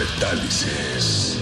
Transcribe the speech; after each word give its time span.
Metálisis. 0.00 1.36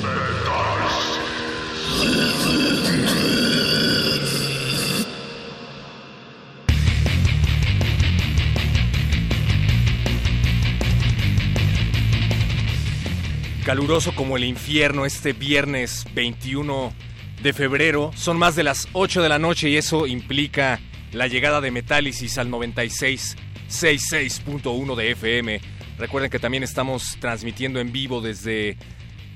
caluroso 13.65 14.13
como 14.15 14.37
el 14.39 14.45
infierno 14.45 15.05
este 15.05 15.35
viernes 15.35 16.07
21 16.15 16.95
de 17.43 17.53
febrero. 17.53 18.13
Son 18.17 18.39
más 18.39 18.57
de 18.57 18.65
las 18.65 18.89
8 18.93 19.23
de 19.23 19.29
la 19.29 19.39
noche 19.39 19.69
y 19.69 19.77
eso 19.77 20.09
implica 20.09 20.81
la 21.13 21.29
llegada 21.29 21.61
de 21.61 21.71
Metálisis 21.71 22.39
al 22.39 22.51
96.66.1 22.51 24.97
de 24.97 25.11
FM. 25.13 25.78
Recuerden 25.99 26.31
que 26.31 26.39
también 26.39 26.63
estamos 26.63 27.17
transmitiendo 27.21 27.81
en 27.81 27.91
vivo 27.91 28.21
desde 28.21 28.77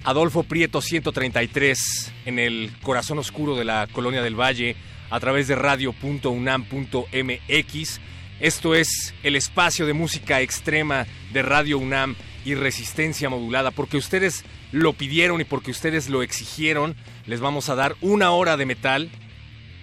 Adolfo 0.05 0.45
Prieto 0.45 0.81
133 0.81 2.13
en 2.25 2.39
el 2.39 2.71
corazón 2.83 3.19
oscuro 3.19 3.57
de 3.57 3.65
la 3.65 3.89
Colonia 3.91 4.23
del 4.23 4.39
Valle 4.39 4.77
a 5.11 5.19
través 5.19 5.49
de 5.49 5.57
radio.unam.mx. 5.57 8.01
Esto 8.41 8.75
es 8.77 9.13
el 9.25 9.35
espacio 9.35 9.87
de 9.87 9.93
música 9.93 10.41
extrema 10.41 11.09
de 11.33 11.43
Radio 11.43 11.79
UNAM 11.79 12.15
y 12.45 12.55
resistencia 12.55 13.29
modulada, 13.29 13.73
porque 13.73 13.97
ustedes 13.97 14.45
lo 14.71 14.93
pidieron 14.93 15.41
y 15.41 15.45
porque 15.45 15.73
ustedes 15.73 16.09
lo 16.09 16.23
exigieron, 16.23 16.95
les 17.27 17.41
vamos 17.41 17.71
a 17.71 17.75
dar 17.75 17.97
una 18.01 18.31
hora 18.31 18.57
de 18.57 18.67
metal. 18.67 19.11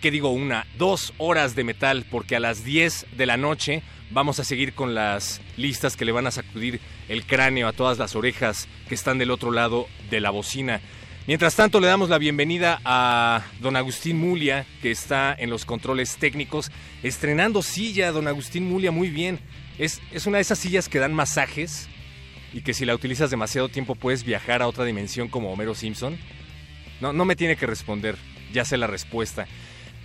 ¿Qué 0.02 0.12
digo 0.12 0.30
una? 0.30 0.66
Dos 0.78 1.14
horas 1.18 1.56
de 1.56 1.66
metal, 1.66 2.06
porque 2.10 2.38
a 2.38 2.40
las 2.40 2.64
10 2.64 3.06
de 3.18 3.26
la 3.26 3.36
noche 3.36 3.84
vamos 4.12 4.40
a 4.40 4.44
seguir 4.44 4.74
con 4.74 4.96
las 4.96 5.42
listas 5.58 5.96
que 5.96 6.06
le 6.06 6.12
van 6.12 6.28
a 6.28 6.32
sacudir 6.32 6.80
el 7.08 7.26
cráneo 7.26 7.68
a 7.68 7.74
todas 7.74 7.98
las 7.98 8.16
orejas 8.16 8.68
que 8.88 8.96
están 8.96 9.18
del 9.18 9.32
otro 9.32 9.52
lado 9.52 9.88
de 10.10 10.20
la 10.20 10.30
bocina. 10.30 10.82
Mientras 11.28 11.56
tanto, 11.56 11.80
le 11.80 11.88
damos 11.88 12.10
la 12.10 12.18
bienvenida 12.18 12.82
a 12.86 13.44
don 13.60 13.76
Agustín 13.76 14.18
Mulia, 14.18 14.66
que 14.82 14.90
está 14.90 15.36
en 15.38 15.52
los 15.52 15.64
controles 15.64 16.18
técnicos, 16.18 16.72
estrenando 17.04 17.62
silla, 17.62 18.12
don 18.12 18.28
Agustín 18.28 18.68
Mulia, 18.68 18.92
muy 18.92 19.10
bien. 19.10 19.40
Es, 19.78 20.02
es 20.12 20.26
una 20.26 20.38
de 20.38 20.42
esas 20.42 20.58
sillas 20.58 20.90
que 20.90 20.98
dan 20.98 21.14
masajes 21.14 21.88
y 22.52 22.62
que 22.62 22.74
si 22.74 22.86
la 22.86 22.96
utilizas 22.96 23.30
demasiado 23.30 23.70
tiempo 23.70 23.96
puedes 23.96 24.24
viajar 24.24 24.62
a 24.62 24.68
otra 24.68 24.86
dimensión 24.86 25.28
como 25.28 25.52
Homero 25.52 25.76
Simpson? 25.76 26.18
No, 27.00 27.14
no 27.14 27.26
me 27.26 27.36
tiene 27.36 27.56
que 27.56 27.68
responder, 27.68 28.18
ya 28.52 28.66
sé 28.66 28.78
la 28.78 28.88
respuesta. 28.88 29.48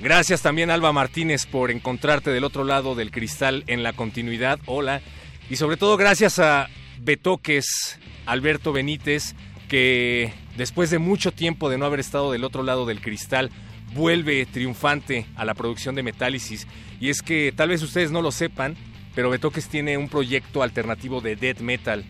Gracias 0.00 0.42
también 0.42 0.70
Alba 0.70 0.92
Martínez 0.92 1.46
por 1.46 1.70
encontrarte 1.70 2.30
del 2.30 2.44
otro 2.44 2.64
lado 2.64 2.94
del 2.94 3.10
cristal 3.10 3.64
en 3.66 3.82
la 3.82 3.92
continuidad. 3.92 4.58
Hola. 4.66 5.00
Y 5.48 5.56
sobre 5.56 5.76
todo 5.76 5.96
gracias 5.96 6.38
a 6.38 6.68
Betoques, 7.00 7.98
Alberto 8.26 8.72
Benítez, 8.72 9.34
que 9.68 10.32
después 10.56 10.90
de 10.90 10.98
mucho 10.98 11.32
tiempo 11.32 11.68
de 11.68 11.78
no 11.78 11.86
haber 11.86 12.00
estado 12.00 12.32
del 12.32 12.44
otro 12.44 12.62
lado 12.62 12.86
del 12.86 13.00
cristal, 13.00 13.50
vuelve 13.94 14.46
triunfante 14.46 15.26
a 15.36 15.44
la 15.44 15.54
producción 15.54 15.94
de 15.94 16.02
Metálisis. 16.02 16.66
Y 17.00 17.10
es 17.10 17.22
que 17.22 17.52
tal 17.54 17.68
vez 17.68 17.82
ustedes 17.82 18.10
no 18.10 18.22
lo 18.22 18.32
sepan, 18.32 18.76
pero 19.14 19.30
Betoques 19.30 19.68
tiene 19.68 19.98
un 19.98 20.08
proyecto 20.08 20.62
alternativo 20.62 21.20
de 21.20 21.36
death 21.36 21.60
metal 21.60 22.04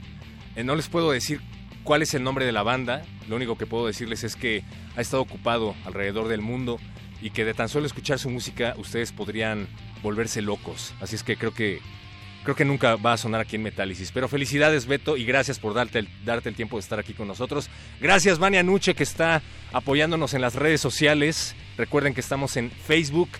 eh, 0.57 0.63
no 0.63 0.77
les 0.77 0.89
puedo 0.89 1.11
decir 1.11 1.41
cuál 1.83 2.03
es 2.03 2.15
el 2.15 2.23
nombre 2.23 2.47
de 2.47 2.53
la 2.53 2.63
banda, 2.63 3.03
lo 3.29 3.37
único 3.37 3.59
que 3.59 3.67
puedo 3.67 3.87
decirles 3.87 4.25
es 4.25 4.37
que 4.37 4.63
ha 4.97 5.01
estado 5.01 5.23
ocupado 5.23 5.75
alrededor 5.85 6.29
del 6.29 6.41
mundo 6.41 6.79
y 7.25 7.31
que 7.31 7.47
de 7.47 7.55
tan 7.55 7.71
solo 7.71 7.87
escuchar 7.87 8.19
su 8.19 8.29
música 8.29 8.75
ustedes 8.77 9.11
podrían 9.11 9.67
volverse 10.03 10.43
locos. 10.43 10.93
Así 11.01 11.17
es 11.17 11.23
que 11.23 11.39
creo 11.39 11.55
que 11.55 11.81
creo 12.43 12.55
que 12.55 12.67
nunca 12.67 12.97
va 12.97 13.15
a 13.15 13.17
sonar 13.17 13.41
aquí 13.41 13.57
en 13.57 13.63
Metálisis. 13.63 14.13
Pero 14.13 14.29
felicidades, 14.29 14.85
Beto, 14.85 15.17
y 15.17 15.25
gracias 15.25 15.59
por 15.59 15.73
darte 15.73 16.01
el, 16.01 16.09
darte 16.27 16.51
el 16.51 16.55
tiempo 16.55 16.77
de 16.77 16.81
estar 16.81 16.99
aquí 16.99 17.15
con 17.15 17.27
nosotros. 17.27 17.71
Gracias, 17.99 18.39
Vania 18.39 18.63
Nuche, 18.63 18.95
que 18.95 19.05
está 19.05 19.41
apoyándonos 19.73 20.35
en 20.35 20.43
las 20.43 20.55
redes 20.55 20.83
sociales. 20.83 21.57
Recuerden 21.79 22.13
que 22.13 22.21
estamos 22.21 22.59
en 22.59 22.71
Facebook, 22.71 23.31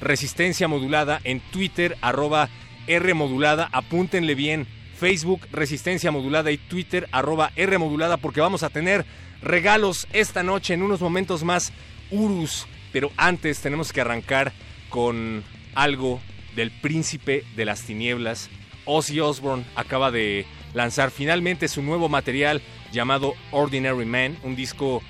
Resistencia 0.00 0.66
Modulada, 0.66 1.20
en 1.22 1.38
Twitter, 1.38 1.96
arroba 2.00 2.48
R 2.88 3.14
Modulada. 3.14 3.68
Apúntenle 3.70 4.34
bien. 4.34 4.66
Facebook 4.98 5.46
Resistencia 5.52 6.10
Modulada 6.10 6.50
y 6.50 6.58
Twitter 6.58 7.08
arroba 7.12 7.52
R 7.54 7.78
Modulada 7.78 8.16
porque 8.16 8.40
vamos 8.40 8.64
a 8.64 8.70
tener 8.70 9.06
regalos 9.40 10.08
esta 10.12 10.42
noche 10.42 10.74
en 10.74 10.82
unos 10.82 11.00
momentos 11.00 11.44
más 11.44 11.72
Urus. 12.10 12.66
Pero 12.92 13.10
antes 13.16 13.60
tenemos 13.60 13.92
que 13.92 14.00
arrancar 14.00 14.52
con 14.88 15.44
algo 15.74 16.20
del 16.56 16.70
príncipe 16.70 17.44
de 17.56 17.64
las 17.64 17.82
tinieblas. 17.82 18.50
Ozzy 18.84 19.20
Osbourne 19.20 19.64
acaba 19.76 20.10
de 20.10 20.46
lanzar 20.74 21.10
finalmente 21.10 21.68
su 21.68 21.82
nuevo 21.82 22.08
material 22.08 22.62
llamado 22.92 23.34
Ordinary 23.52 24.06
Man, 24.06 24.38
un 24.42 24.56
disco 24.56 25.02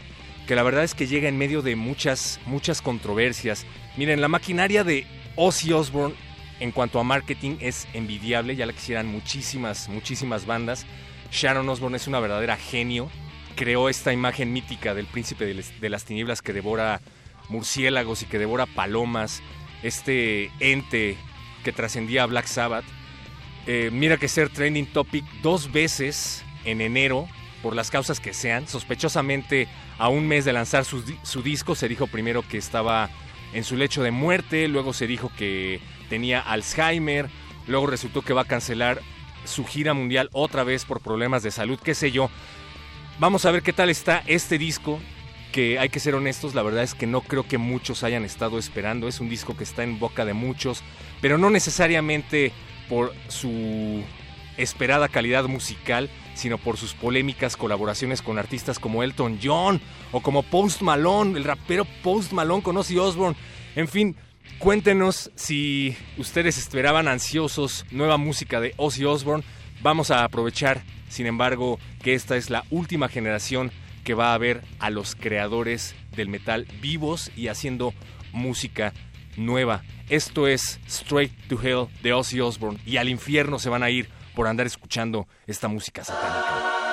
que 0.46 0.56
la 0.56 0.62
verdad 0.62 0.84
es 0.84 0.94
que 0.94 1.06
llega 1.06 1.28
en 1.28 1.38
medio 1.38 1.62
de 1.62 1.76
muchas, 1.76 2.40
muchas 2.46 2.82
controversias. 2.82 3.66
Miren, 3.96 4.20
la 4.20 4.28
maquinaria 4.28 4.82
de 4.82 5.06
Ozzy 5.36 5.72
Osbourne 5.72 6.14
en 6.60 6.72
cuanto 6.72 6.98
a 6.98 7.04
marketing 7.04 7.56
es 7.60 7.86
envidiable, 7.92 8.56
ya 8.56 8.66
la 8.66 8.72
quisieran 8.72 9.06
muchísimas, 9.06 9.88
muchísimas 9.88 10.46
bandas. 10.46 10.86
Sharon 11.30 11.68
Osbourne 11.68 11.96
es 11.96 12.06
una 12.06 12.20
verdadera 12.20 12.56
genio, 12.56 13.10
creó 13.54 13.88
esta 13.88 14.12
imagen 14.12 14.52
mítica 14.52 14.94
del 14.94 15.06
príncipe 15.06 15.44
de 15.44 15.88
las 15.88 16.04
tinieblas 16.04 16.42
que 16.42 16.52
devora 16.52 17.00
murciélagos 17.48 18.22
y 18.22 18.26
que 18.26 18.38
devora 18.38 18.66
palomas, 18.66 19.42
este 19.82 20.50
ente 20.60 21.16
que 21.64 21.72
trascendía 21.72 22.22
a 22.22 22.26
Black 22.26 22.46
Sabbath. 22.46 22.84
Eh, 23.66 23.90
mira 23.92 24.16
que 24.16 24.28
ser 24.28 24.48
trending 24.48 24.86
topic 24.86 25.24
dos 25.42 25.72
veces 25.72 26.44
en 26.64 26.80
enero, 26.80 27.28
por 27.62 27.74
las 27.74 27.90
causas 27.90 28.20
que 28.20 28.32
sean, 28.32 28.68
sospechosamente 28.68 29.68
a 29.98 30.08
un 30.08 30.28
mes 30.28 30.44
de 30.44 30.52
lanzar 30.52 30.84
su, 30.84 31.02
su 31.22 31.42
disco, 31.42 31.74
se 31.74 31.88
dijo 31.88 32.06
primero 32.06 32.46
que 32.46 32.56
estaba 32.56 33.10
en 33.52 33.64
su 33.64 33.76
lecho 33.76 34.02
de 34.02 34.10
muerte, 34.10 34.68
luego 34.68 34.92
se 34.92 35.06
dijo 35.06 35.32
que 35.36 35.80
tenía 36.08 36.40
Alzheimer, 36.40 37.28
luego 37.66 37.86
resultó 37.86 38.22
que 38.22 38.32
va 38.32 38.42
a 38.42 38.46
cancelar 38.46 39.02
su 39.44 39.64
gira 39.64 39.94
mundial 39.94 40.28
otra 40.32 40.62
vez 40.64 40.84
por 40.84 41.00
problemas 41.00 41.42
de 41.42 41.50
salud, 41.50 41.80
qué 41.82 41.94
sé 41.94 42.12
yo. 42.12 42.30
Vamos 43.18 43.44
a 43.44 43.50
ver 43.50 43.62
qué 43.62 43.72
tal 43.72 43.90
está 43.90 44.22
este 44.26 44.58
disco, 44.58 45.00
que 45.58 45.76
hay 45.80 45.88
que 45.88 45.98
ser 45.98 46.14
honestos, 46.14 46.54
la 46.54 46.62
verdad 46.62 46.84
es 46.84 46.94
que 46.94 47.08
no 47.08 47.20
creo 47.20 47.42
que 47.42 47.58
muchos 47.58 48.04
hayan 48.04 48.24
estado 48.24 48.60
esperando, 48.60 49.08
es 49.08 49.18
un 49.18 49.28
disco 49.28 49.56
que 49.56 49.64
está 49.64 49.82
en 49.82 49.98
boca 49.98 50.24
de 50.24 50.32
muchos, 50.32 50.84
pero 51.20 51.36
no 51.36 51.50
necesariamente 51.50 52.52
por 52.88 53.12
su 53.26 54.04
esperada 54.56 55.08
calidad 55.08 55.46
musical, 55.46 56.10
sino 56.34 56.58
por 56.58 56.76
sus 56.76 56.94
polémicas 56.94 57.56
colaboraciones 57.56 58.22
con 58.22 58.38
artistas 58.38 58.78
como 58.78 59.02
Elton 59.02 59.40
John 59.42 59.80
o 60.12 60.20
como 60.20 60.44
Post 60.44 60.82
Malone, 60.82 61.36
el 61.36 61.42
rapero 61.42 61.88
Post 62.04 62.30
Malone 62.30 62.62
con 62.62 62.76
Ozzy 62.76 62.96
Osbourne. 62.96 63.36
En 63.74 63.88
fin, 63.88 64.14
cuéntenos 64.60 65.32
si 65.34 65.96
ustedes 66.18 66.56
esperaban 66.56 67.08
ansiosos 67.08 67.84
nueva 67.90 68.16
música 68.16 68.60
de 68.60 68.74
Ozzy 68.76 69.04
Osbourne. 69.04 69.42
Vamos 69.82 70.12
a 70.12 70.22
aprovechar, 70.22 70.84
sin 71.08 71.26
embargo, 71.26 71.80
que 72.00 72.14
esta 72.14 72.36
es 72.36 72.48
la 72.48 72.64
última 72.70 73.08
generación 73.08 73.72
que 74.08 74.14
va 74.14 74.32
a 74.32 74.38
ver 74.38 74.62
a 74.78 74.88
los 74.88 75.14
creadores 75.14 75.94
del 76.16 76.30
metal 76.30 76.66
vivos 76.80 77.30
y 77.36 77.48
haciendo 77.48 77.92
música 78.32 78.94
nueva. 79.36 79.82
Esto 80.08 80.48
es 80.48 80.80
Straight 80.86 81.30
to 81.46 81.60
Hell 81.62 81.88
de 82.02 82.14
Ozzy 82.14 82.40
Osbourne 82.40 82.80
y 82.86 82.96
al 82.96 83.10
infierno 83.10 83.58
se 83.58 83.68
van 83.68 83.82
a 83.82 83.90
ir 83.90 84.08
por 84.34 84.46
andar 84.46 84.66
escuchando 84.66 85.28
esta 85.46 85.68
música 85.68 86.04
satánica 86.04 86.87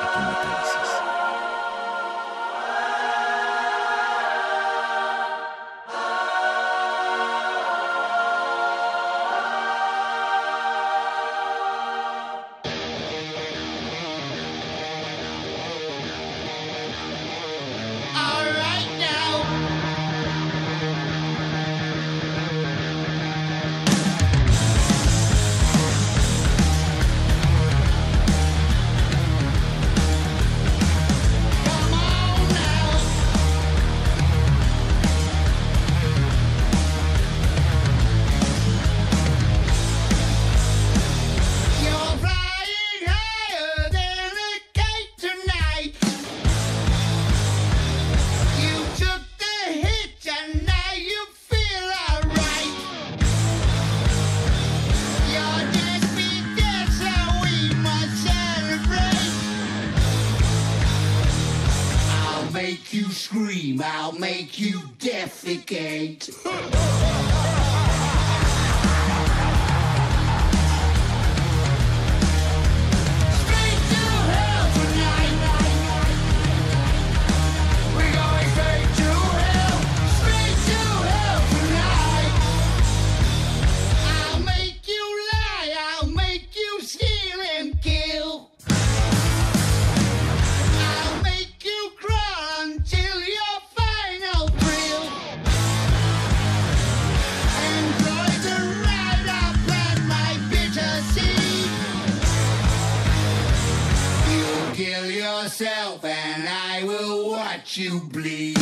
yourself 105.60 106.04
and 106.04 106.50
I 106.50 106.84
will 106.84 107.30
watch 107.30 107.78
you 107.78 108.02
bleed. 108.02 108.58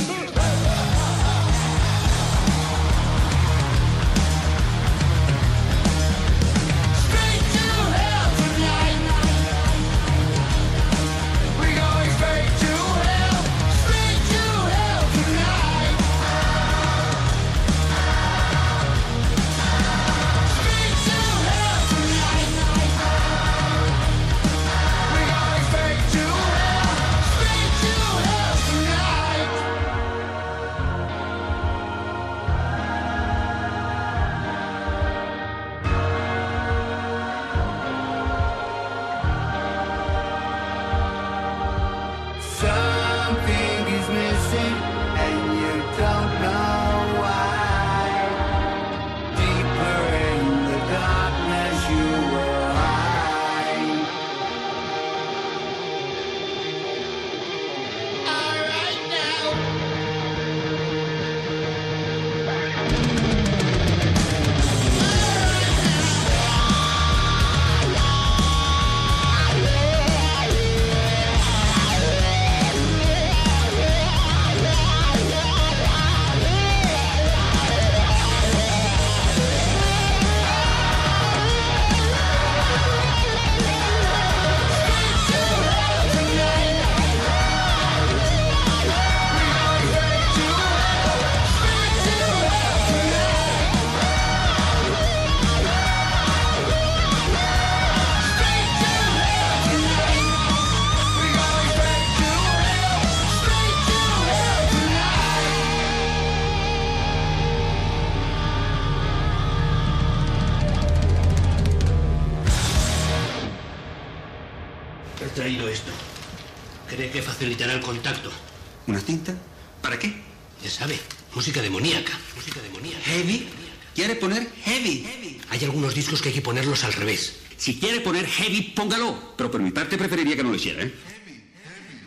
Al 126.83 126.93
revés. 126.93 127.39
Si 127.55 127.79
quiere 127.79 127.99
poner 128.01 128.25
heavy, 128.25 128.73
póngalo. 128.75 129.15
Pero 129.37 129.51
por 129.51 129.61
mi 129.61 129.69
parte 129.69 129.95
preferiría 129.95 130.35
que 130.35 130.43
no 130.43 130.49
lo 130.49 130.55
hiciera, 130.55 130.81
¿eh? 130.83 130.93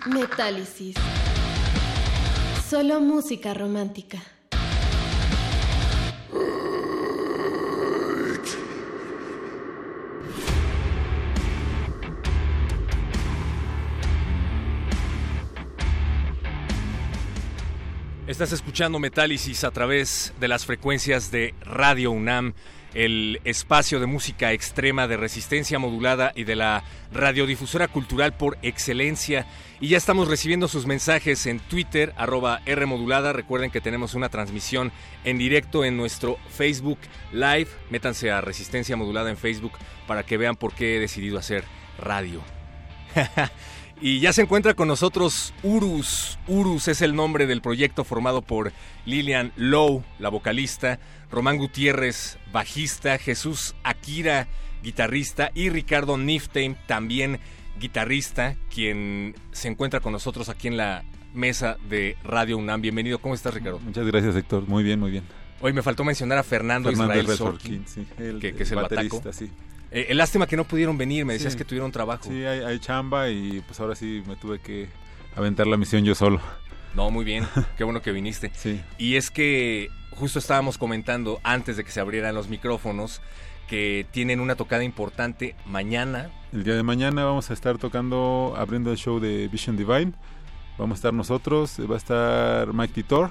Metálisis. 0.06 0.96
Solo 2.68 3.00
música 3.00 3.54
romántica. 3.54 4.18
Estás 18.26 18.50
escuchando 18.50 18.98
Metálisis 18.98 19.62
a 19.62 19.70
través 19.70 20.34
de 20.40 20.48
las 20.48 20.66
frecuencias 20.66 21.30
de 21.30 21.54
Radio 21.60 22.10
UNAM 22.10 22.54
el 22.96 23.42
espacio 23.44 24.00
de 24.00 24.06
música 24.06 24.52
extrema 24.52 25.06
de 25.06 25.18
resistencia 25.18 25.78
modulada 25.78 26.32
y 26.34 26.44
de 26.44 26.56
la 26.56 26.82
radiodifusora 27.12 27.88
cultural 27.88 28.32
por 28.32 28.56
excelencia. 28.62 29.46
Y 29.80 29.88
ya 29.88 29.98
estamos 29.98 30.28
recibiendo 30.28 30.66
sus 30.66 30.86
mensajes 30.86 31.44
en 31.44 31.60
Twitter, 31.60 32.14
arroba 32.16 32.62
Rmodulada. 32.64 33.34
Recuerden 33.34 33.70
que 33.70 33.82
tenemos 33.82 34.14
una 34.14 34.30
transmisión 34.30 34.92
en 35.24 35.36
directo 35.36 35.84
en 35.84 35.98
nuestro 35.98 36.38
Facebook 36.48 36.98
Live. 37.32 37.68
Métanse 37.90 38.30
a 38.30 38.40
Resistencia 38.40 38.96
Modulada 38.96 39.28
en 39.28 39.36
Facebook 39.36 39.72
para 40.06 40.22
que 40.24 40.38
vean 40.38 40.56
por 40.56 40.72
qué 40.72 40.96
he 40.96 41.00
decidido 41.00 41.38
hacer 41.38 41.64
radio. 41.98 42.40
Y 44.00 44.20
ya 44.20 44.32
se 44.32 44.42
encuentra 44.42 44.74
con 44.74 44.88
nosotros 44.88 45.54
Urus. 45.62 46.38
Urus 46.46 46.88
es 46.88 47.00
el 47.00 47.14
nombre 47.14 47.46
del 47.46 47.62
proyecto 47.62 48.04
formado 48.04 48.42
por 48.42 48.72
Lilian 49.06 49.52
Lowe, 49.56 50.04
la 50.18 50.28
vocalista, 50.28 51.00
Román 51.30 51.56
Gutiérrez, 51.56 52.38
bajista, 52.52 53.16
Jesús 53.18 53.74
Akira, 53.84 54.48
guitarrista, 54.82 55.50
y 55.54 55.70
Ricardo 55.70 56.18
Niftein, 56.18 56.76
también 56.86 57.40
guitarrista, 57.80 58.56
quien 58.72 59.34
se 59.52 59.68
encuentra 59.68 60.00
con 60.00 60.12
nosotros 60.12 60.50
aquí 60.50 60.68
en 60.68 60.76
la 60.76 61.02
mesa 61.32 61.78
de 61.88 62.16
Radio 62.22 62.58
UNAM. 62.58 62.82
Bienvenido, 62.82 63.18
¿cómo 63.18 63.34
estás 63.34 63.54
Ricardo? 63.54 63.78
Muchas 63.80 64.06
gracias 64.06 64.36
Héctor, 64.36 64.68
muy 64.68 64.84
bien, 64.84 65.00
muy 65.00 65.10
bien. 65.10 65.24
Hoy 65.62 65.72
me 65.72 65.82
faltó 65.82 66.04
mencionar 66.04 66.36
a 66.36 66.42
Fernando, 66.42 66.90
Fernando 66.90 67.14
Israel 67.14 67.36
Sorkin, 67.38 67.86
Sorkin, 67.86 68.06
sí, 68.06 68.22
el- 68.22 68.38
que, 68.40 68.54
que 68.54 68.62
es 68.62 68.70
el 68.70 68.76
baterista, 68.76 69.16
bataco. 69.16 69.32
sí. 69.32 69.50
Eh, 69.98 70.14
lástima 70.14 70.46
que 70.46 70.56
no 70.56 70.64
pudieron 70.64 70.98
venir, 70.98 71.24
me 71.24 71.32
decías 71.32 71.54
Sí. 71.54 71.58
que 71.58 71.64
tuvieron 71.64 71.90
trabajo. 71.90 72.24
Sí, 72.24 72.44
hay, 72.44 72.60
hay 72.60 72.78
chamba 72.78 73.30
y 73.30 73.62
pues 73.66 73.80
ahora 73.80 73.94
sí 73.94 74.22
me 74.26 74.36
tuve 74.36 74.58
que 74.60 74.88
aventar 75.34 75.66
la 75.66 75.76
misión 75.78 76.04
yo 76.04 76.14
solo. 76.14 76.40
No, 76.94 77.10
muy 77.10 77.24
bien, 77.24 77.46
qué 77.78 77.84
bueno 77.84 78.02
que 78.02 78.12
viniste. 78.12 78.50
Sí. 78.54 78.80
Y 78.98 79.16
es 79.16 79.30
que 79.30 79.88
justo 80.10 80.38
estábamos 80.38 80.76
comentando 80.78 81.40
antes 81.42 81.76
de 81.76 81.84
que 81.84 81.90
se 81.90 82.00
abrieran 82.00 82.34
los 82.34 82.48
micrófonos 82.48 83.20
que 83.68 84.06
tienen 84.12 84.40
una 84.40 84.54
tocada 84.54 84.84
importante 84.84 85.56
mañana. 85.64 86.30
El 86.52 86.62
día 86.64 86.74
de 86.74 86.82
mañana 86.82 87.24
vamos 87.24 87.50
a 87.50 87.54
estar 87.54 87.78
tocando, 87.78 88.54
abriendo 88.56 88.90
el 88.92 88.96
show 88.98 89.18
de 89.18 89.48
Vision 89.48 89.76
Divine. 89.76 90.12
Vamos 90.78 90.96
a 90.96 90.98
estar 90.98 91.14
nosotros, 91.14 91.78
eh, 91.78 91.86
va 91.86 91.94
a 91.94 91.98
estar 91.98 92.72
Mike 92.74 92.92
Titor 92.94 93.30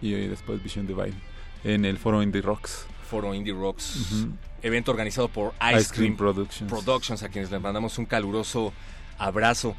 y 0.00 0.14
eh, 0.14 0.28
después 0.28 0.62
Vision 0.62 0.86
Divine 0.86 1.14
en 1.62 1.84
el 1.84 1.98
foro 1.98 2.22
Indie 2.22 2.40
Rocks. 2.42 2.86
Foro 3.08 3.32
Indie 3.34 3.52
Rocks. 3.52 4.26
Evento 4.66 4.90
organizado 4.90 5.28
por 5.28 5.54
Ice, 5.70 5.80
Ice 5.80 5.94
Cream 5.94 6.16
Cream, 6.16 6.16
Productions. 6.16 6.70
Productions, 6.70 7.22
a 7.22 7.28
quienes 7.28 7.50
les 7.50 7.60
mandamos 7.60 7.98
un 7.98 8.06
caluroso 8.06 8.72
abrazo. 9.18 9.74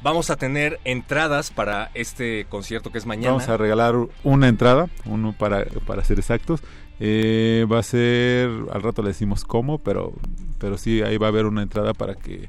Vamos 0.00 0.30
a 0.30 0.36
tener 0.36 0.78
entradas 0.84 1.50
para 1.50 1.90
este 1.94 2.46
concierto 2.48 2.92
que 2.92 2.98
es 2.98 3.06
mañana. 3.06 3.32
Vamos 3.32 3.48
a 3.48 3.56
regalar 3.56 3.94
una 4.22 4.48
entrada, 4.48 4.88
uno 5.04 5.34
para, 5.36 5.64
para 5.86 6.04
ser 6.04 6.18
exactos. 6.18 6.62
Eh, 7.00 7.66
va 7.70 7.80
a 7.80 7.82
ser, 7.82 8.48
al 8.72 8.82
rato 8.82 9.02
le 9.02 9.08
decimos 9.08 9.44
cómo, 9.44 9.78
pero, 9.78 10.12
pero 10.58 10.78
sí, 10.78 11.02
ahí 11.02 11.16
va 11.16 11.26
a 11.26 11.30
haber 11.30 11.46
una 11.46 11.62
entrada 11.62 11.94
para 11.94 12.14
que 12.14 12.48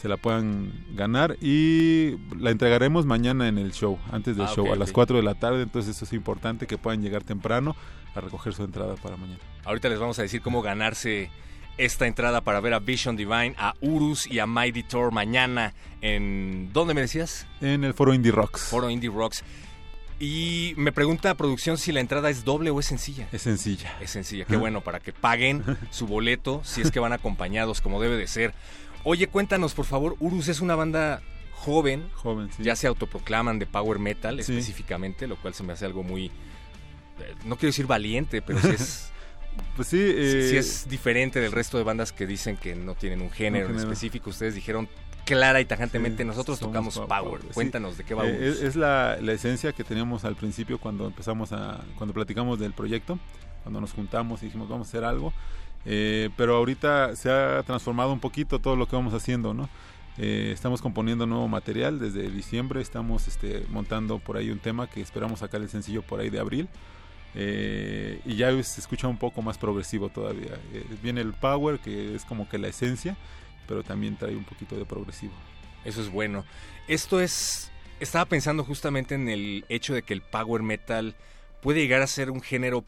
se 0.00 0.08
la 0.08 0.16
puedan 0.16 0.72
ganar 0.94 1.36
y 1.42 2.16
la 2.38 2.50
entregaremos 2.50 3.04
mañana 3.04 3.48
en 3.48 3.58
el 3.58 3.72
show, 3.72 3.98
antes 4.10 4.36
del 4.36 4.46
Ah, 4.46 4.52
show, 4.54 4.72
a 4.72 4.76
las 4.76 4.90
ok. 4.90 4.94
4 4.94 5.16
de 5.18 5.22
la 5.22 5.34
tarde, 5.34 5.62
entonces 5.62 5.94
eso 5.96 6.04
es 6.04 6.12
importante 6.14 6.66
que 6.66 6.78
puedan 6.78 7.02
llegar 7.02 7.22
temprano 7.22 7.76
a 8.14 8.20
recoger 8.20 8.54
su 8.54 8.64
entrada 8.64 8.94
para 8.96 9.16
mañana. 9.16 9.38
Ahorita 9.64 9.88
les 9.88 9.98
vamos 9.98 10.18
a 10.18 10.22
decir 10.22 10.40
cómo 10.40 10.62
ganarse 10.62 11.30
esta 11.76 12.06
entrada 12.06 12.40
para 12.40 12.60
ver 12.60 12.74
a 12.74 12.78
Vision 12.78 13.16
Divine, 13.16 13.54
a 13.58 13.74
Urus 13.80 14.26
y 14.26 14.38
a 14.38 14.46
Mighty 14.46 14.82
Thor 14.82 15.12
mañana 15.12 15.74
en... 16.00 16.70
¿Dónde 16.72 16.94
me 16.94 17.02
decías? 17.02 17.46
En 17.60 17.84
el 17.84 17.94
foro 17.94 18.12
Indie 18.14 18.32
Rocks. 18.32 18.62
Foro 18.62 18.90
Indie 18.90 19.10
Rocks. 19.10 19.44
Y 20.18 20.74
me 20.76 20.92
pregunta 20.92 21.34
producción 21.34 21.78
si 21.78 21.92
la 21.92 22.00
entrada 22.00 22.28
es 22.28 22.44
doble 22.44 22.68
o 22.70 22.80
es 22.80 22.86
sencilla. 22.86 23.26
Es 23.32 23.42
sencilla. 23.42 23.96
Es 24.00 24.10
sencilla, 24.10 24.44
qué 24.44 24.56
bueno, 24.58 24.82
para 24.82 25.00
que 25.00 25.12
paguen 25.14 25.62
su 25.90 26.06
boleto 26.06 26.60
si 26.64 26.82
es 26.82 26.90
que 26.90 27.00
van 27.00 27.12
acompañados 27.14 27.80
como 27.80 28.00
debe 28.00 28.16
de 28.16 28.26
ser. 28.26 28.52
Oye, 29.04 29.26
cuéntanos 29.28 29.74
por 29.74 29.84
favor, 29.86 30.16
Urus 30.20 30.48
es 30.48 30.60
una 30.60 30.74
banda 30.74 31.22
joven, 31.52 32.08
Joven, 32.14 32.50
sí. 32.56 32.62
ya 32.62 32.74
se 32.76 32.86
autoproclaman 32.86 33.58
de 33.58 33.66
power 33.66 33.98
metal 33.98 34.42
Sí. 34.42 34.52
específicamente, 34.52 35.26
lo 35.26 35.36
cual 35.36 35.54
se 35.54 35.62
me 35.62 35.72
hace 35.72 35.84
algo 35.84 36.02
muy, 36.02 36.26
eh, 36.26 36.30
no 37.44 37.56
quiero 37.56 37.68
decir 37.68 37.86
valiente, 37.86 38.40
pero 38.42 38.60
sí 38.60 38.68
es, 38.70 39.06
Pues 39.76 39.88
sí, 39.88 39.98
eh, 40.00 40.46
sí 40.48 40.56
es 40.56 40.88
diferente 40.88 41.40
del 41.40 41.50
resto 41.52 41.76
de 41.76 41.82
bandas 41.84 42.12
que 42.12 42.24
dicen 42.26 42.56
que 42.56 42.74
no 42.76 42.94
tienen 42.94 43.20
un 43.20 43.30
género, 43.30 43.76
específico. 43.76 44.30
Ustedes 44.30 44.54
dijeron 44.54 44.88
clara 45.26 45.60
y 45.60 45.64
tajantemente, 45.64 46.24
nosotros 46.24 46.60
tocamos 46.60 46.98
power. 47.00 47.40
Cuéntanos 47.52 47.98
de 47.98 48.04
qué 48.04 48.14
va 48.14 48.26
Eh, 48.26 48.32
Urus. 48.32 48.58
es, 48.58 48.62
es 48.62 48.76
la, 48.76 49.18
la 49.20 49.32
esencia 49.32 49.72
que 49.72 49.82
teníamos 49.82 50.24
al 50.24 50.36
principio 50.36 50.78
cuando 50.78 51.06
empezamos 51.08 51.52
a 51.52 51.80
cuando 51.96 52.14
platicamos 52.14 52.58
del 52.60 52.72
proyecto 52.72 53.18
cuando 53.64 53.80
nos 53.80 53.92
juntamos 53.92 54.40
y 54.42 54.46
dijimos 54.46 54.68
vamos 54.68 54.86
a 54.86 54.90
hacer 54.90 55.04
algo 55.04 55.32
Eh, 55.86 56.28
pero 56.36 56.56
ahorita 56.56 57.16
se 57.16 57.30
ha 57.30 57.62
transformado 57.62 58.12
un 58.12 58.20
poquito 58.20 58.58
todo 58.58 58.76
lo 58.76 58.86
que 58.86 58.96
vamos 58.96 59.14
haciendo 59.14 59.54
no 59.54 59.68
Eh, 60.18 60.50
estamos 60.52 60.82
componiendo 60.82 61.24
nuevo 61.24 61.48
material 61.48 61.98
desde 61.98 62.28
diciembre 62.30 62.82
estamos 62.82 63.28
este, 63.28 63.64
montando 63.70 64.18
por 64.18 64.36
ahí 64.36 64.50
un 64.50 64.58
tema 64.58 64.88
que 64.88 65.00
esperamos 65.00 65.38
sacar 65.38 65.62
el 65.62 65.68
sencillo 65.68 66.02
por 66.02 66.20
ahí 66.20 66.28
de 66.30 66.40
abril 66.40 66.68
Eh, 67.34 68.20
y 68.26 68.34
ya 68.34 68.50
se 68.62 68.80
escucha 68.80 69.06
un 69.08 69.16
poco 69.16 69.40
más 69.40 69.56
progresivo 69.56 70.08
todavía 70.08 70.58
viene 71.02 71.20
el 71.20 71.32
power 71.32 71.78
que 71.78 72.14
es 72.16 72.24
como 72.24 72.48
que 72.48 72.58
la 72.58 72.68
esencia 72.68 73.16
pero 73.68 73.84
también 73.84 74.16
trae 74.16 74.34
un 74.34 74.44
poquito 74.44 74.76
de 74.76 74.84
progresivo 74.84 75.32
Eso 75.84 76.00
es 76.02 76.10
bueno. 76.10 76.44
Esto 76.88 77.20
es. 77.20 77.70
Estaba 78.00 78.24
pensando 78.24 78.64
justamente 78.64 79.14
en 79.14 79.28
el 79.28 79.64
hecho 79.68 79.94
de 79.94 80.02
que 80.02 80.12
el 80.12 80.22
power 80.22 80.62
metal 80.62 81.14
puede 81.62 81.80
llegar 81.80 82.02
a 82.02 82.06
ser 82.06 82.30
un 82.30 82.40
género 82.40 82.84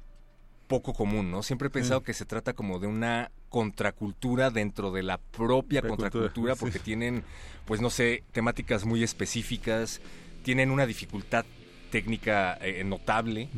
poco 0.73 0.95
común, 0.95 1.31
¿no? 1.31 1.43
Siempre 1.43 1.69
he 1.69 1.71
pensado 1.71 2.01
Sí. 2.01 2.07
que 2.07 2.15
se 2.15 2.25
trata 2.25 2.55
como 2.55 2.79
de 2.79 2.87
una 2.87 3.31
contracultura 3.51 4.51
dentro 4.51 4.91
de 4.91 5.03
la 5.03 5.19
propia 5.19 5.81
La 5.83 5.89
cultura, 5.89 6.11
contracultura, 6.11 6.55
sí. 6.55 6.61
porque 6.61 6.79
tienen, 6.79 7.25
pues 7.67 7.81
no 7.83 7.91
sé, 7.91 8.25
temáticas 8.33 8.85
muy 8.87 9.03
específicas, 9.03 10.01
tienen 10.43 10.71
una 10.71 10.87
dificultad 10.87 11.45
técnica 11.91 12.57
eh, 12.63 12.83
notable. 12.85 13.51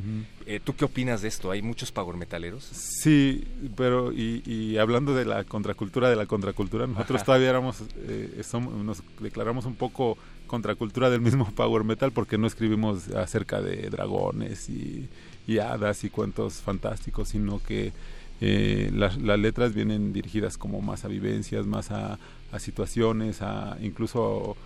Eh, 0.47 0.59
¿Tú 0.62 0.75
qué 0.75 0.85
opinas 0.85 1.23
de 1.23 1.28
esto? 1.28 1.52
¿Hay 1.52 1.62
muchos 1.62 1.92
power 1.92 2.16
metaleros? 2.16 2.64
Sí, 2.64 3.47
pero 3.76 4.12
y, 4.12 4.42
y 4.44 4.76
hablando 4.78 5.14
de 5.14 5.25
la 5.25 5.44
contracultura 5.44 6.11
de 6.11 6.16
la 6.16 6.26
contracultura, 6.26 6.88
nosotros 6.88 7.18
Ajá. 7.18 7.26
todavía 7.26 7.50
éramos, 7.50 7.85
eh, 7.97 8.42
somos- 8.42 8.75
nos 8.75 9.02
declaramos 9.21 9.66
un 9.66 9.76
poco 9.76 10.18
contracultura 10.49 11.11
del 11.11 11.21
mismo 11.21 11.44
power 11.54 11.85
metal 11.85 12.11
porque 12.11 12.37
no 12.37 12.49
escribimos 12.49 13.09
acerca 13.11 13.61
de 13.62 13.88
dragones 13.88 14.68
y, 14.68 15.09
y 15.46 15.58
hadas 15.58 16.04
y 16.04 16.10
cuentos 16.10 16.54
fantásticos, 16.54 17.28
sino 17.28 17.62
que 17.62 17.92
eh, 18.40 18.90
las, 18.94 19.16
letras 19.18 19.74
vienen 19.74 20.12
dirigidas 20.12 20.58
como 20.58 20.80
más 20.80 21.04
a 21.04 21.08
vivencias, 21.08 21.66
más 21.66 21.90
a, 21.90 22.18
situaciones, 22.58 23.42
a 23.42 23.76
incluso 23.80 24.56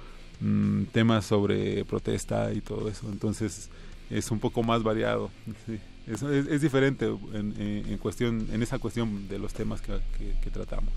mm, 0.40 0.84
temas 0.92 1.24
sobre 1.26 1.84
protesta 1.84 2.52
y 2.52 2.60
todo 2.60 2.88
eso. 2.88 3.08
Entonces 3.10 3.70
es 4.10 4.30
un 4.30 4.38
poco 4.40 4.62
más 4.62 4.82
variado. 4.82 5.30
sí. 5.66 5.78
Es, 6.06 6.22
es- 6.22 6.46
es 6.48 6.62
diferente 6.62 7.06
en, 7.34 7.98
cuestión, 7.98 8.48
en 8.52 8.62
esa 8.62 8.78
cuestión 8.78 9.28
de 9.28 9.38
los 9.38 9.52
temas 9.52 9.82
que 9.82 10.50
tratamos. 10.50 10.92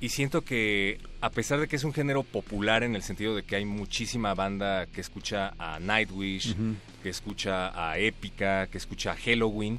Y 0.00 0.10
siento 0.10 0.42
que, 0.42 0.98
a 1.20 1.30
pesar 1.30 1.58
de 1.58 1.66
que 1.66 1.74
es 1.76 1.82
un 1.84 1.92
género 1.92 2.22
popular 2.22 2.84
en 2.84 2.94
el 2.94 3.02
sentido 3.02 3.34
de 3.34 3.42
que 3.42 3.56
hay 3.56 3.64
muchísima 3.64 4.32
banda 4.34 4.86
que 4.86 5.00
escucha 5.00 5.54
a 5.58 5.80
Nightwish, 5.80 6.54
que 7.02 7.08
escucha 7.08 7.72
a 7.90 7.98
Épica, 7.98 8.68
que 8.68 8.78
escucha 8.78 9.12
a 9.12 9.16
Halloween, 9.16 9.78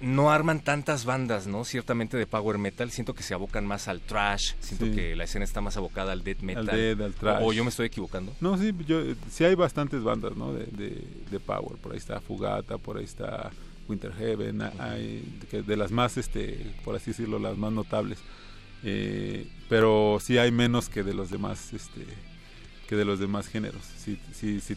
no 0.00 0.30
arman 0.30 0.60
tantas 0.60 1.04
bandas, 1.04 1.46
¿no? 1.46 1.64
Ciertamente 1.64 2.16
de 2.16 2.26
power 2.26 2.58
metal. 2.58 2.90
Siento 2.90 3.14
que 3.14 3.22
se 3.22 3.32
abocan 3.34 3.66
más 3.66 3.88
al 3.88 4.00
trash. 4.02 4.52
Siento 4.60 4.84
Sí. 4.86 4.92
que 4.92 5.16
la 5.16 5.24
escena 5.24 5.44
está 5.44 5.60
más 5.60 5.76
abocada 5.78 6.12
al 6.12 6.22
death 6.22 6.40
metal. 6.42 6.66
death, 6.66 7.00
al 7.00 7.14
thrash. 7.14 7.42
O, 7.42 7.46
o 7.46 7.52
yo 7.52 7.64
me 7.64 7.70
estoy 7.70 7.86
equivocando. 7.86 8.36
No, 8.40 8.56
sí, 8.58 8.72
yo, 8.86 9.02
sí 9.30 9.44
hay 9.44 9.54
bastantes 9.54 10.02
bandas 10.02 10.36
¿no? 10.36 10.52
de, 10.52 10.66
de, 10.66 11.02
de 11.30 11.40
power. 11.40 11.76
Por 11.78 11.92
ahí 11.92 11.98
está 11.98 12.20
Fugata, 12.20 12.76
por 12.78 12.98
ahí 12.98 13.04
está 13.04 13.50
Winter 13.88 14.12
Heaven, 14.12 14.62
hay, 14.78 15.24
de 15.50 15.76
las 15.76 15.90
más, 15.90 16.16
este, 16.18 16.72
por 16.84 16.94
así 16.94 17.12
decirlo, 17.12 17.38
las 17.38 17.56
más 17.56 17.72
notables. 17.72 18.18
Eh, 18.84 19.46
pero 19.68 20.18
sí 20.20 20.38
hay 20.38 20.52
menos 20.52 20.88
que 20.88 21.02
de 21.02 21.14
los 21.14 21.30
demás, 21.30 21.72
este, 21.72 22.04
que 22.88 22.96
de 22.96 23.04
los 23.04 23.18
demás 23.18 23.48
géneros. 23.48 23.82
Sí, 23.96 24.18
sí, 24.32 24.60
sí, 24.60 24.76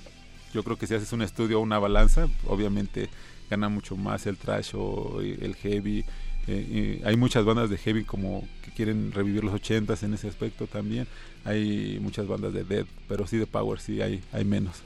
yo 0.54 0.64
creo 0.64 0.78
que 0.78 0.88
si 0.88 0.96
haces 0.96 1.14
un 1.14 1.22
estudio 1.22 1.60
o 1.60 1.64
una 1.64 1.80
balanza, 1.80 2.28
obviamente 2.48 3.10
gana 3.50 3.70
mucho 3.70 3.96
más 3.98 4.26
el 4.28 4.38
trash 4.38 4.72
o 4.74 5.22
el 5.22 5.56
heavy. 5.56 6.06
Eh, 6.48 7.00
y 7.02 7.06
hay 7.06 7.16
muchas 7.16 7.46
bandas 7.46 7.70
de 7.70 7.78
heavy 7.78 8.04
como 8.04 8.48
que 8.64 8.72
quieren 8.72 9.12
revivir 9.12 9.44
los 9.44 9.54
ochentas 9.54 10.02
en 10.04 10.14
ese 10.14 10.28
aspecto 10.28 10.68
también. 10.68 11.08
Hay 11.46 12.00
muchas 12.02 12.28
bandas 12.28 12.54
de 12.54 12.64
death, 12.64 12.88
pero 13.08 13.28
sí 13.28 13.38
de 13.38 13.46
power 13.46 13.80
sí 13.80 14.02
hay, 14.02 14.22
hay 14.32 14.46
menos. 14.46 14.82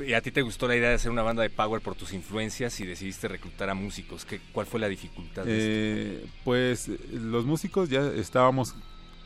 ¿Y 0.00 0.14
a 0.14 0.20
ti 0.20 0.30
te 0.30 0.42
gustó 0.42 0.66
la 0.66 0.76
idea 0.76 0.88
de 0.88 0.94
hacer 0.96 1.10
una 1.10 1.22
banda 1.22 1.42
de 1.42 1.50
power 1.50 1.80
por 1.80 1.94
tus 1.94 2.12
influencias 2.12 2.78
y 2.80 2.86
decidiste 2.86 3.28
reclutar 3.28 3.70
a 3.70 3.74
músicos? 3.74 4.24
¿Qué, 4.24 4.40
¿Cuál 4.52 4.66
fue 4.66 4.80
la 4.80 4.88
dificultad? 4.88 5.44
de 5.44 6.14
esto? 6.14 6.26
Eh, 6.26 6.30
pues 6.44 6.88
eh, 6.88 6.98
los 7.12 7.44
músicos 7.44 7.88
ya 7.88 8.06
estábamos 8.06 8.74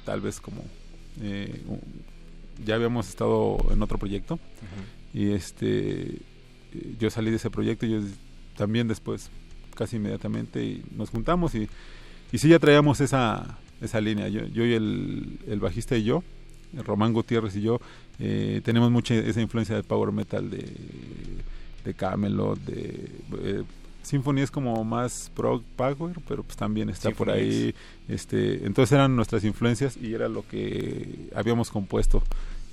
tal 0.05 0.21
vez 0.21 0.41
como 0.41 0.65
eh, 1.21 1.63
ya 2.65 2.75
habíamos 2.75 3.09
estado 3.09 3.59
en 3.71 3.83
otro 3.83 3.99
proyecto 3.99 4.39
y 5.15 5.33
este 5.33 6.19
yo 6.99 7.11
salí 7.11 7.31
de 7.31 7.37
ese 7.37 7.51
proyecto 7.51 7.87
y 7.87 7.95
ellos 7.95 8.11
también 8.57 8.89
después 8.89 9.31
casi 9.75 9.97
inmediatamente 9.97 10.63
y 10.63 10.85
nos 10.97 11.11
juntamos 11.11 11.55
y 11.55 11.69
y 12.31 12.39
sí 12.39 12.49
ya 12.49 12.59
traíamos 12.59 13.01
esa, 13.01 13.59
esa 13.81 14.01
línea. 14.01 14.29
Yo, 14.29 14.47
yo 14.47 14.65
y 14.65 14.75
el, 14.75 15.39
el 15.47 15.61
bajista 15.61 15.97
y 15.97 16.05
yo, 16.05 16.23
Román 16.75 17.13
Gutiérrez 17.13 17.57
y 17.57 17.63
yo, 17.63 17.81
eh, 18.19 18.61
tenemos 18.65 18.91
mucha 18.91 19.15
esa 19.15 19.41
influencia 19.41 19.75
de 19.77 19.83
power 19.83 20.13
metal 20.13 20.51
de, 20.51 20.65
de 21.85 21.95
Camelot, 21.95 22.59
de 22.61 23.11
eh, 23.43 23.63
Symphony 24.09 24.41
es 24.41 24.51
como 24.51 24.85
más 24.85 25.31
prog 25.35 25.63
power, 25.77 26.17
pero 26.27 26.43
pues 26.43 26.57
también 26.57 26.89
está 26.89 27.11
por 27.11 27.31
ahí. 27.31 27.75
Este, 28.09 28.65
entonces 28.65 28.93
eran 28.93 29.15
nuestras 29.15 29.45
influencias 29.45 29.99
y 29.99 30.15
era 30.15 30.29
lo 30.29 30.47
que 30.49 31.29
habíamos 31.35 31.71
compuesto 31.71 32.23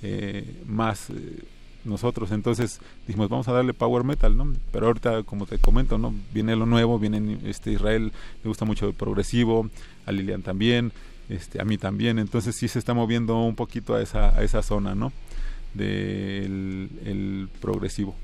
eh, 0.02 0.62
más 0.66 1.10
eh, 1.10 1.42
nosotros. 1.84 2.32
Entonces 2.32 2.80
dijimos, 3.06 3.28
vamos 3.28 3.48
a 3.48 3.52
darle 3.52 3.74
power 3.74 4.02
metal, 4.02 4.34
¿no? 4.34 4.50
Pero 4.72 4.86
ahorita, 4.86 5.24
como 5.24 5.44
te 5.44 5.58
comento, 5.58 5.98
¿no? 5.98 6.14
Viene 6.32 6.56
lo 6.56 6.64
nuevo, 6.64 6.98
viene 6.98 7.38
este 7.44 7.70
Israel, 7.72 8.12
le 8.42 8.48
gusta 8.48 8.64
mucho 8.64 8.88
el 8.88 8.94
progresivo, 8.94 9.68
a 10.06 10.12
Lilian 10.12 10.40
también, 10.40 10.90
este, 11.28 11.60
a 11.60 11.66
mí 11.66 11.76
también. 11.76 12.18
Entonces 12.18 12.56
sí 12.56 12.66
se 12.66 12.78
está 12.78 12.94
moviendo 12.94 13.38
un 13.42 13.56
poquito 13.56 13.94
a 13.94 14.00
esa, 14.00 14.34
a 14.34 14.42
esa 14.42 14.62
zona, 14.62 14.94
¿no? 14.94 15.12
Del 15.74 16.90
el 17.04 17.48
progresivo. 17.60 18.14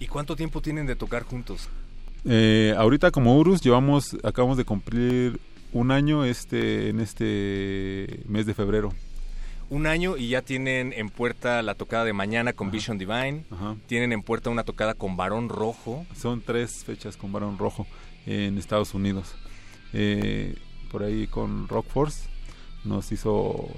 ¿Y 0.00 0.06
cuánto 0.06 0.36
tiempo 0.36 0.60
tienen 0.60 0.86
de 0.86 0.96
tocar 0.96 1.22
juntos? 1.24 1.68
Eh, 2.24 2.74
ahorita 2.76 3.10
como 3.10 3.36
Urus 3.38 3.60
llevamos, 3.60 4.16
acabamos 4.22 4.56
de 4.56 4.64
cumplir 4.64 5.40
un 5.72 5.90
año 5.90 6.24
este 6.24 6.88
en 6.88 7.00
este 7.00 8.20
mes 8.26 8.46
de 8.46 8.54
febrero. 8.54 8.92
Un 9.70 9.86
año 9.86 10.16
y 10.16 10.30
ya 10.30 10.42
tienen 10.42 10.94
en 10.96 11.10
puerta 11.10 11.60
la 11.62 11.74
tocada 11.74 12.04
de 12.04 12.14
mañana 12.14 12.54
con 12.54 12.70
Vision 12.70 12.96
Divine. 12.96 13.44
Ajá. 13.50 13.76
Tienen 13.86 14.12
en 14.12 14.22
puerta 14.22 14.48
una 14.50 14.64
tocada 14.64 14.94
con 14.94 15.16
Barón 15.16 15.48
Rojo. 15.48 16.06
Son 16.16 16.40
tres 16.40 16.84
fechas 16.84 17.16
con 17.16 17.32
Barón 17.32 17.58
Rojo 17.58 17.86
en 18.26 18.56
Estados 18.56 18.94
Unidos. 18.94 19.34
Eh, 19.92 20.54
por 20.90 21.02
ahí 21.02 21.26
con 21.26 21.68
Rock 21.68 21.86
Force 21.88 22.28
nos 22.84 23.12
hizo, 23.12 23.68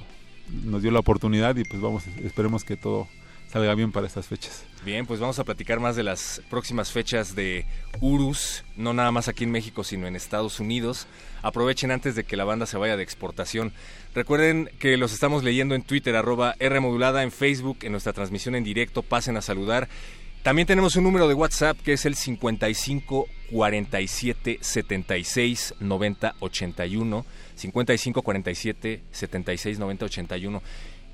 nos 0.64 0.82
dio 0.82 0.90
la 0.90 1.00
oportunidad 1.00 1.56
y 1.56 1.64
pues 1.64 1.80
vamos, 1.80 2.04
esperemos 2.22 2.64
que 2.64 2.76
todo 2.76 3.08
salga 3.50 3.74
bien 3.74 3.90
para 3.90 4.06
estas 4.06 4.26
fechas. 4.26 4.64
Bien, 4.84 5.06
pues 5.06 5.20
vamos 5.20 5.38
a 5.38 5.44
platicar 5.44 5.80
más 5.80 5.96
de 5.96 6.02
las 6.02 6.40
próximas 6.48 6.92
fechas 6.92 7.34
de 7.34 7.66
Urus, 8.00 8.64
no 8.76 8.94
nada 8.94 9.10
más 9.10 9.28
aquí 9.28 9.44
en 9.44 9.50
México, 9.50 9.82
sino 9.84 10.06
en 10.06 10.16
Estados 10.16 10.60
Unidos. 10.60 11.06
Aprovechen 11.42 11.90
antes 11.90 12.14
de 12.14 12.24
que 12.24 12.36
la 12.36 12.44
banda 12.44 12.66
se 12.66 12.78
vaya 12.78 12.96
de 12.96 13.02
exportación. 13.02 13.72
Recuerden 14.14 14.70
que 14.78 14.96
los 14.96 15.12
estamos 15.12 15.42
leyendo 15.42 15.74
en 15.74 15.82
Twitter, 15.82 16.14
arroba 16.16 16.54
Rmodulada, 16.60 17.22
en 17.22 17.32
Facebook, 17.32 17.78
en 17.82 17.92
nuestra 17.92 18.12
transmisión 18.12 18.54
en 18.54 18.64
directo, 18.64 19.02
pasen 19.02 19.36
a 19.36 19.42
saludar. 19.42 19.88
También 20.42 20.66
tenemos 20.66 20.96
un 20.96 21.04
número 21.04 21.28
de 21.28 21.34
WhatsApp 21.34 21.76
que 21.84 21.92
es 21.92 22.06
el 22.06 22.14
55 22.14 23.28
47 23.50 24.58
76 24.62 25.74
90 25.80 26.34
81. 26.38 27.26
55 27.60 28.22
47 28.22 29.02
76 29.10 29.78
90 29.78 30.04
81. 30.06 30.62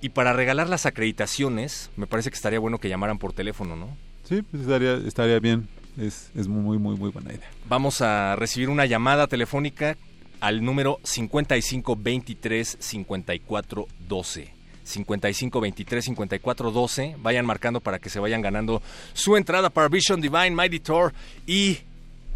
Y 0.00 0.10
para 0.10 0.32
regalar 0.32 0.68
las 0.68 0.86
acreditaciones, 0.86 1.90
me 1.96 2.06
parece 2.06 2.30
que 2.30 2.36
estaría 2.36 2.58
bueno 2.58 2.78
que 2.78 2.88
llamaran 2.88 3.18
por 3.18 3.32
teléfono, 3.32 3.76
¿no? 3.76 3.96
Sí, 4.24 4.42
pues 4.42 4.62
estaría, 4.62 4.94
estaría 4.94 5.38
bien. 5.40 5.68
Es, 5.98 6.30
es 6.34 6.46
muy, 6.46 6.78
muy, 6.78 6.96
muy 6.96 7.10
buena 7.10 7.32
idea. 7.32 7.48
Vamos 7.68 8.02
a 8.02 8.36
recibir 8.36 8.68
una 8.68 8.84
llamada 8.84 9.26
telefónica 9.26 9.96
al 10.40 10.62
número 10.62 11.00
55 11.02 11.96
23 11.96 12.76
54 12.78 13.86
12. 14.06 14.54
55 14.84 15.60
23 15.60 16.04
54 16.04 16.70
12. 16.70 17.16
Vayan 17.18 17.46
marcando 17.46 17.80
para 17.80 17.98
que 17.98 18.10
se 18.10 18.20
vayan 18.20 18.42
ganando 18.42 18.82
su 19.14 19.36
entrada 19.36 19.70
para 19.70 19.88
Vision 19.88 20.20
Divine, 20.20 20.50
Mighty 20.50 20.80
Thor 20.80 21.14
y 21.46 21.78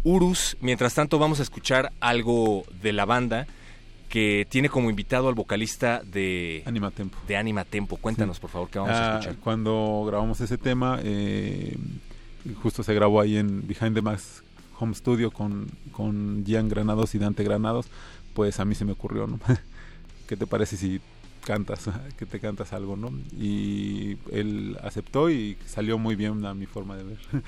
Urus. 0.03 0.57
Mientras 0.59 0.95
tanto, 0.95 1.19
vamos 1.19 1.39
a 1.39 1.43
escuchar 1.43 1.93
algo 1.99 2.65
de 2.81 2.93
la 2.93 3.05
banda 3.05 3.47
que 4.11 4.45
tiene 4.49 4.67
como 4.67 4.89
invitado 4.89 5.29
al 5.29 5.35
vocalista 5.35 6.01
de 6.03 6.63
Anima 6.65 6.91
Tempo. 6.91 7.17
De 7.25 7.37
Anima 7.37 7.63
Tempo. 7.63 7.95
Cuéntanos, 7.95 8.41
por 8.41 8.49
favor, 8.49 8.69
qué 8.69 8.77
vamos 8.77 8.93
Ah, 8.93 9.15
a 9.15 9.19
escuchar. 9.19 9.37
Cuando 9.41 10.03
grabamos 10.05 10.41
ese 10.41 10.57
tema, 10.57 10.99
eh, 11.01 11.77
justo 12.61 12.83
se 12.83 12.93
grabó 12.93 13.21
ahí 13.21 13.37
en 13.37 13.65
Behind 13.65 13.95
the 13.95 14.01
Max 14.01 14.43
Home 14.79 14.93
Studio 14.95 15.31
con, 15.31 15.67
con 15.93 16.43
Gian 16.45 16.67
Granados 16.67 17.15
y 17.15 17.19
Dante 17.19 17.43
Granados, 17.45 17.87
pues 18.33 18.59
a 18.59 18.65
mí 18.65 18.75
se 18.75 18.83
me 18.83 18.91
ocurrió, 18.91 19.27
¿no? 19.27 19.39
¿Qué 20.27 20.35
te 20.35 20.45
parece 20.45 20.75
si 20.75 20.99
cantas, 21.45 21.89
que 22.17 22.25
te 22.25 22.41
cantas 22.41 22.73
algo, 22.73 22.97
¿no? 22.97 23.11
Y 23.39 24.17
él 24.33 24.77
aceptó 24.83 25.29
y 25.29 25.57
salió 25.65 25.97
muy 25.97 26.15
bien 26.17 26.45
a 26.45 26.53
mi 26.53 26.65
forma 26.65 26.97
de 26.97 27.03
ver. 27.05 27.17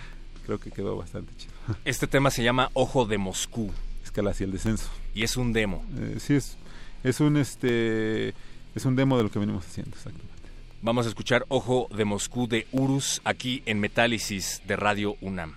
Creo 0.46 0.60
que 0.62 0.72
quedó 0.72 0.96
bastante 0.96 1.34
chido. 1.36 1.52
Este 1.84 2.08
tema 2.08 2.30
se 2.32 2.42
llama 2.42 2.70
Ojo 2.74 3.06
de 3.06 3.18
Moscú 3.18 3.70
Escala 4.14 4.30
hacia 4.30 4.46
el 4.46 4.52
descenso. 4.52 4.92
y 5.16 5.24
es 5.24 5.38
un 5.38 5.54
demo. 5.54 5.84
Eh, 5.98 6.18
sí, 6.20 6.36
es, 6.36 6.56
es 7.04 7.20
un 7.20 7.36
este 7.36 8.36
es 8.76 8.86
un 8.86 8.96
demo 8.96 9.18
de 9.18 9.24
lo 9.24 9.32
que 9.32 9.40
venimos 9.40 9.66
haciendo, 9.66 9.96
exactamente. 9.98 10.32
Vamos 10.84 11.08
a 11.08 11.10
escuchar 11.10 11.46
Ojo 11.48 11.88
de 11.90 12.06
Moscú 12.06 12.48
de 12.48 12.68
Urus 12.72 13.22
aquí 13.24 13.64
en 13.66 13.80
Metálisis 13.80 14.62
de 14.68 14.76
Radio 14.76 15.16
UNAM. 15.22 15.56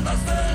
Tomar 0.00 0.14
las 0.14 0.49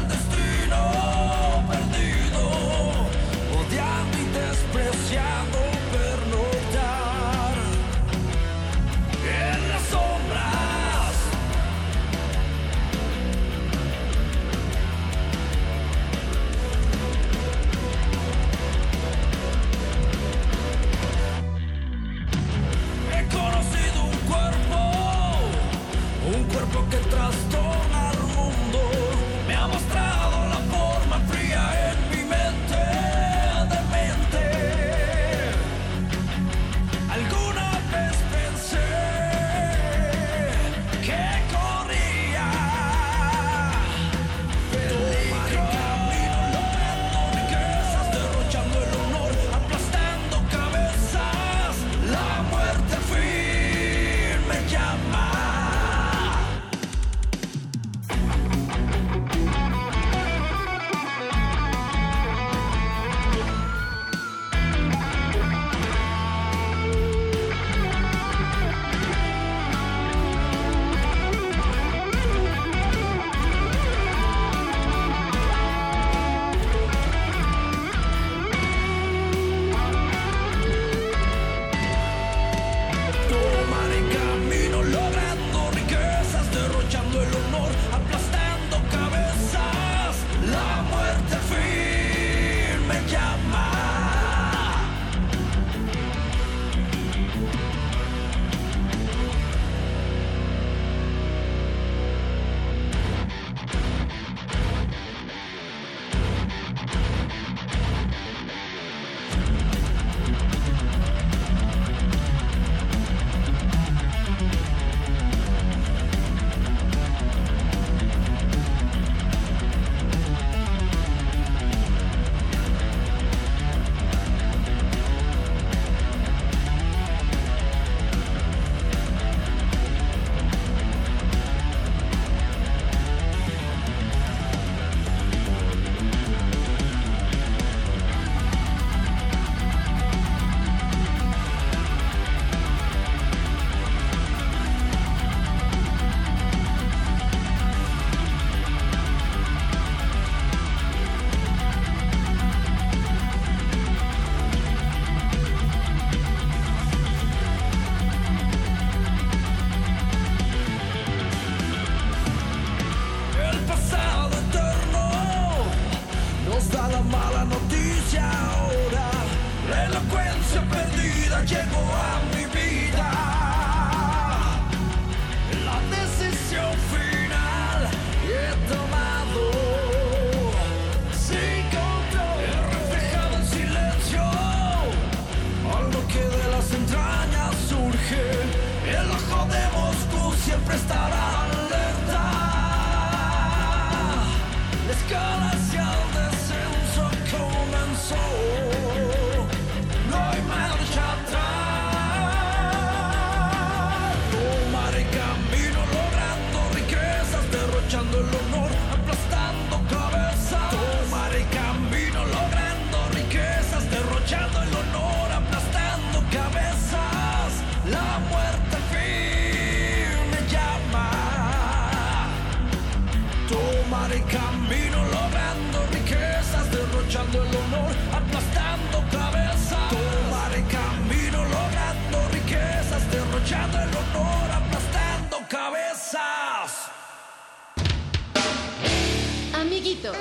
Amiguito, 239.86 240.14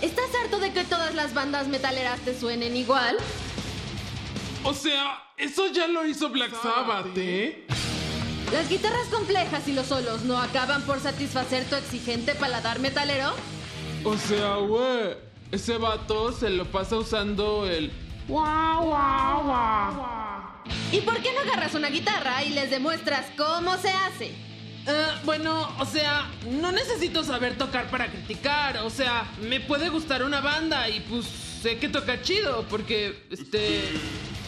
¿estás 0.00 0.30
harto 0.44 0.60
de 0.60 0.72
que 0.72 0.84
todas 0.84 1.12
las 1.12 1.34
bandas 1.34 1.66
metaleras 1.66 2.20
te 2.20 2.38
suenen 2.38 2.76
igual? 2.76 3.16
O 4.62 4.72
sea, 4.72 5.24
eso 5.36 5.66
ya 5.72 5.88
lo 5.88 6.06
hizo 6.06 6.28
Black 6.28 6.52
Sabbath, 6.62 7.16
¿eh? 7.16 7.66
¿Las 8.52 8.68
guitarras 8.68 9.08
complejas 9.08 9.66
y 9.66 9.72
los 9.72 9.86
solos 9.86 10.22
no 10.22 10.40
acaban 10.40 10.82
por 10.82 11.00
satisfacer 11.00 11.64
tu 11.64 11.74
exigente 11.74 12.36
paladar 12.36 12.78
metalero? 12.78 13.32
O 14.04 14.16
sea, 14.16 14.54
güey, 14.58 15.16
ese 15.50 15.78
vato 15.78 16.30
se 16.30 16.50
lo 16.50 16.64
pasa 16.66 16.96
usando 16.96 17.66
el... 17.68 17.90
Guau, 18.28 18.86
guau, 18.86 19.42
guau. 19.42 20.42
¿Y 20.92 21.00
por 21.00 21.20
qué 21.22 21.32
no 21.32 21.40
agarras 21.40 21.74
una 21.74 21.88
guitarra 21.88 22.44
y 22.44 22.50
les 22.50 22.70
demuestras 22.70 23.26
cómo 23.36 23.76
se 23.78 23.90
hace? 23.90 24.32
Eh, 24.90 25.06
bueno, 25.24 25.68
o 25.78 25.84
sea, 25.84 26.30
no 26.50 26.72
necesito 26.72 27.22
saber 27.22 27.58
tocar 27.58 27.90
para 27.90 28.10
criticar. 28.10 28.78
O 28.78 28.90
sea, 28.90 29.30
me 29.42 29.60
puede 29.60 29.90
gustar 29.90 30.22
una 30.22 30.40
banda 30.40 30.88
y 30.88 31.00
pues 31.00 31.26
sé 31.26 31.78
que 31.78 31.90
toca 31.90 32.22
chido 32.22 32.64
porque, 32.70 33.26
este... 33.30 33.82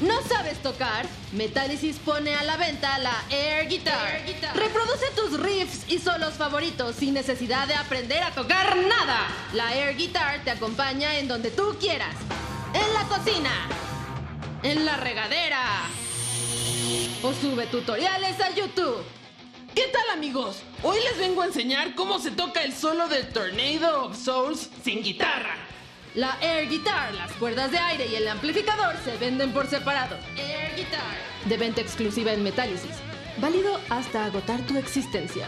¿No 0.00 0.14
sabes 0.22 0.62
tocar? 0.62 1.06
Metallicis 1.32 1.96
pone 1.98 2.34
a 2.34 2.42
la 2.44 2.56
venta 2.56 2.96
la 3.00 3.12
Air 3.28 3.68
Guitar. 3.68 4.22
Reproduce 4.54 5.10
tus 5.14 5.38
riffs 5.38 5.84
y 5.90 5.98
solos 5.98 6.32
favoritos 6.34 6.96
sin 6.96 7.12
necesidad 7.12 7.68
de 7.68 7.74
aprender 7.74 8.22
a 8.22 8.30
tocar 8.30 8.78
nada. 8.78 9.28
La 9.52 9.74
Air 9.74 9.94
Guitar 9.98 10.42
te 10.42 10.52
acompaña 10.52 11.18
en 11.18 11.28
donde 11.28 11.50
tú 11.50 11.76
quieras. 11.78 12.14
En 12.72 12.94
la 12.94 13.02
cocina. 13.14 13.50
En 14.62 14.86
la 14.86 14.96
regadera. 14.96 15.82
O 17.22 17.34
sube 17.34 17.66
tutoriales 17.66 18.40
a 18.40 18.54
YouTube. 18.54 19.04
¿Qué 19.74 19.84
tal 19.92 20.10
amigos? 20.12 20.62
Hoy 20.82 20.98
les 21.08 21.18
vengo 21.18 21.42
a 21.42 21.46
enseñar 21.46 21.94
cómo 21.94 22.18
se 22.18 22.32
toca 22.32 22.64
el 22.64 22.72
solo 22.72 23.06
de 23.06 23.22
Tornado 23.22 24.04
of 24.06 24.16
Souls 24.16 24.68
sin 24.82 25.02
guitarra. 25.02 25.54
La 26.14 26.36
Air 26.40 26.68
Guitar, 26.68 27.14
las 27.14 27.30
cuerdas 27.34 27.70
de 27.70 27.78
aire 27.78 28.08
y 28.10 28.16
el 28.16 28.26
amplificador 28.26 28.96
se 29.04 29.16
venden 29.16 29.52
por 29.52 29.68
separado. 29.68 30.16
Air 30.36 30.74
Guitar. 30.76 31.14
De 31.44 31.56
venta 31.56 31.80
exclusiva 31.80 32.32
en 32.32 32.42
Metálisis. 32.42 32.96
Válido 33.38 33.80
hasta 33.90 34.24
agotar 34.24 34.60
tu 34.66 34.76
existencia. 34.76 35.46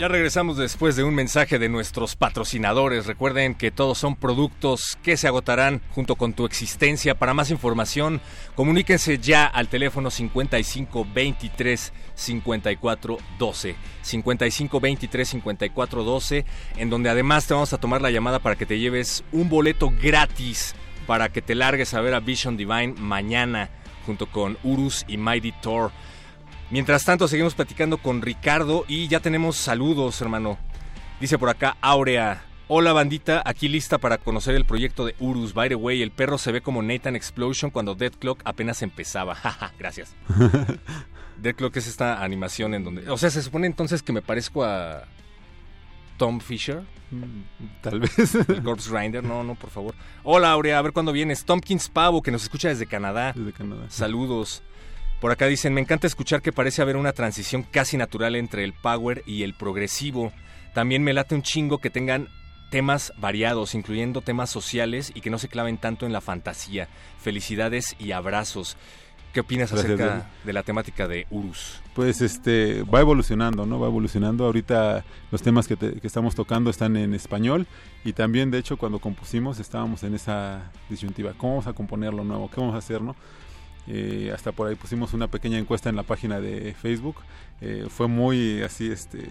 Ya 0.00 0.08
regresamos 0.08 0.56
después 0.56 0.96
de 0.96 1.04
un 1.04 1.14
mensaje 1.14 1.58
de 1.58 1.68
nuestros 1.68 2.16
patrocinadores. 2.16 3.04
Recuerden 3.04 3.54
que 3.54 3.70
todos 3.70 3.98
son 3.98 4.16
productos 4.16 4.96
que 5.02 5.18
se 5.18 5.28
agotarán 5.28 5.82
junto 5.90 6.16
con 6.16 6.32
tu 6.32 6.46
existencia. 6.46 7.14
Para 7.14 7.34
más 7.34 7.50
información, 7.50 8.22
comuníquense 8.54 9.18
ya 9.18 9.44
al 9.44 9.68
teléfono 9.68 10.10
55 10.10 11.06
23 11.12 11.92
54 12.14 13.18
12. 13.38 13.76
55 14.00 14.80
23 14.80 15.28
54 15.28 16.02
12, 16.02 16.46
en 16.78 16.88
donde 16.88 17.10
además 17.10 17.46
te 17.46 17.52
vamos 17.52 17.74
a 17.74 17.78
tomar 17.78 18.00
la 18.00 18.10
llamada 18.10 18.38
para 18.38 18.56
que 18.56 18.64
te 18.64 18.78
lleves 18.78 19.22
un 19.32 19.50
boleto 19.50 19.92
gratis 20.00 20.74
para 21.06 21.28
que 21.28 21.42
te 21.42 21.54
largues 21.54 21.92
a 21.92 22.00
ver 22.00 22.14
a 22.14 22.20
Vision 22.20 22.56
Divine 22.56 22.94
mañana 22.96 23.68
junto 24.06 24.30
con 24.30 24.56
Urus 24.62 25.04
y 25.08 25.18
Mighty 25.18 25.52
Thor. 25.60 25.92
Mientras 26.70 27.04
tanto, 27.04 27.26
seguimos 27.26 27.54
platicando 27.54 27.98
con 27.98 28.22
Ricardo 28.22 28.84
y 28.86 29.08
ya 29.08 29.18
tenemos 29.18 29.56
saludos, 29.56 30.20
hermano. 30.20 30.56
Dice 31.20 31.36
por 31.36 31.48
acá 31.48 31.76
Aurea. 31.80 32.44
Hola 32.68 32.92
bandita, 32.92 33.42
aquí 33.44 33.66
lista 33.66 33.98
para 33.98 34.18
conocer 34.18 34.54
el 34.54 34.64
proyecto 34.64 35.04
de 35.04 35.16
Urus. 35.18 35.52
By 35.52 35.68
the 35.68 35.74
way, 35.74 36.00
el 36.00 36.12
perro 36.12 36.38
se 36.38 36.52
ve 36.52 36.60
como 36.60 36.80
Nathan 36.80 37.16
Explosion 37.16 37.72
cuando 37.72 37.96
Dead 37.96 38.12
Clock 38.12 38.42
apenas 38.44 38.82
empezaba. 38.82 39.34
Jaja, 39.42 39.72
gracias. 39.76 40.14
Dead 41.42 41.56
Clock 41.56 41.76
es 41.76 41.88
esta 41.88 42.22
animación 42.22 42.72
en 42.74 42.84
donde... 42.84 43.10
O 43.10 43.18
sea, 43.18 43.30
se 43.30 43.42
supone 43.42 43.66
entonces 43.66 44.04
que 44.04 44.12
me 44.12 44.22
parezco 44.22 44.62
a 44.62 45.02
Tom 46.18 46.38
Fisher. 46.38 46.84
Tal 47.80 47.98
vez. 47.98 48.36
El 48.48 48.62
Corpse 48.62 48.92
Grinder, 48.92 49.24
no, 49.24 49.42
no, 49.42 49.56
por 49.56 49.70
favor. 49.70 49.96
Hola 50.22 50.52
Aurea, 50.52 50.78
a 50.78 50.82
ver 50.82 50.92
cuándo 50.92 51.10
vienes. 51.10 51.44
Tompkins 51.44 51.88
Pavo, 51.88 52.22
que 52.22 52.30
nos 52.30 52.44
escucha 52.44 52.68
desde 52.68 52.86
Canadá. 52.86 53.32
Desde 53.34 53.52
Canadá. 53.52 53.86
Saludos. 53.88 54.62
Por 55.20 55.30
acá 55.32 55.46
dicen, 55.46 55.74
me 55.74 55.80
encanta 55.82 56.06
escuchar 56.06 56.40
que 56.40 56.52
parece 56.52 56.80
haber 56.82 56.96
una 56.96 57.12
transición 57.12 57.62
casi 57.62 57.96
natural 57.96 58.36
entre 58.36 58.64
el 58.64 58.72
power 58.72 59.22
y 59.26 59.42
el 59.42 59.54
progresivo. 59.54 60.32
También 60.74 61.02
me 61.02 61.12
late 61.12 61.34
un 61.34 61.42
chingo 61.42 61.78
que 61.78 61.90
tengan 61.90 62.28
temas 62.70 63.12
variados, 63.18 63.74
incluyendo 63.74 64.22
temas 64.22 64.48
sociales 64.48 65.12
y 65.14 65.20
que 65.20 65.28
no 65.30 65.38
se 65.38 65.48
claven 65.48 65.76
tanto 65.76 66.06
en 66.06 66.12
la 66.12 66.20
fantasía. 66.22 66.88
Felicidades 67.20 67.96
y 67.98 68.12
abrazos. 68.12 68.76
¿Qué 69.34 69.40
opinas 69.40 69.70
Gracias, 69.70 69.92
acerca 69.92 70.06
Dani. 70.06 70.22
de 70.44 70.52
la 70.52 70.62
temática 70.64 71.06
de 71.06 71.26
Urus? 71.30 71.80
Pues 71.94 72.20
este 72.20 72.82
va 72.82 73.00
evolucionando, 73.00 73.64
¿no? 73.66 73.78
Va 73.78 73.86
evolucionando. 73.88 74.44
Ahorita 74.46 75.04
los 75.30 75.42
temas 75.42 75.68
que, 75.68 75.76
te- 75.76 76.00
que 76.00 76.06
estamos 76.06 76.34
tocando 76.34 76.68
están 76.70 76.96
en 76.96 77.14
español 77.14 77.66
y 78.04 78.12
también, 78.12 78.50
de 78.50 78.58
hecho, 78.58 78.76
cuando 78.76 78.98
compusimos 78.98 79.60
estábamos 79.60 80.02
en 80.02 80.14
esa 80.14 80.72
disyuntiva. 80.88 81.32
¿Cómo 81.36 81.52
vamos 81.54 81.66
a 81.68 81.72
componer 81.74 82.12
lo 82.14 82.24
nuevo? 82.24 82.50
¿Qué 82.50 82.58
vamos 82.60 82.74
a 82.74 82.78
hacer, 82.78 83.02
no? 83.02 83.14
Eh, 83.86 84.30
hasta 84.34 84.52
por 84.52 84.68
ahí 84.68 84.74
pusimos 84.74 85.14
una 85.14 85.28
pequeña 85.28 85.58
encuesta 85.58 85.88
en 85.88 85.96
la 85.96 86.02
página 86.02 86.40
de 86.40 86.74
Facebook. 86.74 87.16
Eh, 87.60 87.86
fue 87.88 88.08
muy 88.08 88.62
así, 88.62 88.90
este, 88.90 89.26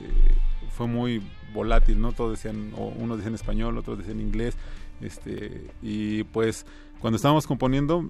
fue 0.76 0.88
muy 0.88 1.22
volátil, 1.54 2.00
¿no? 2.00 2.12
Todos 2.12 2.32
decían, 2.32 2.74
o 2.76 2.88
unos 2.88 3.18
decían 3.18 3.36
español, 3.36 3.78
otros 3.78 3.98
decían 3.98 4.20
inglés, 4.20 4.56
este, 5.02 5.68
y 5.82 6.24
pues 6.26 6.66
cuando 7.00 7.16
estábamos 7.16 7.48
componiendo, 7.48 8.10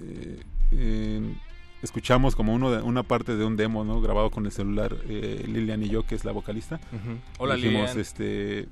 eh, 0.00 1.34
escuchamos 1.82 2.34
como 2.34 2.54
uno 2.54 2.70
de, 2.70 2.82
una 2.82 3.02
parte 3.02 3.36
de 3.36 3.44
un 3.44 3.56
demo, 3.56 3.84
¿no? 3.84 4.00
Grabado 4.00 4.30
con 4.30 4.46
el 4.46 4.52
celular, 4.52 4.96
eh, 5.08 5.44
Lilian 5.46 5.82
y 5.82 5.88
yo, 5.88 6.06
que 6.06 6.14
es 6.14 6.24
la 6.24 6.32
vocalista. 6.32 6.80
Ujú. 6.92 7.18
Hola, 7.38 7.56
Dijimos, 7.56 7.94
Lilian. 7.94 8.00
este, 8.00 8.68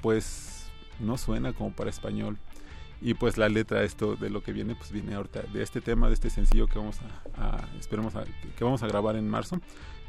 pues 0.00 0.66
no 0.98 1.18
suena 1.18 1.52
como 1.52 1.72
para 1.72 1.90
español. 1.90 2.38
Y 3.00 3.14
pues 3.14 3.36
la 3.38 3.48
letra 3.48 3.84
esto 3.84 4.16
de 4.16 4.28
lo 4.28 4.42
que 4.42 4.52
viene, 4.52 4.74
pues 4.74 4.90
viene 4.90 5.14
ahorita 5.14 5.42
de 5.52 5.62
este 5.62 5.80
tema, 5.80 6.08
de 6.08 6.14
este 6.14 6.30
sencillo 6.30 6.66
que 6.66 6.78
vamos 6.78 6.96
a, 7.36 7.58
a- 7.58 7.68
esperemos 7.78 8.16
a- 8.16 8.24
que 8.56 8.64
vamos 8.64 8.82
a 8.82 8.88
grabar 8.88 9.14
en 9.16 9.28
marzo, 9.28 9.60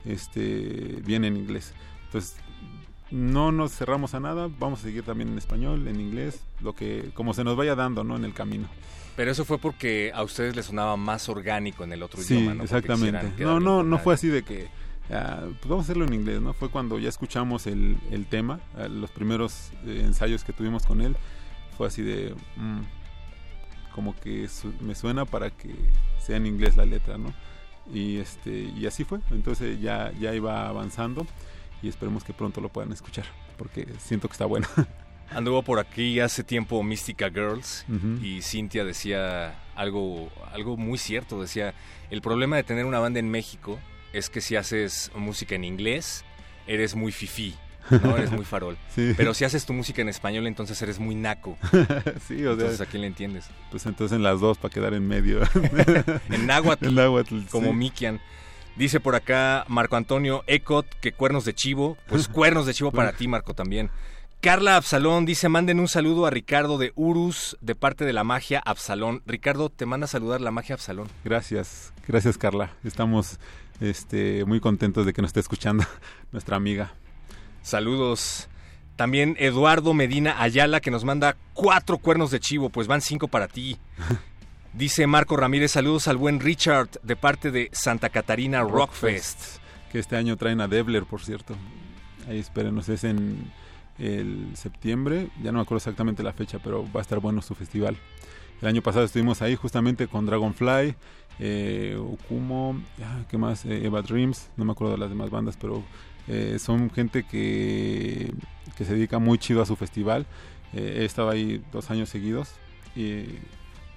este 0.06 1.02
viene 1.06 1.28
en 1.28 1.38
inglés. 1.38 1.74
Entonces 2.06 2.36
no 3.12 3.52
nos 3.52 3.72
cerramos 3.74 4.14
a 4.14 4.20
nada, 4.20 4.50
vamos 4.60 4.80
a 4.80 4.84
seguir 4.84 5.04
también 5.04 5.30
en 5.30 5.38
español, 5.38 5.88
en 5.88 6.00
inglés, 6.00 6.42
lo 6.62 6.74
que 6.74 7.12
como 7.14 7.34
se 7.34 7.44
nos 7.44 7.56
vaya 7.56 7.76
dando, 7.76 8.04
¿no? 8.04 8.16
En 8.16 8.26
el 8.26 8.34
camino. 8.34 8.68
Pero 9.16 9.32
eso 9.32 9.46
fue 9.46 9.58
porque 9.58 10.12
a 10.14 10.24
ustedes 10.24 10.56
les 10.56 10.68
sonaba 10.68 10.96
más 10.96 11.28
orgánico 11.28 11.84
en 11.84 11.92
el 11.94 12.04
otro 12.04 12.22
Sí, 12.22 12.36
idioma, 12.36 12.56
¿no? 12.56 12.64
Exactamente. 12.64 13.34
No, 13.44 13.60
no, 13.60 13.84
no 13.84 13.98
fue 14.00 14.14
así 14.14 14.28
de 14.30 14.44
que, 14.44 14.68
ah, 15.12 15.42
pues 15.44 15.68
vamos 15.68 15.84
a 15.84 15.86
hacerlo 15.86 16.06
en 16.06 16.14
inglés, 16.14 16.40
¿no? 16.42 16.54
Fue 16.54 16.70
cuando 16.70 16.98
ya 17.00 17.10
escuchamos 17.10 17.68
el, 17.68 17.98
el 18.12 18.28
tema, 18.28 18.60
ah, 18.78 18.88
los 18.88 19.10
primeros 19.12 19.72
eh, 19.86 20.04
ensayos 20.06 20.44
que 20.44 20.54
tuvimos 20.54 20.86
con 20.86 21.02
él, 21.02 21.18
fue 21.80 21.88
así 21.88 22.02
de, 22.04 22.36
mm, 22.58 22.82
como 23.96 24.16
que 24.20 24.48
su- 24.50 24.74
me 24.82 24.94
suena 24.96 25.26
para 25.26 25.50
que 25.50 25.74
sea 26.20 26.38
en 26.38 26.46
inglés 26.46 26.76
la 26.78 26.86
letra, 26.86 27.18
¿no? 27.18 27.34
y 27.92 28.18
este 28.18 28.52
y 28.78 28.86
así 28.86 29.04
fue 29.04 29.18
entonces 29.32 29.82
ya 29.82 30.12
ya 30.20 30.36
iba 30.36 30.68
avanzando 30.70 31.26
y 31.82 31.88
esperemos 31.88 32.24
que 32.24 32.34
pronto 32.34 32.62
lo 32.62 32.70
puedan 32.70 32.92
escuchar 32.92 33.26
porque 33.58 33.88
siento 33.98 34.28
que 34.28 34.34
está 34.34 34.46
bueno 34.46 34.68
Anduvo 35.32 35.64
por 35.64 35.80
aquí 35.80 36.20
hace 36.20 36.44
tiempo 36.44 36.84
Mystica 36.84 37.30
Girls 37.32 37.86
y 38.24 38.42
Cintia 38.44 38.84
decía 38.84 39.56
algo, 39.76 40.30
algo 40.52 40.76
muy 40.76 40.98
cierto. 40.98 41.40
Decía, 41.40 41.76
el 42.10 42.22
problema 42.22 42.56
de 42.56 42.64
tener 42.64 42.86
una 42.86 42.98
banda 42.98 43.20
en 43.20 43.30
México 43.30 43.78
es 44.12 44.30
que 44.32 44.42
si 44.42 44.56
haces 44.56 45.12
música 45.16 45.54
en 45.54 45.64
inglés, 45.66 46.26
eres 46.66 46.96
muy 46.96 47.12
fifí, 47.12 47.54
¿no? 48.04 48.18
Eres 48.18 48.32
muy 48.32 48.46
farol. 48.46 48.78
Sí. 48.96 49.14
Pero 49.16 49.34
si 49.34 49.46
haces 49.46 49.66
tu 49.66 49.74
música 49.74 50.02
en 50.02 50.10
español, 50.10 50.48
entonces 50.48 50.82
eres 50.82 51.00
muy 51.00 51.16
naco. 51.16 51.58
sí 52.28 52.44
o 52.46 52.56
sea 52.56 52.66
Entonces, 52.66 52.82
¿a 52.82 52.86
quién 52.86 53.02
le 53.02 53.08
entiendes? 53.08 53.46
pues 53.72 53.86
entonces 53.86 54.16
en 54.16 54.24
las 54.24 54.40
dos 54.40 54.58
para 54.58 54.74
quedar 54.74 54.94
en 54.94 55.08
medio 55.08 55.42
En 56.30 56.48
náhuatl, 56.48 56.86
En 56.88 56.96
náhuatl, 56.96 57.42
como 57.50 57.70
sí. 57.70 57.76
Mikian. 57.76 58.20
Dice 58.76 59.00
por 59.00 59.16
acá 59.16 59.66
Marco 59.68 59.96
Antonio 59.96 60.44
Ecot 60.48 60.88
que 61.02 61.12
cuernos 61.12 61.46
de 61.46 61.54
chivo. 61.54 61.98
Pues 62.08 62.28
cuernos 62.28 62.66
de 62.66 62.74
chivo 62.74 62.92
para 62.92 63.12
ti, 63.14 63.28
Marco, 63.28 63.54
también. 63.54 63.90
Carla 64.42 64.78
Absalón 64.78 65.26
dice, 65.26 65.50
manden 65.50 65.82
un 65.82 65.90
saludo 65.90 66.26
a 66.26 66.30
Ricardo 66.30 66.78
de 66.78 66.94
Urus 66.96 67.58
de 67.60 67.76
parte 67.76 68.06
de 68.06 68.14
la 68.14 68.24
magia 68.24 68.62
Absalón. 68.66 69.22
Ricardo, 69.26 69.70
te 69.70 69.86
manda 69.86 70.06
a 70.06 70.08
saludar 70.08 70.40
la 70.40 70.52
magia 70.52 70.76
Absalón. 70.76 71.10
Gracias, 71.26 71.92
gracias 72.08 72.38
Carla. 72.38 72.72
Estamos 72.86 73.38
este, 73.82 74.46
muy 74.46 74.62
contentos 74.62 75.06
de 75.06 75.12
que 75.12 75.22
nos 75.22 75.30
esté 75.30 75.42
escuchando 75.42 75.84
nuestra 76.32 76.56
amiga. 76.56 76.94
Saludos. 77.62 78.48
También 78.96 79.36
Eduardo 79.40 79.94
Medina 79.94 80.42
Ayala 80.42 80.82
que 80.82 80.92
nos 80.92 81.06
manda 81.06 81.38
cuatro 81.54 82.00
cuernos 82.00 82.32
de 82.32 82.40
chivo, 82.40 82.70
pues 82.70 82.88
van 82.88 83.02
cinco 83.02 83.28
para 83.28 83.48
ti. 83.48 83.78
Dice 84.74 85.08
Marco 85.08 85.36
Ramírez, 85.36 85.72
saludos 85.72 86.08
al 86.08 86.18
buen 86.18 86.40
Richard 86.40 86.90
de 87.02 87.16
parte 87.16 87.50
de 87.50 87.70
Santa 87.72 88.10
Catarina 88.10 88.62
Rockfest. 88.62 89.58
Que 89.92 90.00
este 90.00 90.16
año 90.16 90.38
traen 90.38 90.62
a 90.62 90.68
Debler, 90.68 91.06
por 91.06 91.22
cierto. 91.22 91.56
Ahí 92.28 92.40
espérenos, 92.40 92.88
es 92.90 93.04
en 93.04 93.52
el 93.98 94.52
septiembre, 94.56 95.30
ya 95.42 95.52
no 95.52 95.58
me 95.58 95.64
acuerdo 95.64 95.78
exactamente 95.78 96.24
la 96.24 96.34
fecha, 96.34 96.60
pero 96.64 96.84
va 96.92 97.00
a 97.00 97.02
estar 97.02 97.20
bueno 97.20 97.42
su 97.42 97.56
festival. 97.56 97.98
El 98.62 98.68
año 98.68 98.82
pasado 98.82 99.06
estuvimos 99.06 99.42
ahí 99.42 99.56
justamente 99.56 100.08
con 100.08 100.26
Dragonfly, 100.26 100.96
eh, 101.40 101.98
Okumo, 101.98 102.82
ah, 103.02 103.24
¿qué 103.30 103.38
más? 103.38 103.66
Eh, 103.66 103.86
Eva 103.86 104.02
Dreams, 104.02 104.50
no 104.58 104.66
me 104.66 104.74
acuerdo 104.74 104.94
de 104.94 105.00
las 105.00 105.10
demás 105.10 105.30
bandas, 105.30 105.58
pero 105.60 105.84
eh, 106.30 106.58
son 106.60 106.90
gente 106.92 107.24
que, 107.24 108.32
que 108.78 108.86
se 108.86 108.94
dedica 108.94 109.20
muy 109.20 109.38
chido 109.38 109.62
a 109.62 109.66
su 109.66 109.76
festival. 109.76 110.26
Eh, 110.74 111.00
he 111.02 111.06
estado 111.06 111.30
ahí 111.30 111.62
dos 111.72 111.90
años 111.90 112.10
seguidos 112.10 112.52
y, 112.96 113.26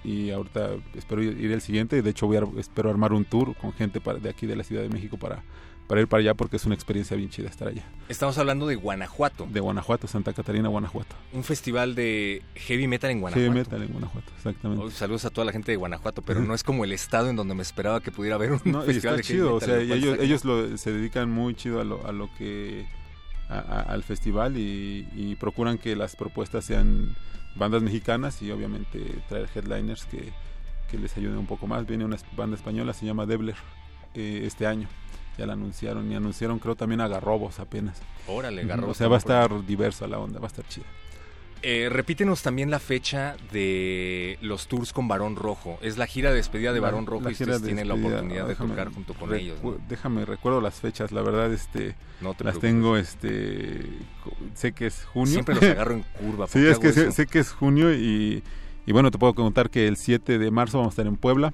y 0.03 0.31
ahorita 0.31 0.71
espero 0.95 1.21
ir, 1.21 1.39
ir 1.39 1.51
el 1.51 1.61
siguiente. 1.61 2.01
De 2.01 2.09
hecho, 2.09 2.27
voy 2.27 2.37
a, 2.37 2.43
espero 2.57 2.89
armar 2.89 3.13
un 3.13 3.23
tour 3.23 3.55
con 3.55 3.71
gente 3.73 4.01
de 4.21 4.29
aquí 4.29 4.47
de 4.47 4.55
la 4.55 4.63
Ciudad 4.63 4.81
de 4.81 4.89
México 4.89 5.17
para, 5.17 5.43
para 5.93 6.01
ir 6.01 6.07
para 6.07 6.21
allá 6.21 6.33
porque 6.33 6.55
es 6.55 6.65
una 6.65 6.73
experiencia 6.73 7.15
bien 7.15 7.29
chida 7.29 7.49
estar 7.49 7.67
allá. 7.67 7.83
Estamos 8.09 8.35
hablando 8.39 8.65
de 8.65 8.73
Guanajuato, 8.73 9.47
De 9.51 9.59
Guanajuato, 9.59 10.07
Santa 10.07 10.33
Catarina, 10.33 10.67
Guanajuato. 10.67 11.15
un 11.33 11.43
festival 11.43 11.93
de 11.93 12.41
heavy 12.55 12.87
metal 12.87 13.11
en 13.11 13.21
Guanajuato. 13.21 13.43
Heavy 13.45 13.55
metal 13.59 13.83
en 13.83 13.89
Guanajuato, 13.91 14.31
exactamente. 14.35 14.83
Oh, 14.85 14.89
saludos 14.89 15.25
a 15.25 15.29
toda 15.29 15.45
la 15.45 15.51
gente 15.51 15.71
de 15.71 15.75
Guanajuato, 15.75 16.23
pero 16.23 16.39
no 16.41 16.55
es 16.55 16.63
como 16.63 16.83
el 16.83 16.93
estado 16.93 17.29
en 17.29 17.35
donde 17.35 17.53
me 17.53 17.61
esperaba 17.61 18.01
que 18.01 18.09
pudiera 18.11 18.37
haber 18.37 18.53
un 18.53 18.61
No, 18.65 18.81
festival 18.81 18.95
está 18.95 19.09
de 19.11 19.17
heavy 19.17 19.21
chido, 19.23 19.51
o 19.51 19.59
metal, 19.59 19.69
sea, 19.69 19.83
y 19.83 19.87
cual 19.87 19.99
ellos, 19.99 20.17
ellos 20.19 20.45
lo- 20.45 20.77
se 20.79 20.91
dedican 20.91 21.29
muy 21.29 21.53
chido 21.53 21.79
a 21.79 21.83
lo, 21.83 22.07
a 22.07 22.11
lo 22.11 22.27
que 22.39 22.87
a- 23.49 23.59
a- 23.59 23.81
al 23.83 24.01
festival 24.01 24.57
y, 24.57 25.07
y 25.15 25.35
procuran 25.35 25.77
que 25.77 25.95
las 25.95 26.15
propuestas 26.15 26.65
sean 26.65 27.15
bandas 27.55 27.83
mexicanas 27.83 28.41
y 28.41 28.49
obviamente 28.49 28.99
traer 29.29 29.47
headliners 29.53 30.05
que, 30.05 30.31
que 30.89 30.97
les 30.97 31.15
ayuden 31.17 31.37
un 31.37 31.45
poco 31.45 31.67
más. 31.67 31.85
Viene 31.85 32.03
una 32.03 32.17
banda 32.35 32.55
española, 32.55 32.93
se 32.95 33.05
llama 33.05 33.27
Debler, 33.27 33.57
eh, 34.15 34.41
este 34.47 34.65
año. 34.65 34.87
Ya 35.37 35.45
la 35.47 35.53
anunciaron 35.53 36.11
y 36.11 36.15
anunciaron 36.15 36.59
creo 36.59 36.75
también 36.75 37.01
a 37.01 37.07
Garrobos 37.07 37.59
apenas. 37.59 38.01
Órale, 38.27 38.65
Garrobos 38.65 38.91
O 38.91 38.93
sea, 38.97 39.07
va 39.07 39.15
a 39.15 39.19
estar 39.19 39.65
diversa 39.65 40.07
la 40.07 40.19
onda, 40.19 40.39
va 40.39 40.45
a 40.45 40.47
estar 40.47 40.67
chida. 40.67 40.85
Eh, 41.65 41.87
repítenos 41.89 42.41
también 42.43 42.69
la 42.69 42.77
fecha 42.79 43.37
de 43.53 44.37
los 44.41 44.67
tours 44.67 44.91
con 44.91 45.07
Barón 45.07 45.37
Rojo. 45.37 45.79
Es 45.81 45.97
la 45.97 46.07
gira 46.07 46.29
de 46.31 46.35
despedida 46.35 46.73
de 46.73 46.81
La- 46.81 46.87
Barón 46.87 47.05
Rojo 47.05 47.29
y 47.29 47.31
ustedes 47.31 47.61
de 47.61 47.67
tienen 47.67 47.87
la 47.87 47.93
oportunidad 47.93 48.47
de 48.49 48.55
tocar 48.55 48.89
junto 48.91 49.13
con 49.13 49.33
ellos. 49.33 49.59
¿no? 49.63 49.77
Déjame, 49.87 50.25
recuerdo 50.25 50.59
las 50.59 50.81
fechas, 50.81 51.13
la 51.13 51.21
verdad, 51.21 51.53
este, 51.53 51.95
No 52.19 52.33
te 52.33 52.43
las 52.43 52.57
preocupes. 52.57 52.59
tengo, 52.61 52.97
este, 52.97 53.81
sé 54.55 54.73
que 54.73 54.87
es 54.87 55.05
junio. 55.05 55.31
Siempre 55.31 55.55
los 55.55 55.63
agarro 55.63 55.93
en 55.93 56.01
curva. 56.19 56.47
¿por 56.47 56.49
sí, 56.49 56.67
es 56.67 56.79
que 56.79 56.91
sé, 57.11 57.27
que 57.27 57.39
es 57.39 57.53
junio 57.53 57.93
y, 57.93 58.43
y 58.85 58.91
bueno, 58.91 59.09
te 59.09 59.17
puedo 59.17 59.33
contar 59.33 59.69
que 59.69 59.87
el 59.87 59.95
7 59.95 60.37
de 60.39 60.51
marzo 60.51 60.79
vamos 60.79 60.91
a 60.91 60.95
estar 60.95 61.07
en 61.07 61.15
Puebla, 61.15 61.53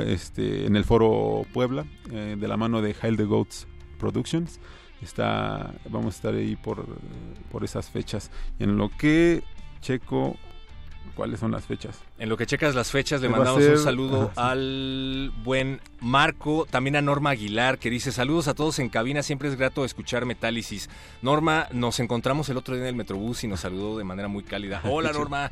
este, 0.00 0.66
en 0.66 0.76
el 0.76 0.84
foro 0.84 1.44
Puebla, 1.52 1.84
eh, 2.12 2.36
de 2.38 2.48
la 2.48 2.56
mano 2.56 2.82
de 2.82 2.94
Hail 3.00 3.16
the 3.16 3.24
Goats 3.24 3.66
Productions. 3.98 4.60
Está, 5.02 5.72
vamos 5.88 6.14
a 6.14 6.16
estar 6.16 6.34
ahí 6.34 6.56
por, 6.56 6.86
por 7.50 7.64
esas 7.64 7.88
fechas. 7.90 8.30
En 8.58 8.76
lo 8.76 8.90
que 8.90 9.42
checo, 9.80 10.36
¿cuáles 11.14 11.40
son 11.40 11.52
las 11.52 11.64
fechas? 11.64 11.98
En 12.18 12.28
lo 12.28 12.36
que 12.36 12.44
checas 12.44 12.74
las 12.74 12.90
fechas, 12.90 13.22
le 13.22 13.28
a 13.28 13.30
mandamos 13.30 13.62
ser- 13.62 13.76
un 13.78 13.82
saludo 13.82 14.30
Ajá, 14.36 14.50
al 14.50 15.32
buen 15.42 15.80
Marco, 16.00 16.66
también 16.70 16.96
a 16.96 17.00
Norma 17.00 17.30
Aguilar, 17.30 17.78
que 17.78 17.88
dice 17.88 18.12
saludos 18.12 18.46
a 18.48 18.54
todos 18.54 18.78
en 18.78 18.90
cabina, 18.90 19.22
siempre 19.22 19.48
es 19.48 19.56
grato 19.56 19.86
escuchar 19.86 20.26
Metálisis. 20.26 20.90
Norma, 21.22 21.66
nos 21.72 21.98
encontramos 21.98 22.50
el 22.50 22.58
otro 22.58 22.74
día 22.74 22.82
en 22.84 22.88
el 22.90 22.94
Metrobús 22.96 23.42
y 23.44 23.48
nos 23.48 23.60
saludó 23.60 23.96
de 23.96 24.04
manera 24.04 24.28
muy 24.28 24.42
cálida. 24.42 24.82
Hola. 24.84 25.12
Norma. 25.12 25.50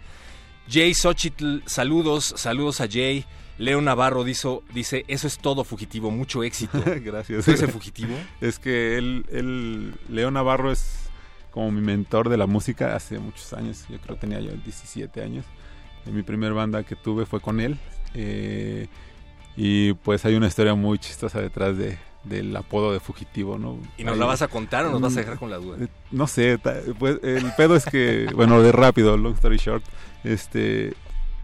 Jay 0.71 0.93
Xochitl, 0.93 1.61
saludos, 1.64 2.35
saludos 2.37 2.83
a 2.83 2.87
Jay. 2.87 3.25
Leo 3.59 3.81
Navarro 3.81 4.25
dice, 4.25 4.61
dice, 4.73 5.05
eso 5.09 5.27
es 5.27 5.38
todo, 5.38 5.64
fugitivo, 5.64 6.11
mucho 6.11 6.42
éxito. 6.44 6.81
Gracias. 7.05 7.44
¿Tú 7.44 7.51
eres 7.51 7.71
fugitivo? 7.71 8.14
Es 8.40 8.59
que 8.59 8.97
él, 8.97 9.27
él, 9.31 9.94
Leo 10.09 10.31
Navarro 10.31 10.71
es 10.73 11.11
como 11.51 11.71
mi 11.73 11.81
mentor 11.81 12.29
de 12.29 12.37
la 12.37 12.47
música 12.47 12.94
hace 12.94 13.18
muchos 13.18 13.53
años. 13.53 13.85
Yo 13.88 13.99
creo 13.99 14.14
que 14.16 14.21
tenía 14.23 14.40
yo 14.40 14.53
17 14.53 15.23
años. 15.23 15.44
Y 16.07 16.11
mi 16.11 16.23
primer 16.23 16.53
banda 16.55 16.85
que 16.85 16.94
tuve 16.97 17.27
fue 17.27 17.40
con 17.40 17.59
él. 17.61 17.79
Eh, 18.14 18.87
y 19.57 19.92
pues 19.94 20.25
hay 20.25 20.35
una 20.37 20.47
historia 20.47 20.75
muy 20.75 20.99
chistosa 21.01 21.40
detrás 21.40 21.77
de, 21.77 21.99
del 22.23 22.57
apodo 22.57 22.92
de 22.92 23.01
fugitivo, 23.01 23.59
¿no? 23.59 23.79
¿Y 23.97 24.05
nos 24.05 24.14
Ahí- 24.14 24.21
la 24.21 24.27
vas 24.27 24.40
a 24.42 24.49
contar 24.49 24.87
o 24.87 24.90
nos 24.92 25.01
vas 25.01 25.12
a 25.12 25.16
Mm, 25.16 25.18
dejar 25.25 25.38
con 25.38 25.51
la 25.51 25.57
duda? 25.57 25.79
eh, 25.81 25.88
No 26.12 26.29
sé, 26.29 26.59
pues 26.99 27.18
el 27.25 27.53
pedo 27.57 27.75
es 27.75 27.85
que, 27.85 28.29
bueno, 28.37 28.62
de 28.62 28.71
rápido, 28.71 29.16
long 29.16 29.35
story 29.35 29.57
short, 29.57 29.83
este, 30.23 30.94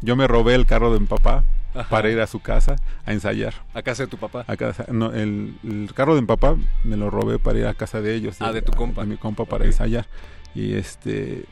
yo 0.01 0.15
me 0.15 0.29
robé 0.29 0.55
el 0.55 0.65
carro 0.65 0.93
de 0.95 1.01
mi 1.01 1.07
papá 1.07 1.43
Ajá. 1.75 1.89
para 1.89 2.11
ir 2.11 2.21
a 2.21 2.27
su 2.27 2.41
casa 2.41 2.77
a 3.05 3.13
ensayar. 3.13 3.55
¿A 3.75 3.83
casa 3.83 4.05
de 4.05 4.07
tu 4.09 4.17
papá? 4.17 4.45
A 4.47 4.57
casa, 4.57 4.87
no, 4.91 5.13
el, 5.13 5.59
el 5.65 5.91
carro 5.95 6.15
de 6.15 6.21
mi 6.21 6.27
papá 6.27 6.57
me 6.85 6.97
lo 6.97 7.11
robé 7.11 7.39
para 7.39 7.59
ir 7.59 7.67
a 7.67 7.75
casa 7.75 8.01
de 8.01 8.15
ellos. 8.15 8.37
Ah, 8.41 8.53
de 8.53 8.63
tu 8.63 8.73
compa. 8.73 9.03
De 9.03 9.09
mi 9.09 9.17
compa 9.17 9.45
para 9.45 9.65
ensayar. 9.65 10.07
Y 10.55 10.75
este 10.75 11.47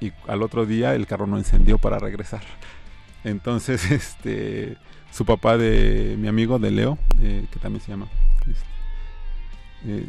y 0.00 0.12
al 0.26 0.42
otro 0.42 0.66
día 0.66 0.94
el 0.94 1.06
carro 1.06 1.26
no 1.26 1.38
encendió 1.38 1.78
para 1.78 1.98
regresar. 1.98 2.42
Entonces, 3.22 3.90
este 3.90 4.76
su 5.10 5.24
papá 5.24 5.56
de 5.56 6.16
mi 6.18 6.26
amigo 6.26 6.58
de 6.58 6.72
Leo, 6.72 6.98
eh, 7.20 7.46
que 7.52 7.60
también 7.60 7.80
se 7.80 7.92
llama. 7.92 8.08
este, 8.40 8.64
eh, 9.86 10.06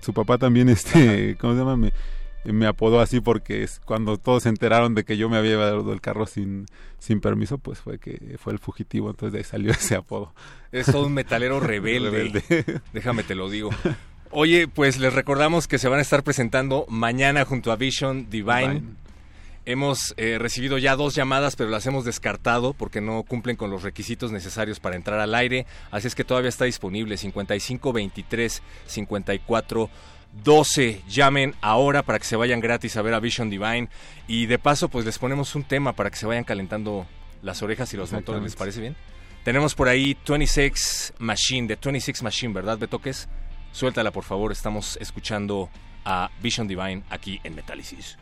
su 0.00 0.12
papá 0.12 0.36
también, 0.36 0.68
este, 0.70 1.36
¿cómo 1.38 1.54
se 1.54 1.60
llama? 1.60 1.76
Me, 1.76 1.92
me 2.52 2.66
apodó 2.66 3.00
así 3.00 3.20
porque 3.20 3.62
es 3.62 3.80
cuando 3.84 4.18
todos 4.18 4.42
se 4.42 4.48
enteraron 4.48 4.94
de 4.94 5.04
que 5.04 5.16
yo 5.16 5.28
me 5.28 5.36
había 5.36 5.52
llevado 5.52 5.92
el 5.92 6.00
carro 6.00 6.26
sin, 6.26 6.66
sin 6.98 7.20
permiso, 7.20 7.58
pues 7.58 7.78
fue 7.78 7.98
que 7.98 8.36
fue 8.38 8.52
el 8.52 8.58
fugitivo, 8.58 9.10
entonces 9.10 9.32
de 9.32 9.38
ahí 9.38 9.44
salió 9.44 9.70
ese 9.72 9.94
apodo. 9.96 10.32
Es 10.72 10.86
todo 10.86 11.06
un 11.06 11.14
metalero 11.14 11.60
rebelde. 11.60 12.10
Rebelde. 12.10 12.80
Déjame 12.92 13.22
te 13.22 13.34
lo 13.34 13.48
digo. 13.48 13.70
Oye, 14.30 14.66
pues 14.66 14.98
les 14.98 15.12
recordamos 15.12 15.68
que 15.68 15.78
se 15.78 15.88
van 15.88 16.00
a 16.00 16.02
estar 16.02 16.24
presentando 16.24 16.86
mañana 16.88 17.44
junto 17.44 17.70
a 17.70 17.76
Vision 17.76 18.28
Divine. 18.28 18.74
Divine. 18.74 19.04
Hemos 19.66 20.12
eh, 20.18 20.36
recibido 20.38 20.76
ya 20.76 20.94
dos 20.94 21.14
llamadas, 21.14 21.56
pero 21.56 21.70
las 21.70 21.86
hemos 21.86 22.04
descartado 22.04 22.74
porque 22.74 23.00
no 23.00 23.22
cumplen 23.22 23.56
con 23.56 23.70
los 23.70 23.82
requisitos 23.82 24.30
necesarios 24.30 24.78
para 24.78 24.96
entrar 24.96 25.20
al 25.20 25.34
aire. 25.34 25.64
Así 25.90 26.06
es 26.06 26.14
que 26.14 26.22
todavía 26.22 26.50
está 26.50 26.66
disponible 26.66 27.16
55 27.16 27.92
23 27.92 28.62
54 28.86 29.90
12. 30.42 31.02
Llamen 31.08 31.54
ahora 31.60 32.02
para 32.02 32.18
que 32.18 32.24
se 32.24 32.36
vayan 32.36 32.60
gratis 32.60 32.96
a 32.96 33.02
ver 33.02 33.14
a 33.14 33.20
Vision 33.20 33.50
Divine. 33.50 33.88
Y 34.26 34.46
de 34.46 34.58
paso, 34.58 34.88
pues 34.88 35.04
les 35.04 35.18
ponemos 35.18 35.54
un 35.54 35.64
tema 35.64 35.94
para 35.94 36.10
que 36.10 36.16
se 36.16 36.26
vayan 36.26 36.44
calentando 36.44 37.06
las 37.42 37.62
orejas 37.62 37.92
y 37.94 37.96
los 37.96 38.12
motores. 38.12 38.42
¿Les 38.42 38.56
parece 38.56 38.80
bien? 38.80 38.96
Tenemos 39.44 39.74
por 39.74 39.88
ahí 39.88 40.16
26 40.26 41.14
Machine, 41.18 41.68
de 41.68 41.76
26 41.76 42.22
Machine, 42.22 42.54
¿verdad, 42.54 42.78
Betoques? 42.78 43.28
Suéltala, 43.72 44.10
por 44.10 44.24
favor. 44.24 44.52
Estamos 44.52 44.96
escuchando 45.00 45.68
a 46.04 46.30
Vision 46.40 46.66
Divine 46.66 47.02
aquí 47.10 47.40
en 47.44 47.54
Metálisis. 47.54 48.16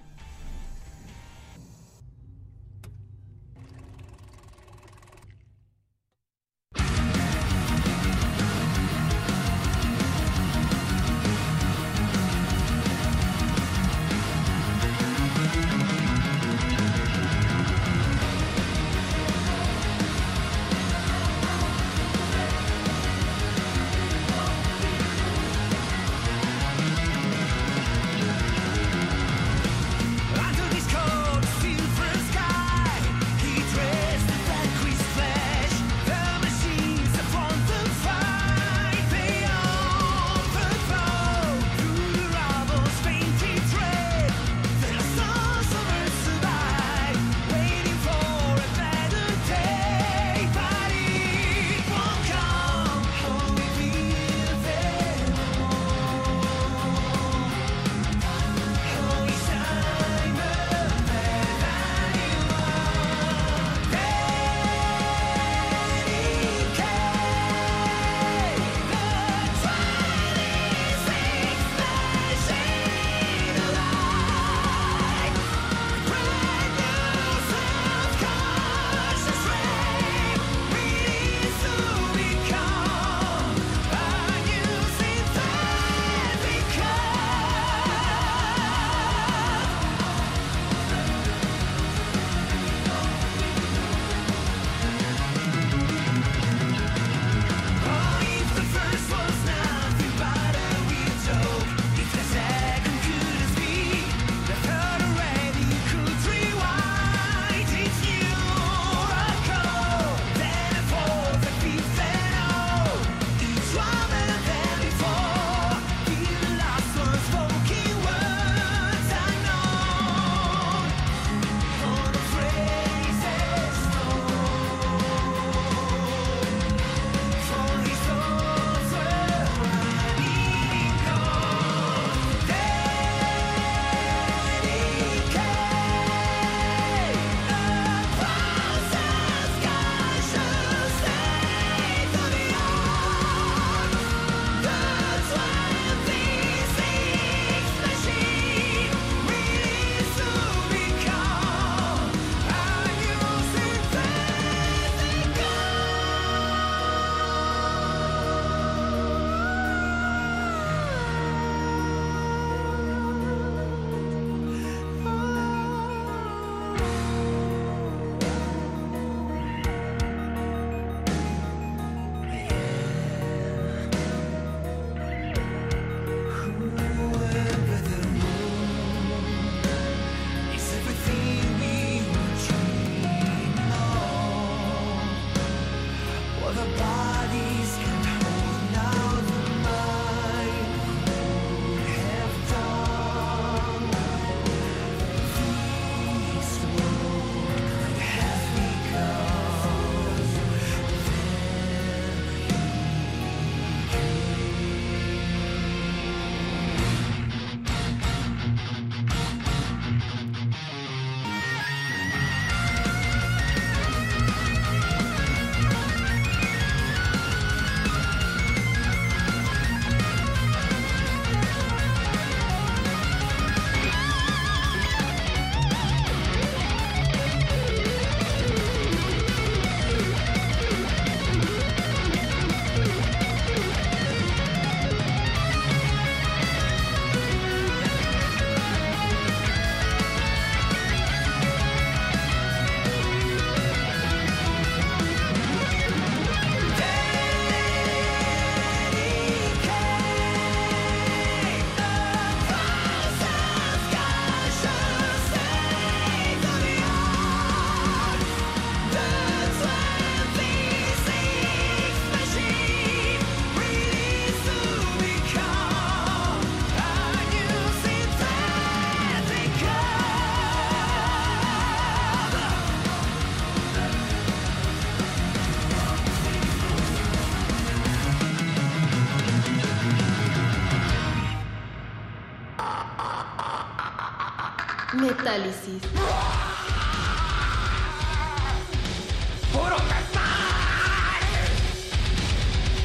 ¡Puro 289.50 289.78
metal! 289.78 290.20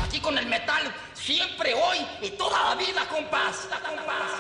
Aquí 0.05 0.21
con 0.21 0.37
el 0.37 0.45
metal, 0.45 0.83
siempre, 1.13 1.73
hoy 1.73 1.97
y 2.21 2.29
toda 2.37 2.69
la 2.69 2.75
vida, 2.75 3.05
compás. 3.09 3.67
compás. 3.85 4.31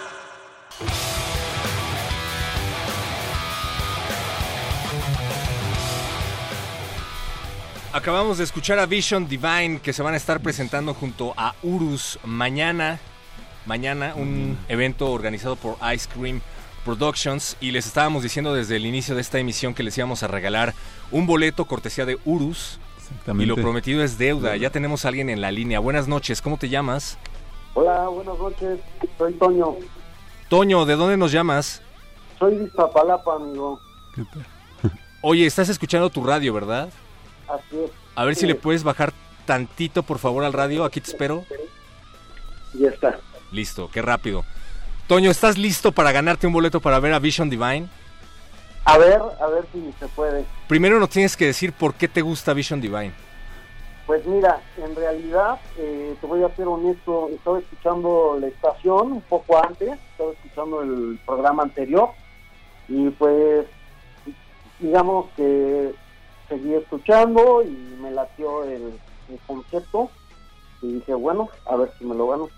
Acabamos 7.91 8.37
de 8.37 8.45
escuchar 8.45 8.79
a 8.79 8.85
Vision 8.85 9.27
Divine 9.27 9.81
que 9.81 9.91
se 9.91 10.01
van 10.01 10.13
a 10.13 10.17
estar 10.17 10.39
presentando 10.39 10.93
junto 10.93 11.33
a 11.35 11.55
Urus 11.61 12.19
mañana. 12.23 13.01
Mañana, 13.65 14.13
un 14.15 14.57
evento 14.69 15.11
organizado 15.11 15.57
por 15.57 15.77
Ice 15.93 16.07
Cream 16.07 16.39
Productions. 16.87 17.57
Y 17.59 17.71
les 17.71 17.85
estábamos 17.85 18.23
diciendo 18.23 18.53
desde 18.53 18.77
el 18.77 18.85
inicio 18.85 19.13
de 19.13 19.19
esta 19.19 19.37
emisión 19.39 19.73
que 19.73 19.83
les 19.83 19.97
íbamos 19.97 20.23
a 20.23 20.27
regalar 20.27 20.73
un 21.11 21.27
boleto 21.27 21.65
cortesía 21.65 22.05
de 22.05 22.17
Urus. 22.23 22.79
Y 23.27 23.45
lo 23.45 23.55
prometido 23.55 24.01
es 24.03 24.17
deuda. 24.17 24.55
Ya 24.55 24.69
tenemos 24.69 25.03
a 25.03 25.09
alguien 25.09 25.29
en 25.29 25.41
la 25.41 25.51
línea. 25.51 25.79
Buenas 25.79 26.07
noches, 26.07 26.41
¿cómo 26.41 26.57
te 26.57 26.69
llamas? 26.69 27.17
Hola, 27.73 28.07
buenas 28.07 28.39
noches. 28.39 28.79
Soy 29.17 29.33
Toño. 29.33 29.75
Toño, 30.47 30.85
¿de 30.85 30.95
dónde 30.95 31.17
nos 31.17 31.33
llamas? 31.33 31.81
Soy 32.39 32.55
de 32.55 32.63
Iztapalapa, 32.63 33.35
amigo. 33.35 33.81
Oye, 35.21 35.45
estás 35.45 35.67
escuchando 35.67 36.09
tu 36.09 36.23
radio, 36.23 36.53
¿verdad? 36.53 36.89
Así 37.49 37.77
es. 37.83 37.91
A 38.15 38.23
ver 38.23 38.35
si 38.35 38.47
le 38.47 38.55
puedes 38.55 38.83
bajar 38.83 39.11
tantito, 39.45 40.03
por 40.03 40.19
favor, 40.19 40.45
al 40.45 40.53
radio. 40.53 40.85
Aquí 40.85 41.01
te 41.01 41.11
espero. 41.11 41.43
Ya 42.75 42.87
está. 42.87 43.19
Listo, 43.51 43.89
qué 43.91 44.01
rápido. 44.01 44.45
Toño, 45.07 45.31
¿estás 45.31 45.57
listo 45.57 45.93
para 45.93 46.11
ganarte 46.11 46.47
un 46.47 46.53
boleto 46.53 46.81
para 46.81 46.99
ver 46.99 47.13
a 47.13 47.19
Vision 47.19 47.49
Divine? 47.49 47.87
A 48.83 48.97
ver, 48.97 49.21
a 49.39 49.47
ver 49.47 49.65
si 49.71 49.93
se 49.99 50.07
puede. 50.09 50.43
Primero 50.67 50.99
nos 50.99 51.09
tienes 51.09 51.37
que 51.37 51.45
decir 51.45 51.71
por 51.71 51.93
qué 51.93 52.09
te 52.09 52.21
gusta 52.21 52.53
Vision 52.53 52.81
Divine. 52.81 53.13
Pues 54.05 54.25
mira, 54.25 54.61
en 54.77 54.95
realidad, 54.95 55.59
eh, 55.77 56.13
te 56.19 56.27
voy 56.27 56.43
a 56.43 56.53
ser 56.55 56.67
honesto, 56.67 57.29
estaba 57.29 57.59
escuchando 57.59 58.37
la 58.39 58.47
estación 58.47 59.13
un 59.13 59.21
poco 59.21 59.63
antes, 59.65 59.97
estaba 60.11 60.31
escuchando 60.33 60.81
el 60.81 61.19
programa 61.25 61.63
anterior 61.63 62.09
y 62.89 63.09
pues 63.11 63.65
digamos 64.79 65.27
que 65.37 65.93
seguí 66.49 66.73
escuchando 66.73 67.63
y 67.63 67.97
me 68.01 68.11
latió 68.11 68.63
el, 68.65 68.93
el 69.29 69.39
concepto 69.47 70.09
y 70.81 70.93
dije, 70.95 71.13
bueno, 71.13 71.49
a 71.65 71.77
ver 71.77 71.91
si 71.97 72.05
me 72.05 72.15
lo 72.15 72.27
gano. 72.27 72.49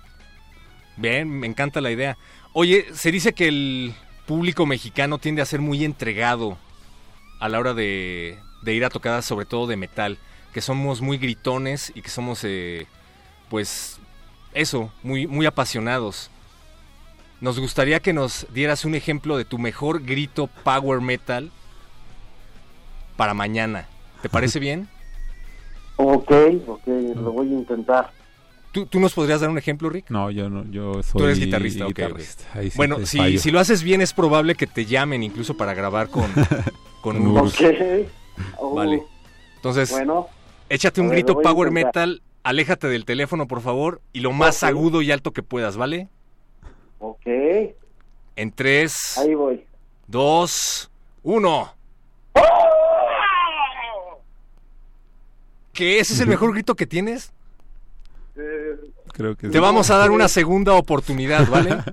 Bien, 1.00 1.30
me 1.30 1.48
encanta 1.48 1.80
la 1.80 1.92
idea. 1.92 2.18
Oye, 2.54 2.88
se 2.94 3.12
dice 3.12 3.34
que 3.34 3.48
el 3.48 3.94
público 4.26 4.66
mexicano 4.66 5.18
tiende 5.18 5.42
a 5.42 5.46
ser 5.46 5.62
muy 5.62 5.84
entregado 5.84 6.58
a 7.40 7.48
la 7.48 7.60
hora 7.60 7.74
de, 7.74 8.40
de 8.64 8.74
ir 8.74 8.84
a 8.84 8.90
tocadas, 8.90 9.26
sobre 9.26 9.46
todo 9.46 9.68
de 9.68 9.78
metal, 9.78 10.18
que 10.54 10.62
somos 10.62 11.02
muy 11.02 11.18
gritones 11.18 11.92
y 11.96 12.02
que 12.02 12.10
somos, 12.10 12.44
eh, 12.44 12.88
pues, 13.50 14.00
eso, 14.54 14.92
muy, 15.04 15.28
muy 15.28 15.46
apasionados. 15.46 16.32
Nos 17.40 17.60
gustaría 17.60 18.00
que 18.00 18.14
nos 18.14 18.48
dieras 18.54 18.84
un 18.84 18.96
ejemplo 18.96 19.38
de 19.38 19.46
tu 19.46 19.60
mejor 19.60 20.04
grito 20.04 20.48
power 20.64 21.02
metal 21.02 21.52
para 23.16 23.34
mañana. 23.34 23.88
¿Te 24.22 24.30
parece 24.30 24.60
bien? 24.60 24.90
Ok, 25.98 26.32
ok, 26.68 26.88
lo 27.16 27.32
voy 27.32 27.50
a 27.50 27.58
intentar. 27.60 28.19
¿Tú, 28.72 28.86
tú 28.86 29.00
nos 29.00 29.14
podrías 29.14 29.42
dar 29.42 29.50
un 29.50 29.58
ejemplo, 29.58 29.90
Rick? 29.90 30.10
No, 30.10 30.30
yo 30.30 30.50
no, 30.50 30.64
yo 30.70 31.02
soy 31.02 31.20
Tú 31.20 31.24
eres 31.26 31.40
guitarrista, 31.40 31.86
guitarrista. 31.86 32.44
Ahí 32.54 32.70
sí 32.70 32.78
bueno, 32.78 33.06
si, 33.06 33.40
si 33.40 33.50
lo 33.52 33.60
haces 33.60 33.82
bien 33.82 34.02
es 34.02 34.14
probable 34.14 34.54
que 34.56 34.68
te 34.68 34.86
llamen 34.86 35.24
incluso 35.24 35.58
para 35.58 35.74
grabar 35.74 36.10
con, 36.10 36.32
con. 37.02 37.38
Ok. 37.38 37.54
Oh, 38.58 38.76
Vale. 38.76 39.04
Entonces, 39.56 39.92
Bueno, 39.92 40.28
échate 40.70 41.02
un 41.02 41.08
ver, 41.10 41.18
grito 41.18 41.42
power 41.42 41.72
metal, 41.72 42.22
aléjate 42.44 42.88
del 42.88 43.06
teléfono, 43.06 43.48
por 43.48 43.62
favor, 43.62 44.02
y 44.14 44.20
lo 44.22 44.32
más 44.32 44.64
agudo 44.64 45.02
y 45.02 45.12
alto 45.12 45.32
que 45.34 45.44
puedas, 45.44 45.76
¿vale? 45.76 46.08
ok, 47.00 47.26
En 48.36 48.52
3, 48.52 49.18
ahí 49.18 49.34
voy. 49.34 49.66
2, 50.08 50.92
1. 51.24 51.74
¿Qué? 55.74 56.00
¿Ese 56.00 56.14
es 56.14 56.20
el 56.20 56.28
mejor 56.28 56.52
grito 56.54 56.76
que 56.76 56.86
tienes? 56.86 57.32
Creo 59.14 59.36
que 59.36 59.48
Te 59.48 59.54
sí. 59.54 59.60
vamos 59.60 59.90
a 59.92 59.98
dar 59.98 60.12
una 60.12 60.28
segunda 60.28 60.74
oportunidad, 60.74 61.48
¿vale? 61.50 61.78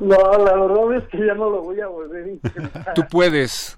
No, 0.00 0.14
la 0.16 0.54
verdad 0.54 0.96
es 0.96 1.08
que 1.08 1.18
ya 1.18 1.34
no 1.34 1.50
lo 1.50 1.60
voy 1.62 1.80
a 1.80 1.88
volver 1.88 2.22
a 2.24 2.28
intentar. 2.28 2.94
Tú 2.94 3.02
puedes. 3.10 3.76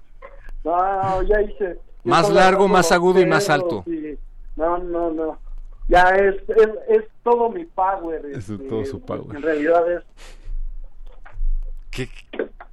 No, 0.63 1.23
ya 1.23 1.41
hice. 1.41 1.79
Más 2.03 2.29
largo, 2.29 2.67
más 2.67 2.91
agudo 2.91 3.19
y 3.21 3.25
más 3.25 3.49
alto. 3.49 3.83
y- 3.87 4.19
No, 4.55 4.77
no, 4.77 5.09
no. 5.09 5.39
Ya 5.87 6.03
es, 6.09 6.35
es, 6.47 6.69
es 6.89 7.03
todo 7.23 7.49
mi 7.49 7.65
power. 7.65 8.23
Es 8.27 8.47
este, 8.49 8.63
todo 8.65 8.85
su 8.85 9.01
power. 9.01 9.35
En 9.35 9.41
realidad 9.41 9.91
es. 9.91 10.03
Qué, 11.89 12.07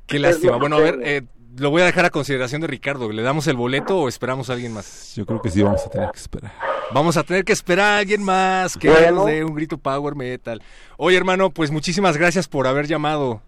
qué 0.07 0.19
lástima. 0.19 0.57
Bueno, 0.57 0.77
a 0.77 0.81
ver, 0.81 0.99
eh, 1.03 1.23
lo 1.59 1.71
voy 1.71 1.83
a 1.83 1.85
dejar 1.87 2.05
a 2.05 2.11
consideración 2.11 2.61
de 2.61 2.67
Ricardo. 2.67 3.11
¿Le 3.13 3.23
damos 3.23 3.47
el 3.47 3.57
boleto 3.57 3.99
o 3.99 4.09
esperamos 4.09 4.51
a 4.51 4.55
alguien 4.55 4.73
más? 4.73 5.15
Yo 5.17 5.27
creo 5.27 5.41
que 5.41 5.51
sí 5.51 5.63
vamos 5.63 5.85
a 5.87 5.91
tener 5.91 6.11
que 6.11 6.19
esperar. 6.19 6.53
Vamos 6.93 7.17
a 7.17 7.23
tener 7.23 7.45
que 7.45 7.53
esperar 7.53 7.87
a 7.95 7.99
alguien 7.99 8.23
más 8.23 8.77
que 8.77 8.89
Bueno. 8.91 9.13
nos 9.17 9.27
dé 9.27 9.45
un 9.45 9.55
grito 9.55 9.77
power 9.79 10.15
metal. 10.15 10.63
Oye, 10.97 11.17
hermano, 11.17 11.51
pues 11.51 11.71
muchísimas 11.71 12.17
gracias 12.17 12.49
por 12.49 12.67
haber 12.67 12.87
llamado. 12.87 13.41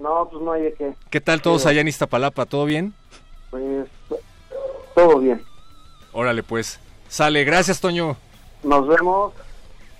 No, 0.00 0.28
pues 0.30 0.42
no 0.42 0.52
hay 0.52 0.62
de 0.62 0.74
qué. 0.74 0.94
¿Qué 1.10 1.20
tal 1.20 1.40
todos 1.42 1.66
allá 1.66 1.80
en 1.80 1.88
Iztapalapa? 1.88 2.46
¿Todo 2.46 2.64
bien? 2.64 2.94
Pues 3.50 3.88
todo 4.94 5.18
bien. 5.18 5.42
Órale, 6.12 6.42
pues. 6.42 6.78
Sale, 7.08 7.44
gracias, 7.44 7.80
Toño. 7.80 8.16
Nos 8.62 8.86
vemos. 8.88 9.32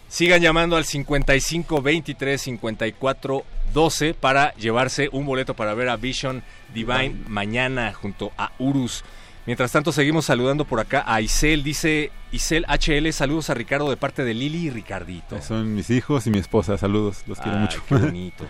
Sigan 0.08 0.40
llamando 0.40 0.76
al 0.76 0.84
55 0.84 1.82
23 1.82 2.40
54 2.40 3.44
12 3.72 4.14
para 4.14 4.54
llevarse 4.54 5.08
un 5.10 5.26
boleto 5.26 5.54
para 5.54 5.74
ver 5.74 5.88
a 5.88 5.96
Vision 5.96 6.42
Divine 6.72 7.16
mañana 7.26 7.92
junto 7.92 8.32
a 8.38 8.52
Urus. 8.58 9.04
Mientras 9.46 9.72
tanto, 9.72 9.92
seguimos 9.92 10.24
saludando 10.24 10.64
por 10.64 10.80
acá 10.80 11.04
a 11.06 11.20
Isel. 11.20 11.62
Dice 11.62 12.10
Isel 12.32 12.64
HL, 12.66 13.12
saludos 13.12 13.50
a 13.50 13.54
Ricardo 13.54 13.90
de 13.90 13.96
parte 13.96 14.24
de 14.24 14.32
Lili 14.32 14.66
y 14.66 14.70
Ricardito. 14.70 15.42
Son 15.42 15.74
mis 15.74 15.90
hijos 15.90 16.26
y 16.26 16.30
mi 16.30 16.38
esposa. 16.38 16.78
Saludos, 16.78 17.24
los 17.26 17.38
quiero 17.40 17.58
Ay, 17.58 17.62
mucho. 17.62 17.82
qué 17.86 17.94
bonito. 17.96 18.46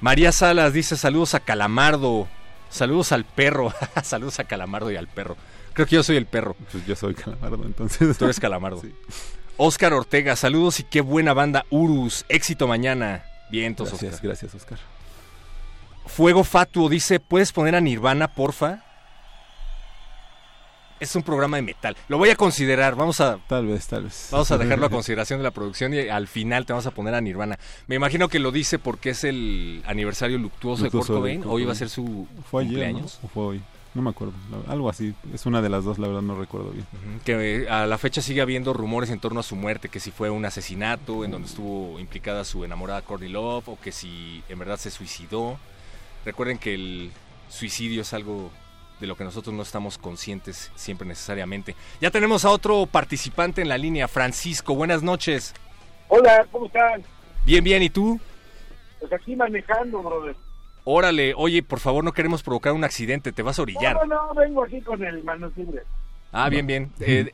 María 0.00 0.32
Salas 0.32 0.72
dice 0.72 0.96
saludos 0.96 1.34
a 1.34 1.40
Calamardo. 1.40 2.28
Saludos 2.70 3.12
al 3.12 3.24
perro. 3.24 3.74
saludos 4.02 4.38
a 4.38 4.44
Calamardo 4.44 4.90
y 4.90 4.96
al 4.96 5.08
perro. 5.08 5.36
Creo 5.74 5.86
que 5.86 5.96
yo 5.96 6.02
soy 6.02 6.16
el 6.16 6.26
perro. 6.26 6.56
Pues 6.72 6.86
yo 6.86 6.96
soy 6.96 7.14
Calamardo, 7.14 7.64
entonces. 7.64 8.16
Tú 8.16 8.24
eres 8.24 8.38
Calamardo. 8.40 8.80
Sí. 8.82 8.94
Oscar 9.56 9.92
Ortega, 9.92 10.36
saludos 10.36 10.80
y 10.80 10.84
qué 10.84 11.00
buena 11.00 11.32
banda 11.32 11.64
Urus. 11.70 12.24
Éxito 12.28 12.66
mañana. 12.66 13.24
Vientos, 13.50 13.88
Gracias, 13.90 14.14
Oscar. 14.14 14.26
gracias, 14.28 14.54
Oscar. 14.54 14.78
Fuego 16.06 16.44
Fatuo 16.44 16.88
dice, 16.88 17.20
¿puedes 17.20 17.52
poner 17.52 17.74
a 17.76 17.80
Nirvana, 17.80 18.28
porfa? 18.28 18.80
Es 21.00 21.14
un 21.16 21.22
programa 21.22 21.56
de 21.56 21.62
metal. 21.62 21.96
Lo 22.08 22.18
voy 22.18 22.30
a 22.30 22.36
considerar. 22.36 22.94
Vamos 22.94 23.20
a, 23.20 23.38
Tal 23.48 23.66
vez, 23.66 23.86
tal 23.86 24.04
vez. 24.04 24.28
vamos 24.30 24.50
a 24.50 24.58
dejarlo 24.58 24.86
a 24.86 24.90
consideración 24.90 25.38
de 25.38 25.42
la 25.44 25.50
producción 25.50 25.92
y 25.92 26.08
al 26.08 26.28
final 26.28 26.66
te 26.66 26.72
vamos 26.72 26.86
a 26.86 26.92
poner 26.92 27.14
a 27.14 27.20
Nirvana. 27.20 27.58
Me 27.86 27.96
imagino 27.96 28.28
que 28.28 28.38
lo 28.38 28.50
dice 28.52 28.78
porque 28.78 29.10
es 29.10 29.24
el 29.24 29.82
aniversario 29.86 30.38
luctuoso, 30.38 30.84
Luctuoso 30.84 31.12
de 31.14 31.18
Kurt 31.18 31.18
Cobain. 31.20 31.44
Hoy 31.46 31.64
va 31.64 31.72
a 31.72 31.76
ser 31.76 31.90
su 31.90 32.26
Fue 32.50 32.62
ayer, 32.62 32.72
¿no? 32.72 32.78
cumpleaños. 32.80 33.18
¿O 33.22 33.28
fue 33.28 33.44
hoy? 33.44 33.62
No 33.94 34.02
me 34.02 34.10
acuerdo. 34.10 34.32
la- 34.50 34.72
Algo 34.72 34.88
así. 34.90 35.14
Es 35.32 35.46
una 35.46 35.62
de 35.62 35.68
las 35.68 35.84
dos, 35.84 35.98
la 35.98 36.08
verdad 36.08 36.22
no 36.22 36.34
recuerdo 36.38 36.70
bien. 36.70 36.84
Que 37.24 37.62
eh, 37.62 37.68
a 37.68 37.86
la 37.86 37.96
fecha 37.96 38.20
sigue 38.20 38.40
habiendo 38.40 38.72
rumores 38.72 39.10
en 39.10 39.20
torno 39.20 39.38
a 39.40 39.44
su 39.44 39.54
muerte, 39.54 39.88
que 39.88 40.00
si 40.00 40.10
fue 40.10 40.30
un 40.30 40.44
asesinato 40.44 41.24
en 41.24 41.30
donde 41.30 41.46
estuvo 41.48 41.98
implicada 42.00 42.44
su 42.44 42.64
enamorada 42.64 43.02
Courtney 43.02 43.30
Love 43.30 43.68
o 43.68 43.78
que 43.80 43.92
si 43.92 44.42
en 44.48 44.58
verdad 44.58 44.78
se 44.78 44.90
suicidó. 44.90 45.58
Recuerden 46.24 46.58
que 46.58 46.74
el 46.74 47.12
suicidio 47.48 48.02
es 48.02 48.12
algo 48.14 48.50
de 49.00 49.06
lo 49.06 49.16
que 49.16 49.24
nosotros 49.24 49.54
no 49.54 49.62
estamos 49.62 49.98
conscientes 49.98 50.72
siempre 50.74 51.06
necesariamente. 51.06 51.76
Ya 52.00 52.10
tenemos 52.10 52.44
a 52.44 52.50
otro 52.50 52.86
participante 52.86 53.62
en 53.62 53.68
la 53.68 53.78
línea, 53.78 54.08
Francisco. 54.08 54.74
Buenas 54.74 55.02
noches. 55.02 55.54
Hola, 56.08 56.46
¿cómo 56.50 56.66
están? 56.66 57.02
Bien, 57.44 57.62
bien. 57.62 57.82
¿Y 57.82 57.90
tú? 57.90 58.18
Pues 59.00 59.12
aquí 59.12 59.36
manejando, 59.36 60.02
brother. 60.02 60.34
Órale, 60.84 61.32
oye, 61.36 61.62
por 61.62 61.80
favor, 61.80 62.04
no 62.04 62.12
queremos 62.12 62.42
provocar 62.42 62.74
un 62.74 62.84
accidente, 62.84 63.32
te 63.32 63.42
vas 63.42 63.58
a 63.58 63.62
orillar. 63.62 63.94
No, 63.94 64.04
no, 64.04 64.26
no, 64.26 64.34
vengo 64.34 64.64
aquí 64.64 64.80
con 64.82 65.02
el 65.02 65.24
manos 65.24 65.56
libres. 65.56 65.84
Ah, 66.30 66.48
bien, 66.50 66.66
bien. 66.66 66.92
Eh, 67.00 67.32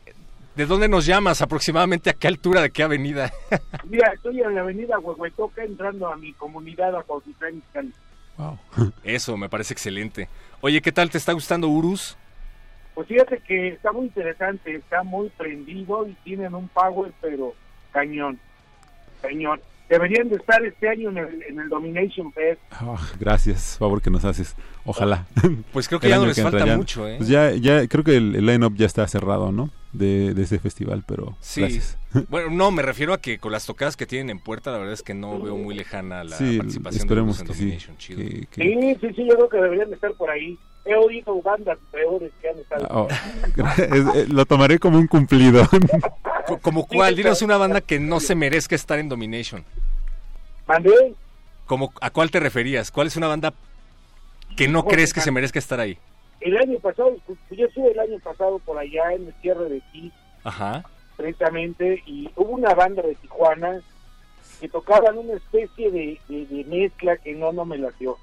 ¿De 0.54 0.66
dónde 0.66 0.88
nos 0.88 1.06
llamas? 1.06 1.42
¿Aproximadamente 1.42 2.10
a 2.10 2.12
qué 2.12 2.28
altura 2.28 2.60
de 2.60 2.70
qué 2.70 2.82
avenida? 2.82 3.32
Mira, 3.88 4.12
estoy 4.12 4.40
en 4.40 4.54
la 4.54 4.60
avenida 4.60 4.98
Huehuetoca 4.98 5.64
entrando 5.64 6.08
a 6.08 6.16
mi 6.16 6.32
comunidad 6.34 6.94
a 6.96 7.02
Cuautitlán. 7.02 7.62
Wow. 8.36 8.58
Eso, 9.02 9.36
me 9.36 9.48
parece 9.48 9.74
excelente. 9.74 10.28
Oye, 10.60 10.80
¿qué 10.80 10.92
tal 10.92 11.10
te 11.10 11.18
está 11.18 11.32
gustando 11.32 11.68
Urus? 11.68 12.16
Pues 12.94 13.08
fíjate 13.08 13.38
que 13.38 13.68
está 13.68 13.92
muy 13.92 14.06
interesante, 14.06 14.74
está 14.74 15.02
muy 15.02 15.30
prendido 15.30 16.06
y 16.06 16.12
tienen 16.24 16.54
un 16.54 16.68
power, 16.68 17.12
pero 17.20 17.54
cañón, 17.92 18.38
cañón. 19.22 19.60
Deberían 19.90 20.28
de 20.30 20.36
estar 20.36 20.64
este 20.64 20.88
año 20.88 21.10
en 21.10 21.18
el, 21.18 21.42
en 21.42 21.60
el 21.60 21.68
Domination 21.68 22.32
Fest. 22.32 22.60
Ah, 22.70 22.96
gracias, 23.18 23.76
favor 23.78 24.00
que 24.00 24.10
nos 24.10 24.24
haces. 24.24 24.54
Ojalá. 24.86 25.26
Pues 25.72 25.88
creo 25.88 26.00
que 26.00 26.06
El 26.06 26.12
ya 26.12 26.18
no 26.18 26.26
les 26.26 26.34
que 26.36 26.40
entra 26.40 26.58
falta 26.60 26.72
ya- 26.72 26.76
mucho, 26.78 27.06
¿eh? 27.06 27.16
pues 27.18 27.28
ya, 27.28 27.50
ya 27.52 27.86
creo 27.88 28.02
que 28.04 28.16
el, 28.16 28.34
el 28.36 28.46
line-up 28.46 28.74
ya 28.76 28.86
está 28.86 29.06
cerrado, 29.06 29.52
¿no? 29.52 29.68
De, 29.92 30.34
de 30.34 30.42
ese 30.44 30.58
festival, 30.60 31.02
pero 31.06 31.36
Sí. 31.40 31.60
gracias. 31.60 31.98
Bueno, 32.28 32.50
no, 32.50 32.70
me 32.70 32.82
refiero 32.82 33.12
a 33.12 33.20
que 33.20 33.38
con 33.38 33.52
las 33.52 33.66
tocadas 33.66 33.96
que 33.96 34.06
tienen 34.06 34.30
en 34.30 34.38
puerta, 34.38 34.70
la 34.72 34.78
verdad 34.78 34.94
es 34.94 35.02
que 35.02 35.14
no 35.14 35.38
veo 35.40 35.56
muy 35.56 35.74
lejana 35.74 36.24
la 36.24 36.36
sí, 36.36 36.56
participación 36.58 37.02
esperemos 37.02 37.38
de 37.38 37.44
que 37.44 37.48
los 37.48 37.56
sí. 37.56 37.64
Domination. 37.64 37.96
Chido. 37.98 38.18
que- 38.18 38.46
que- 38.50 38.62
Sí, 38.62 38.98
sí, 39.00 39.14
sí, 39.16 39.26
yo 39.28 39.34
creo 39.36 39.48
que 39.48 39.56
deberían 39.58 39.88
de 39.90 39.94
estar 39.96 40.12
por 40.14 40.30
ahí. 40.30 40.56
He 40.86 40.94
oído 40.96 41.42
bandas 41.42 41.76
peores 41.92 42.32
que 42.40 42.48
han 42.48 42.58
estado. 42.58 42.86
Oh, 42.90 43.08
eh, 44.16 44.26
lo 44.30 44.46
tomaré 44.46 44.78
como 44.78 44.98
un 44.98 45.06
cumplido. 45.06 45.68
Co- 46.50 46.58
¿Como 46.60 46.86
cuál? 46.86 47.16
Dinos 47.16 47.42
una 47.42 47.56
banda 47.56 47.80
que 47.80 47.98
no 48.00 48.20
se 48.20 48.34
merezca 48.34 48.74
estar 48.74 48.98
en 48.98 49.08
Domination. 49.08 49.64
¿Mandé? 50.66 51.14
Como, 51.66 51.92
¿A 52.00 52.10
cuál 52.10 52.30
te 52.30 52.40
referías? 52.40 52.90
¿Cuál 52.90 53.06
es 53.06 53.16
una 53.16 53.28
banda 53.28 53.52
que 54.56 54.68
no 54.68 54.84
crees 54.84 55.12
que 55.12 55.20
se 55.20 55.30
merezca 55.30 55.58
estar 55.58 55.80
ahí? 55.80 55.98
El 56.40 56.56
año 56.56 56.78
pasado, 56.80 57.14
pues, 57.26 57.38
yo 57.50 57.66
estuve 57.66 57.92
el 57.92 57.98
año 57.98 58.18
pasado 58.22 58.58
por 58.60 58.78
allá 58.78 59.12
en 59.12 59.26
el 59.26 59.34
cierre 59.42 59.68
de 59.68 59.82
Kiss, 59.92 60.12
Ajá. 60.42 60.82
precisamente, 61.16 62.02
y 62.06 62.30
hubo 62.36 62.50
una 62.52 62.74
banda 62.74 63.02
de 63.02 63.14
Tijuana 63.16 63.80
que 64.60 64.68
tocaban 64.68 65.18
una 65.18 65.34
especie 65.34 65.90
de, 65.90 66.18
de- 66.28 66.46
de 66.46 66.64
mezcla 66.64 67.16
que 67.18 67.34
no, 67.34 67.52
no 67.52 67.64
me 67.64 67.78
latió. 67.78 68.16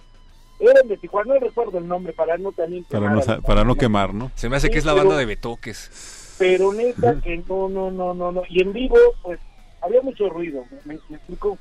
Eran 0.60 0.88
de 0.88 0.98
Tijuana, 0.98 1.36
no 1.36 1.40
recuerdo 1.40 1.78
el 1.78 1.88
nombre, 1.88 2.12
para 2.14 2.38
no 2.38 2.52
también 2.52 2.84
para, 2.86 3.02
quemar 3.08 3.16
no, 3.28 3.34
la 3.36 3.42
para 3.42 3.64
no 3.64 3.76
quemar, 3.76 4.14
¿no? 4.14 4.32
Se 4.36 4.50
me 4.50 4.58
hace 4.58 4.70
que 4.72 4.80
es 4.80 4.86
la 4.86 4.94
banda 4.94 5.10
pero- 5.10 5.20
de 5.20 5.26
Betoques. 5.26 6.26
Pero 6.38 6.72
neta 6.74 7.20
que 7.22 7.38
no, 7.48 7.68
no, 7.70 7.90
no, 7.92 8.14
no, 8.14 8.32
no. 8.32 8.44
Y 8.50 8.62
en 8.62 8.74
vivo, 8.74 8.98
pues, 9.24 9.40
había 9.82 10.02
mucho 10.02 10.30
ruido, 10.30 10.64
¿me, 10.86 10.98
me 11.10 11.16
explico? 11.18 11.58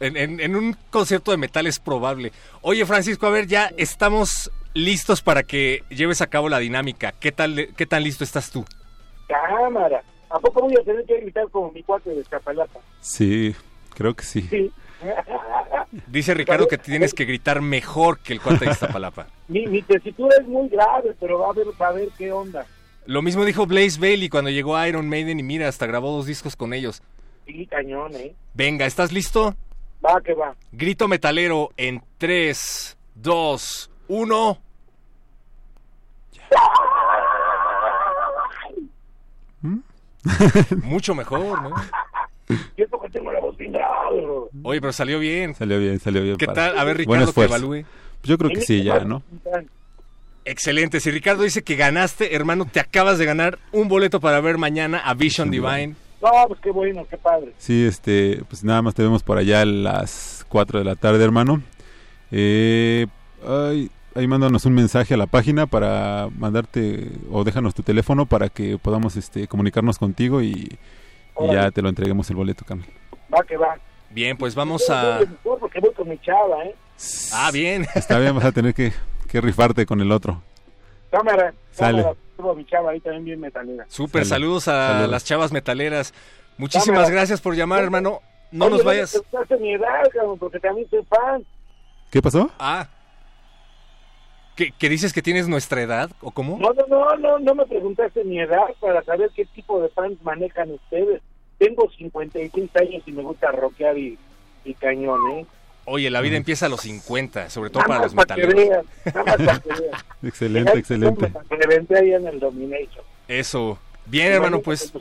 En, 0.00 0.16
en- 0.16 0.40
en 0.40 0.54
un 0.56 0.76
concierto 0.90 1.30
de 1.30 1.36
metal 1.38 1.66
es 1.66 1.78
probable. 1.80 2.32
Oye, 2.62 2.86
Francisco, 2.86 3.26
a 3.26 3.30
ver, 3.30 3.46
ya 3.46 3.70
estamos 3.76 4.50
listos 4.74 5.22
para 5.22 5.42
que 5.42 5.82
lleves 5.88 6.20
a 6.20 6.28
cabo 6.28 6.48
la 6.48 6.58
dinámica. 6.58 7.12
¿Qué 7.12 7.32
tal, 7.32 7.68
qué 7.76 7.86
tan 7.86 8.02
listo 8.04 8.22
estás 8.22 8.50
tú? 8.50 8.64
Cámara. 9.26 10.02
¿A 10.30 10.38
poco 10.38 10.60
voy 10.62 10.74
a 10.78 10.84
tener 10.84 11.04
que 11.06 11.18
gritar 11.20 11.48
como 11.50 11.72
mi 11.72 11.82
cuate 11.82 12.10
de 12.10 12.22
Chapalapa? 12.24 12.78
Sí, 13.00 13.54
creo 13.94 14.14
que 14.14 14.24
sí. 14.24 14.42
Sí. 14.42 14.70
Dice 16.06 16.34
Ricardo 16.34 16.68
que 16.68 16.76
tienes 16.78 17.14
que 17.14 17.24
gritar 17.24 17.60
mejor 17.62 18.18
que 18.18 18.34
el 18.34 18.40
cuate 18.40 18.66
de 18.66 18.72
Iztapalapa. 18.72 19.26
mi, 19.48 19.66
mi 19.66 19.82
tesitura 19.82 20.36
es 20.40 20.46
muy 20.46 20.68
grave, 20.68 21.14
pero 21.18 21.38
va 21.38 21.50
a 21.50 21.52
ver, 21.54 21.66
va 21.80 21.88
a 21.88 21.92
ver 21.92 22.08
qué 22.18 22.30
onda. 22.30 22.66
Lo 23.08 23.22
mismo 23.22 23.46
dijo 23.46 23.64
Blaze 23.66 23.98
Bailey 23.98 24.28
cuando 24.28 24.50
llegó 24.50 24.76
a 24.76 24.86
Iron 24.86 25.08
Maiden 25.08 25.40
y 25.40 25.42
mira, 25.42 25.66
hasta 25.66 25.86
grabó 25.86 26.12
dos 26.12 26.26
discos 26.26 26.56
con 26.56 26.74
ellos. 26.74 27.02
Sí, 27.46 27.66
cañón, 27.66 28.14
¿eh? 28.14 28.34
Venga, 28.52 28.84
¿estás 28.84 29.12
listo? 29.12 29.56
Va, 30.04 30.20
que 30.20 30.34
va. 30.34 30.54
Grito 30.72 31.08
metalero 31.08 31.70
en 31.78 32.02
3, 32.18 32.98
2, 33.14 33.90
1. 34.08 34.58
Mucho 40.82 41.14
mejor, 41.14 41.62
¿no? 41.62 41.70
Que 42.76 42.86
tengo 43.10 43.32
la 43.32 43.40
voz. 43.40 43.56
Oye, 44.64 44.80
pero 44.80 44.92
salió 44.92 45.18
bien. 45.18 45.54
Salió 45.54 45.78
bien, 45.78 45.98
salió 45.98 46.22
bien. 46.22 46.36
¿Qué 46.36 46.46
para- 46.46 46.70
tal? 46.72 46.78
A 46.78 46.84
ver, 46.84 46.98
Ricardo, 46.98 47.32
que 47.32 47.44
evalúe. 47.44 47.84
Pues 48.20 48.28
yo 48.28 48.36
creo 48.36 48.50
que 48.50 48.60
sí, 48.60 48.82
ya, 48.82 49.00
¿no? 49.00 49.22
Excelente. 50.48 51.00
Si 51.00 51.10
Ricardo 51.10 51.42
dice 51.42 51.62
que 51.62 51.76
ganaste, 51.76 52.34
hermano, 52.34 52.64
te 52.64 52.80
acabas 52.80 53.18
de 53.18 53.26
ganar 53.26 53.58
un 53.70 53.86
boleto 53.86 54.18
para 54.18 54.40
ver 54.40 54.56
mañana 54.56 54.98
a 54.98 55.12
Vision 55.12 55.50
Divine. 55.50 55.94
No, 56.22 56.30
pues 56.48 56.58
qué 56.60 56.70
bueno, 56.70 57.06
qué 57.08 57.18
padre. 57.18 57.52
Sí, 57.58 57.84
este, 57.86 58.42
pues 58.48 58.64
nada 58.64 58.80
más 58.80 58.94
te 58.94 59.02
vemos 59.02 59.22
por 59.22 59.36
allá 59.36 59.60
a 59.60 59.66
las 59.66 60.46
4 60.48 60.78
de 60.78 60.84
la 60.86 60.96
tarde, 60.96 61.22
hermano. 61.22 61.62
Eh, 62.32 63.06
ay, 63.46 63.90
ahí 64.14 64.26
mándanos 64.26 64.64
un 64.64 64.72
mensaje 64.72 65.12
a 65.12 65.16
la 65.18 65.26
página 65.26 65.66
para 65.66 66.30
mandarte 66.34 67.10
o 67.30 67.44
déjanos 67.44 67.74
tu 67.74 67.82
teléfono 67.82 68.24
para 68.24 68.48
que 68.48 68.78
podamos 68.78 69.16
este, 69.16 69.48
comunicarnos 69.48 69.98
contigo 69.98 70.40
y, 70.40 70.78
ya 71.52 71.70
te 71.70 71.82
lo 71.82 71.90
entreguemos 71.90 72.30
el 72.30 72.36
boleto, 72.36 72.64
carnal. 72.64 72.88
Va, 73.32 73.44
que 73.44 73.58
va. 73.58 73.76
Bien, 74.10 74.36
pues 74.38 74.54
vamos 74.54 74.88
a... 74.88 75.20
Porque 75.42 75.78
voy 75.78 75.92
con 75.92 76.08
mi 76.08 76.18
chava, 76.18 76.64
¿eh? 76.64 76.74
Ah, 77.34 77.50
bien. 77.52 77.86
Está 77.94 78.18
bien, 78.18 78.34
vas 78.34 78.46
a 78.46 78.52
tener 78.52 78.74
que, 78.74 78.92
que 79.28 79.40
rifarte 79.40 79.86
con 79.86 80.00
el 80.00 80.10
otro. 80.12 80.42
Cámara. 81.10 81.54
Sale. 81.72 82.02
cámara. 82.02 82.54
Mi 82.56 82.64
chava 82.66 82.90
ahí 82.92 83.00
también 83.00 83.24
bien 83.24 83.40
metalera. 83.40 83.84
Súper, 83.88 84.24
Sale. 84.24 84.40
saludos 84.40 84.68
a 84.68 84.88
Saludos. 84.88 85.10
las 85.10 85.24
chavas 85.24 85.52
metaleras. 85.52 86.14
Muchísimas 86.56 86.98
Cámara. 87.00 87.10
gracias 87.14 87.40
por 87.40 87.54
llamar, 87.54 87.82
hermano. 87.82 88.20
No 88.52 88.66
Oye, 88.66 88.74
nos 88.76 88.84
vayas. 88.84 89.14
me 89.14 89.20
preguntaste 89.20 89.56
mi 89.62 89.72
edad, 89.74 90.02
porque 90.38 90.60
también 90.60 90.88
soy 90.88 91.04
fan. 91.04 91.44
¿Qué 92.10 92.22
pasó? 92.22 92.50
Ah. 92.58 92.88
¿Que, 94.56 94.72
que 94.72 94.88
dices 94.88 95.12
que 95.12 95.22
tienes 95.22 95.48
nuestra 95.48 95.82
edad? 95.82 96.10
¿O 96.20 96.30
cómo? 96.32 96.58
No, 96.58 96.72
no, 96.72 96.86
no, 96.88 97.16
no, 97.16 97.38
no 97.38 97.54
me 97.54 97.66
preguntaste 97.66 98.24
mi 98.24 98.40
edad 98.40 98.66
para 98.80 99.02
saber 99.04 99.30
qué 99.34 99.44
tipo 99.46 99.80
de 99.80 99.88
fans 99.90 100.16
manejan 100.22 100.70
ustedes. 100.72 101.22
Tengo 101.58 101.88
56 101.90 102.70
años 102.76 103.02
y 103.06 103.12
me 103.12 103.22
gusta 103.22 103.50
rockear 103.52 103.96
y, 103.98 104.18
y 104.64 104.74
cañón, 104.74 105.20
¿eh? 105.32 105.46
Oye, 105.90 106.10
la 106.10 106.20
vida 106.20 106.36
empieza 106.36 106.66
a 106.66 106.68
los 106.68 106.82
50, 106.82 107.48
sobre 107.50 107.70
todo 107.70 107.84
para 107.84 108.02
los 108.02 108.14
más 108.14 108.26
para 108.26 108.40
que 108.40 108.46
metaleros. 108.46 108.84
Excelente, 110.22 110.78
excelente. 110.78 111.32
Ahí 111.96 112.12
en 112.12 112.26
el 112.26 112.38
Domination. 112.38 113.04
Eso. 113.26 113.78
Bien, 114.04 114.32
hermano, 114.32 114.60
pues 114.60 114.92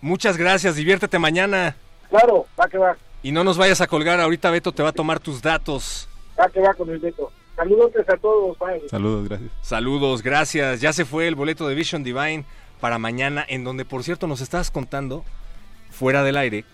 muchas 0.00 0.36
gracias. 0.36 0.76
Diviértete 0.76 1.18
mañana. 1.18 1.76
claro, 2.08 2.46
va 2.58 2.68
que 2.68 2.78
va, 2.78 2.96
Y 3.22 3.32
no 3.32 3.44
nos 3.44 3.58
vayas 3.58 3.80
a 3.80 3.86
colgar. 3.86 4.20
Ahorita 4.20 4.50
Beto 4.50 4.72
te 4.72 4.82
va 4.82 4.90
a 4.90 4.92
tomar 4.92 5.20
tus 5.20 5.42
datos. 5.42 6.08
va 6.38 6.48
que 6.48 6.60
va 6.60 6.74
con 6.74 6.90
el 6.90 6.98
Beto. 6.98 7.32
Saludos 7.56 7.92
a 8.08 8.16
todos, 8.16 8.58
bye. 8.58 8.88
Saludos, 8.88 9.28
gracias. 9.28 9.50
Saludos, 9.62 10.22
gracias. 10.22 10.80
Ya 10.80 10.92
se 10.92 11.04
fue 11.04 11.28
el 11.28 11.34
boleto 11.34 11.68
de 11.68 11.74
Vision 11.74 12.02
Divine 12.02 12.44
para 12.80 12.98
mañana, 12.98 13.44
en 13.46 13.64
donde, 13.64 13.84
por 13.84 14.02
cierto, 14.02 14.26
nos 14.26 14.40
estabas 14.40 14.70
contando, 14.70 15.24
fuera 15.90 16.22
del 16.22 16.36
aire, 16.36 16.64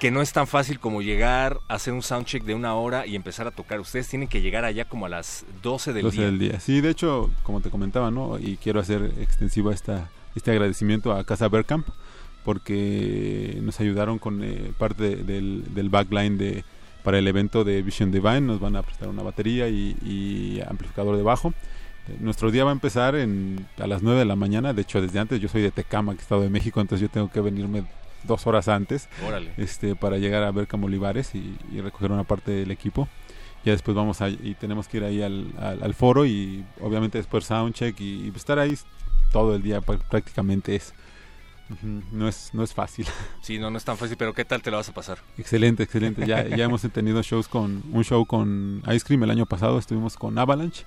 que 0.00 0.10
no 0.10 0.22
es 0.22 0.32
tan 0.32 0.46
fácil 0.46 0.80
como 0.80 1.02
llegar 1.02 1.58
a 1.68 1.74
hacer 1.74 1.92
un 1.92 2.02
soundcheck 2.02 2.44
de 2.44 2.54
una 2.54 2.74
hora 2.74 3.06
y 3.06 3.16
empezar 3.16 3.46
a 3.46 3.50
tocar. 3.50 3.80
Ustedes 3.80 4.08
tienen 4.08 4.28
que 4.28 4.40
llegar 4.40 4.64
allá 4.64 4.84
como 4.86 5.06
a 5.06 5.08
las 5.08 5.44
12 5.62 5.92
del 5.92 6.02
12 6.04 6.16
día. 6.16 6.26
del 6.26 6.38
día. 6.38 6.60
Sí, 6.60 6.80
de 6.80 6.90
hecho, 6.90 7.30
como 7.42 7.60
te 7.60 7.70
comentaba, 7.70 8.10
¿no? 8.10 8.38
Y 8.38 8.56
quiero 8.56 8.80
hacer 8.80 9.12
extensivo 9.20 9.70
esta, 9.70 10.08
este 10.34 10.50
agradecimiento 10.50 11.12
a 11.12 11.24
Casa 11.24 11.48
Bergkamp 11.48 11.86
porque 12.44 13.58
nos 13.62 13.80
ayudaron 13.80 14.18
con 14.18 14.42
eh, 14.44 14.72
parte 14.78 15.02
de- 15.02 15.16
del, 15.24 15.64
del 15.74 15.88
backline 15.88 16.38
de 16.38 16.64
para 17.02 17.18
el 17.18 17.28
evento 17.28 17.64
de 17.64 17.82
Vision 17.82 18.10
Divine. 18.10 18.40
Nos 18.42 18.60
van 18.60 18.76
a 18.76 18.82
prestar 18.82 19.08
una 19.08 19.22
batería 19.22 19.68
y, 19.68 19.96
y 20.02 20.60
amplificador 20.66 21.16
de 21.16 21.22
bajo. 21.22 21.52
Eh, 22.08 22.16
Nuestro 22.20 22.50
día 22.50 22.64
va 22.64 22.70
a 22.70 22.72
empezar 22.72 23.14
en, 23.14 23.66
a 23.78 23.86
las 23.86 24.02
9 24.02 24.20
de 24.20 24.24
la 24.24 24.36
mañana. 24.36 24.72
De 24.72 24.82
hecho, 24.82 25.00
desde 25.02 25.18
antes 25.18 25.40
yo 25.40 25.48
soy 25.48 25.60
de 25.62 25.70
Tecama, 25.70 26.14
que 26.14 26.22
Estado 26.22 26.40
de 26.42 26.48
México, 26.50 26.80
entonces 26.80 27.06
yo 27.06 27.12
tengo 27.12 27.30
que 27.30 27.40
venirme 27.40 27.84
dos 28.26 28.46
horas 28.46 28.68
antes 28.68 29.08
Órale. 29.26 29.52
este 29.56 29.94
para 29.96 30.18
llegar 30.18 30.42
a 30.42 30.50
Berkham 30.50 30.84
Olivares 30.84 31.34
y, 31.34 31.56
y 31.72 31.80
recoger 31.80 32.10
una 32.12 32.24
parte 32.24 32.50
del 32.50 32.70
equipo. 32.70 33.08
Ya 33.64 33.72
después 33.72 33.94
vamos 33.96 34.20
a, 34.20 34.28
y 34.28 34.54
tenemos 34.60 34.88
que 34.88 34.98
ir 34.98 35.04
ahí 35.04 35.22
al, 35.22 35.52
al- 35.58 35.82
al 35.82 35.94
foro 35.94 36.26
y 36.26 36.64
obviamente 36.80 37.16
después 37.18 37.44
soundcheck 37.46 37.98
y, 38.00 38.26
y 38.26 38.32
estar 38.36 38.58
ahí 38.58 38.76
todo 39.32 39.54
el 39.54 39.62
día 39.62 39.80
pr- 39.80 40.00
prácticamente 40.10 40.76
es 40.76 40.92
no 42.12 42.28
es 42.28 42.50
no 42.52 42.62
es 42.62 42.74
fácil. 42.74 43.06
Sí, 43.42 43.58
no, 43.58 43.70
no 43.70 43.78
es 43.78 43.84
tan 43.84 43.96
fácil, 43.96 44.16
pero 44.18 44.32
¿qué 44.34 44.44
tal 44.44 44.60
te 44.62 44.70
lo 44.70 44.76
vas 44.76 44.88
a 44.88 44.92
pasar? 44.94 45.18
excelente, 45.38 45.82
excelente. 45.82 46.26
Ya 46.26 46.46
ya 46.46 46.64
hemos 46.68 46.82
tenido 46.82 47.22
shows 47.22 47.48
con 47.48 47.82
un 47.92 48.04
show 48.04 48.24
con 48.26 48.82
Ice 48.92 49.04
Cream 49.04 49.22
el 49.24 49.30
año 49.30 49.46
pasado, 49.46 49.78
estuvimos 49.78 50.16
con 50.16 50.38
Avalanche 50.38 50.84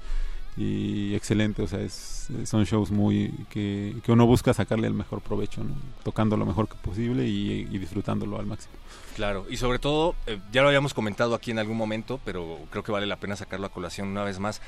y 0.58 1.14
excelente, 1.14 1.62
o 1.62 1.68
sea, 1.68 1.80
es, 1.82 2.28
son 2.45 2.64
shows 2.66 2.89
muy 2.91 3.32
que, 3.49 3.95
que 4.03 4.12
uno 4.12 4.26
busca 4.26 4.53
sacarle 4.53 4.88
el 4.88 4.93
mejor 4.93 5.22
provecho, 5.22 5.64
¿no? 5.64 5.76
tocando 6.03 6.36
lo 6.36 6.45
mejor 6.45 6.68
que 6.68 6.76
posible 6.76 7.26
y, 7.28 7.68
y 7.72 7.78
disfrutándolo 7.78 8.39
al 8.39 8.47
máximo. 8.47 8.74
Claro, 9.16 9.45
y 9.49 9.58
sobre 9.58 9.80
todo, 9.80 10.16
eh, 10.26 10.39
ya 10.51 10.62
lo 10.64 10.68
habíamos 10.70 10.93
comentado 10.93 11.36
aquí 11.36 11.51
en 11.51 11.60
algún 11.60 11.78
momento, 11.78 12.20
pero 12.26 12.58
creo 12.72 12.84
que 12.84 12.91
vale 12.91 13.05
la 13.05 13.18
pena 13.18 13.36
sacarlo 13.36 13.68
a 13.68 13.70
colación 13.72 14.08
una 14.08 14.24
vez 14.24 14.39
más. 14.39 14.62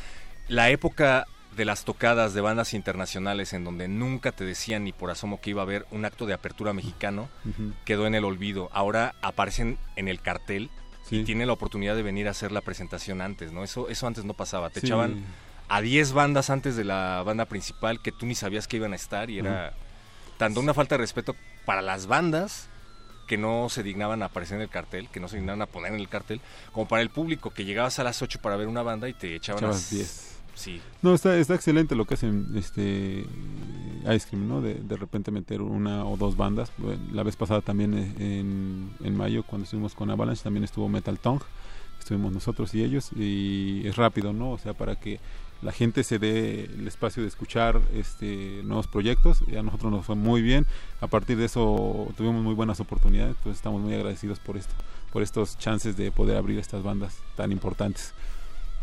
La 0.48 0.70
época 0.70 1.26
de 1.56 1.66
las 1.66 1.84
tocadas 1.84 2.34
de 2.36 2.42
bandas 2.42 2.74
internacionales 2.76 3.54
en 3.54 3.64
donde 3.64 3.88
nunca 3.88 4.32
te 4.32 4.46
decían 4.46 4.84
ni 4.84 4.92
por 4.92 5.10
asomo 5.10 5.42
que 5.42 5.50
iba 5.50 5.62
a 5.62 5.66
haber 5.66 5.86
un 5.92 6.06
acto 6.06 6.26
de 6.28 6.34
apertura 6.34 6.74
mexicano, 6.74 7.28
quedó 7.86 8.06
en 8.06 8.14
el 8.14 8.24
olvido. 8.26 8.70
Ahora 8.72 9.16
aparecen 9.24 9.78
en 9.96 10.08
el 10.08 10.22
cartel 10.22 10.70
y 11.08 11.10
Sí. 11.18 11.24
tienen 11.24 11.48
la 11.48 11.54
oportunidad 11.54 11.96
de 11.96 12.04
venir 12.04 12.28
a 12.28 12.32
hacer 12.32 12.52
la 12.52 12.62
presentación 12.62 13.20
antes, 13.22 13.52
¿no? 13.52 13.64
Eso, 13.64 13.90
eso 13.90 14.06
antes 14.06 14.26
no 14.26 14.36
pasaba. 14.36 14.70
Te 14.70 14.80
Sí. 14.82 14.86
echaban 14.88 15.24
a 15.70 15.82
10 15.82 16.14
bandas 16.14 16.50
antes 16.50 16.76
de 16.76 16.84
la 16.84 17.24
banda 17.24 17.46
principal 17.46 18.02
que 18.02 18.12
tú 18.12 18.26
ni 18.26 18.36
sabías 18.36 18.68
que 18.68 18.78
iban 18.78 18.94
a 18.94 18.96
estar 18.96 19.30
y 19.30 19.40
era 19.40 19.74
tanto 20.38 20.60
una 20.60 20.74
falta 20.74 20.96
de 20.96 21.00
respeto 21.00 21.36
para 21.66 21.82
las 21.82 22.08
bandas 22.08 22.68
que 23.28 23.38
no 23.38 23.70
se 23.70 23.84
dignaban 23.84 24.24
a 24.24 24.26
aparecer 24.26 24.56
en 24.56 24.64
el 24.64 24.70
cartel, 24.70 25.08
que 25.10 25.20
no 25.20 25.28
se 25.28 25.38
dignaban 25.38 25.62
a 25.62 25.68
poner 25.68 25.94
en 25.94 26.00
el 26.00 26.10
cartel, 26.10 26.42
como 26.74 26.88
para 26.88 27.04
el 27.04 27.12
público 27.12 27.52
que 27.52 27.64
llegabas 27.64 28.00
a 28.00 28.04
las 28.04 28.22
8 28.24 28.40
para 28.42 28.56
ver 28.56 28.68
una 28.68 28.82
banda 28.82 29.08
y 29.08 29.14
te 29.14 29.36
echaban 29.36 29.60
Echabas 29.60 29.76
las 29.76 29.90
10. 29.92 30.36
Sí. 30.56 30.82
No, 31.04 31.14
está, 31.14 31.38
está 31.38 31.54
excelente 31.54 31.96
lo 31.96 32.06
que 32.06 32.16
hacen 32.16 32.48
este 32.56 33.26
Ice 34.12 34.28
Cream, 34.28 34.48
¿no? 34.48 34.62
De, 34.62 34.74
de 34.74 34.98
repente 34.98 35.30
meter 35.30 35.62
una 35.62 36.04
o 36.06 36.18
dos 36.18 36.36
bandas. 36.36 36.72
La 37.14 37.22
vez 37.22 37.36
pasada 37.36 37.62
también 37.62 37.94
eh, 37.94 38.40
en, 38.40 38.92
en 39.04 39.16
mayo, 39.16 39.44
cuando 39.44 39.66
estuvimos 39.66 39.94
con 39.94 40.10
Avalanche, 40.10 40.44
también 40.44 40.64
estuvo 40.64 40.90
Metal 40.90 41.18
Tongue. 41.20 41.46
Estuvimos 42.00 42.34
nosotros 42.34 42.74
y 42.74 42.84
ellos. 42.84 43.12
Y 43.16 43.88
es 43.88 43.96
rápido, 43.96 44.34
¿no? 44.34 44.52
O 44.52 44.58
sea, 44.58 44.74
para 44.74 44.96
que 44.96 45.20
la 45.62 45.72
gente 45.72 46.03
se 46.03 46.20
dé 46.20 46.66
el 46.66 46.88
espacio 46.88 47.22
de 47.22 47.28
escuchar 47.30 47.82
este 47.93 48.62
nuevos 48.64 48.88
proyectos 48.88 49.43
y 49.47 49.57
a 49.57 49.64
nosotros 49.64 49.91
nos 49.91 50.05
fue 50.05 50.16
muy 50.16 50.41
bien 50.41 50.66
a 51.01 51.07
partir 51.07 51.38
de 51.38 51.45
eso 51.45 52.07
tuvimos 52.16 52.41
muy 52.41 52.53
buenas 52.53 52.80
oportunidades 52.80 53.36
entonces 53.38 53.57
estamos 53.57 53.82
muy 53.82 53.93
agradecidos 53.93 54.39
por 54.39 54.55
esto 54.57 54.74
por 55.12 55.22
estos 55.22 55.57
chances 55.57 55.97
de 55.97 56.12
poder 56.12 56.38
abrir 56.38 56.60
estas 56.60 56.82
bandas 56.84 57.18
tan 57.36 57.51
importantes 57.51 58.14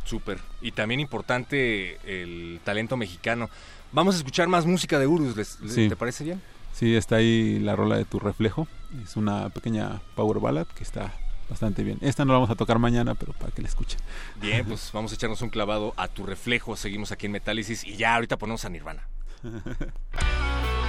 Súper. 0.04 0.38
Y 0.62 0.70
también 0.70 1.00
importante 1.00 1.98
el 2.06 2.60
talento 2.62 2.96
mexicano. 2.96 3.50
Vamos 3.90 4.14
a 4.14 4.18
escuchar 4.18 4.46
más 4.46 4.64
música 4.64 5.00
de 5.00 5.08
Urus, 5.08 5.36
¿les, 5.36 5.60
les- 5.60 5.72
Sí. 5.74 5.88
¿te 5.88 5.96
parece 5.96 6.22
bien? 6.22 6.40
Sí, 6.72 6.94
está 6.94 7.16
ahí 7.16 7.58
la 7.58 7.74
rola 7.74 7.96
de 7.96 8.04
Tu 8.04 8.20
Reflejo. 8.20 8.68
Es 9.02 9.16
una 9.16 9.48
pequeña 9.48 10.00
power 10.14 10.38
ballad 10.38 10.68
que 10.68 10.84
está 10.84 11.12
bastante 11.48 11.82
bien. 11.82 11.98
Esta 12.00 12.24
no 12.24 12.32
la 12.32 12.38
vamos 12.38 12.50
a 12.50 12.54
tocar 12.54 12.78
mañana, 12.78 13.14
pero 13.14 13.32
para 13.32 13.52
que 13.52 13.62
la 13.62 13.68
escuchen. 13.68 13.98
Bien, 14.40 14.64
pues 14.64 14.90
vamos 14.92 15.12
a 15.12 15.14
echarnos 15.14 15.42
un 15.42 15.50
clavado 15.50 15.94
a 15.96 16.08
tu 16.08 16.24
reflejo. 16.24 16.76
Seguimos 16.76 17.12
aquí 17.12 17.26
en 17.26 17.32
Metálisis 17.32 17.84
y 17.84 17.96
ya 17.96 18.14
ahorita 18.14 18.36
ponemos 18.36 18.64
a 18.64 18.68
Nirvana. 18.68 19.06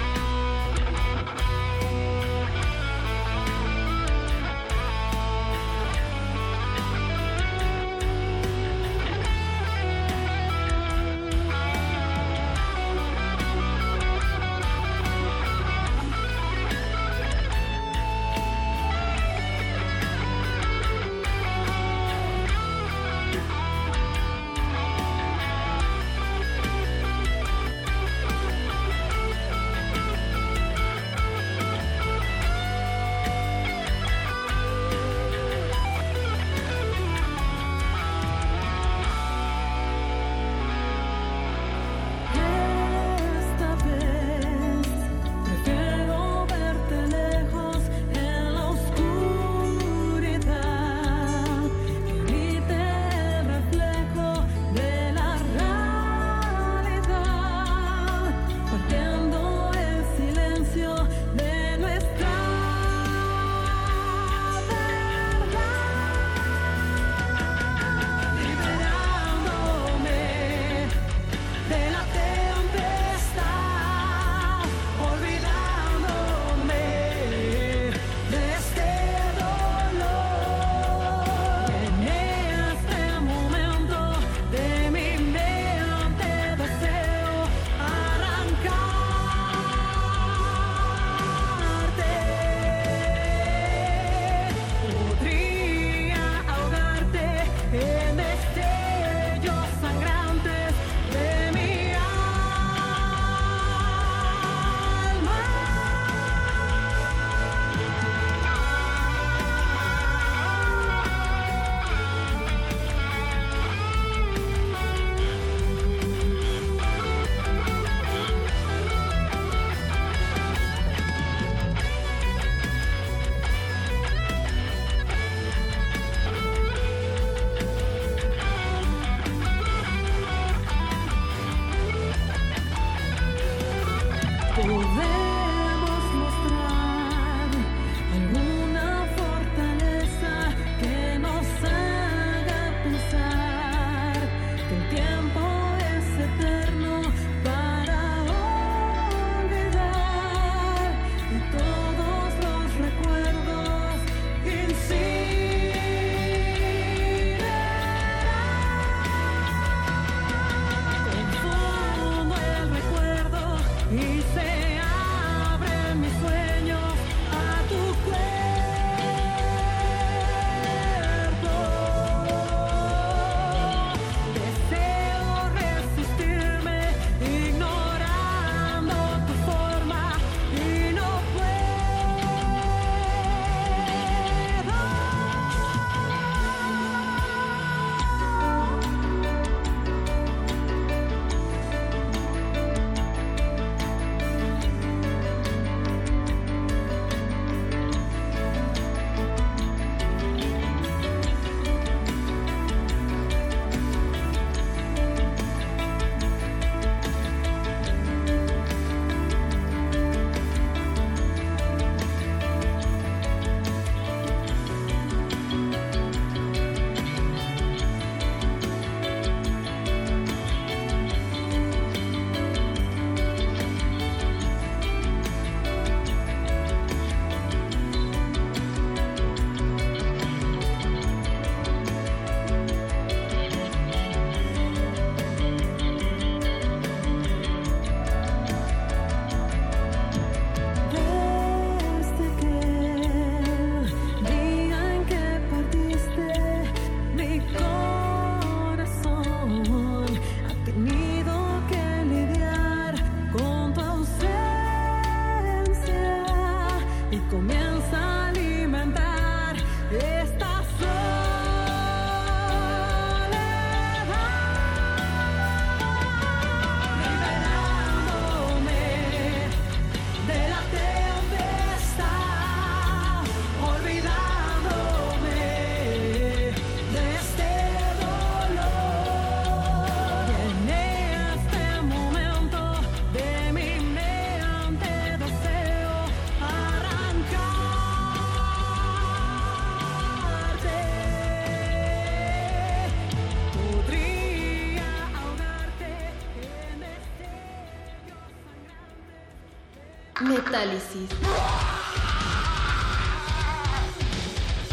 Metálisis. 300.78 301.10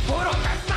¡Puro 0.07 0.31
metal! 0.33 0.75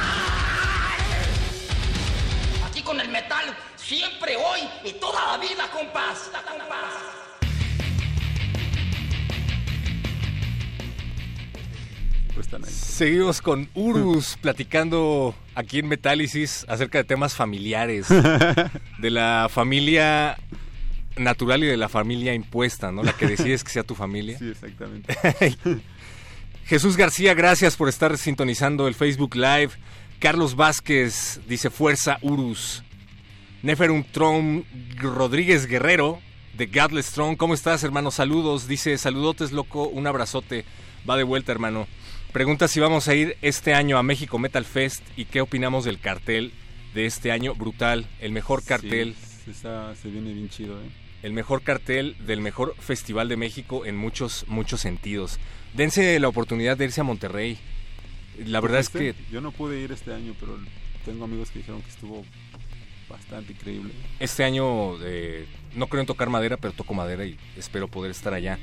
Aquí 2.65 2.81
con 2.81 3.01
el 3.01 3.09
metal, 3.09 3.57
siempre, 3.75 4.37
hoy 4.37 4.61
y 4.85 4.93
toda 4.93 5.33
la 5.33 5.37
vida, 5.37 5.69
compás. 5.71 6.31
compás. 6.31 7.17
Seguimos 12.69 13.41
con 13.41 13.69
Urus 13.73 14.37
platicando 14.41 15.35
aquí 15.55 15.79
en 15.79 15.89
Metálisis 15.89 16.65
acerca 16.69 16.99
de 16.99 17.03
temas 17.03 17.35
familiares, 17.35 18.07
de 18.99 19.09
la 19.09 19.49
familia 19.49 20.37
natural 21.17 21.63
y 21.63 21.67
de 21.67 21.77
la 21.77 21.89
familia 21.89 22.33
impuesta, 22.33 22.91
¿no? 22.91 23.03
La 23.03 23.13
que 23.13 23.27
decides 23.27 23.63
que 23.63 23.71
sea 23.71 23.83
tu 23.83 23.95
familia. 23.95 24.37
Sí, 24.39 24.49
exactamente. 24.49 25.15
Jesús 26.65 26.97
García, 26.97 27.33
gracias 27.33 27.75
por 27.77 27.87
estar 27.89 28.17
sintonizando 28.17 28.87
el 28.87 28.95
Facebook 28.95 29.35
Live. 29.35 29.69
Carlos 30.19 30.55
Vázquez 30.55 31.39
dice 31.47 31.69
Fuerza 31.69 32.17
Urus. 32.21 32.83
Neferum 33.63 34.03
Tron 34.03 34.65
Rodríguez 34.97 35.65
Guerrero 35.67 36.19
de 36.57 36.65
Godless 36.65 37.11
Throne. 37.11 37.37
¿Cómo 37.37 37.53
estás, 37.53 37.83
hermano? 37.83 38.11
Saludos. 38.11 38.67
Dice, 38.67 38.97
saludotes, 38.97 39.51
loco. 39.51 39.87
Un 39.87 40.07
abrazote. 40.07 40.65
Va 41.09 41.15
de 41.15 41.23
vuelta, 41.23 41.51
hermano. 41.53 41.87
Pregunta 42.33 42.67
si 42.67 42.79
vamos 42.81 43.07
a 43.07 43.15
ir 43.15 43.37
este 43.41 43.73
año 43.73 43.97
a 43.97 44.03
México 44.03 44.37
Metal 44.37 44.65
Fest 44.65 45.01
y 45.15 45.25
qué 45.25 45.39
opinamos 45.41 45.85
del 45.85 45.99
cartel 45.99 46.51
de 46.93 47.05
este 47.05 47.31
año. 47.31 47.55
Brutal. 47.55 48.07
El 48.19 48.33
mejor 48.33 48.63
cartel. 48.63 49.15
Sí, 49.45 49.51
está- 49.51 49.95
se 49.95 50.09
viene 50.09 50.33
bien 50.33 50.49
chido, 50.49 50.77
¿eh? 50.81 50.89
El 51.27 51.33
mejor 51.33 51.61
cartel 51.61 52.15
del 52.25 52.39
mejor 52.39 52.73
festival 52.79 53.27
de 53.27 53.35
México 53.35 53.85
en 53.85 53.97
muchos, 53.97 54.45
muchos 54.47 54.79
sentidos. 54.79 55.39
Dense 55.73 56.17
la 56.21 56.29
oportunidad 56.29 56.77
de 56.77 56.85
irse 56.85 57.01
a 57.01 57.03
Monterrey. 57.03 57.57
La 58.45 58.61
verdad 58.61 58.79
es 58.79 58.87
que 58.87 59.13
Yo 59.29 59.41
no 59.41 59.51
pude 59.51 59.77
ir 59.81 59.91
este 59.91 60.13
año, 60.13 60.33
pero 60.39 60.57
tengo 61.03 61.25
amigos 61.25 61.49
que 61.51 61.59
dijeron 61.59 61.81
que 61.81 61.89
estuvo 61.89 62.23
bastante 63.09 63.51
increíble. 63.51 63.91
este 64.21 64.45
año 64.45 64.95
eh, 65.03 65.45
no 65.75 65.87
creo 65.87 65.99
en 65.99 66.07
tocar 66.07 66.29
madera, 66.29 66.55
pero 66.55 66.71
toco 66.73 66.93
madera 66.93 67.25
y 67.25 67.37
espero 67.57 67.89
poder 67.89 68.11
estar 68.11 68.33
allá. 68.33 68.57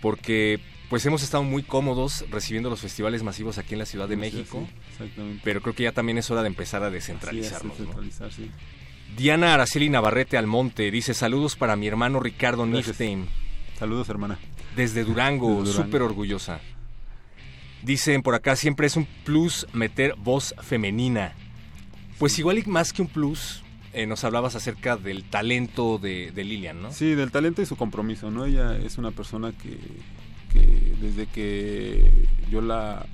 Porque 0.00 0.58
pues 0.88 1.04
hemos 1.04 1.22
estado 1.22 1.42
muy 1.42 1.64
cómodos 1.64 2.24
recibiendo 2.30 2.70
los 2.70 2.80
festivales 2.80 3.22
masivos 3.24 3.58
aquí 3.58 3.74
en 3.74 3.80
la 3.80 3.86
Ciudad 3.86 4.08
de 4.08 4.14
Sí, 4.14 4.20
México. 4.22 4.66
sí, 4.66 4.74
exactamente. 4.92 5.42
Pero 5.44 5.60
creo 5.60 5.74
que 5.74 5.82
ya 5.82 5.92
también 5.92 6.16
es 6.16 6.30
hora 6.30 6.40
de 6.40 6.48
empezar 6.48 6.82
a 6.82 6.86
es, 6.86 6.94
descentralizarnos. 6.94 7.78
¿no? 7.78 7.84
descentralizar, 8.00 8.32
sí. 8.32 8.50
Diana 9.16 9.54
Araceli 9.54 9.88
Navarrete 9.88 10.36
Almonte 10.36 10.90
dice 10.90 11.14
saludos 11.14 11.56
para 11.56 11.76
mi 11.76 11.86
hermano 11.86 12.20
Ricardo. 12.20 12.66
Niftein. 12.66 13.26
Saludos, 13.78 14.08
hermana. 14.08 14.38
Desde 14.74 15.04
Durango, 15.04 15.60
Desde 15.60 15.72
Durango. 15.72 15.84
súper 15.84 16.02
orgullosa. 16.02 16.60
Dicen 17.82 18.22
por 18.22 18.34
acá, 18.34 18.56
siempre 18.56 18.86
es 18.86 18.96
un 18.96 19.06
plus 19.24 19.66
meter 19.72 20.14
voz 20.16 20.54
femenina. 20.62 21.34
Pues 22.18 22.38
igual 22.38 22.58
y 22.58 22.62
más 22.64 22.92
que 22.92 23.02
un 23.02 23.08
plus, 23.08 23.62
eh, 23.92 24.06
nos 24.06 24.24
hablabas 24.24 24.56
acerca 24.56 24.96
del 24.96 25.24
talento 25.24 25.98
de, 25.98 26.30
de 26.32 26.44
Lilian, 26.44 26.82
¿no? 26.82 26.92
Sí, 26.92 27.14
del 27.14 27.30
talento 27.30 27.62
y 27.62 27.66
su 27.66 27.76
compromiso, 27.76 28.30
¿no? 28.30 28.44
Ella 28.46 28.76
es 28.76 28.98
una 28.98 29.10
persona 29.12 29.52
que, 29.52 29.78
que 30.52 30.94
desde 31.00 31.26
que 31.26 32.26
yo 32.50 32.60
la 32.60 33.06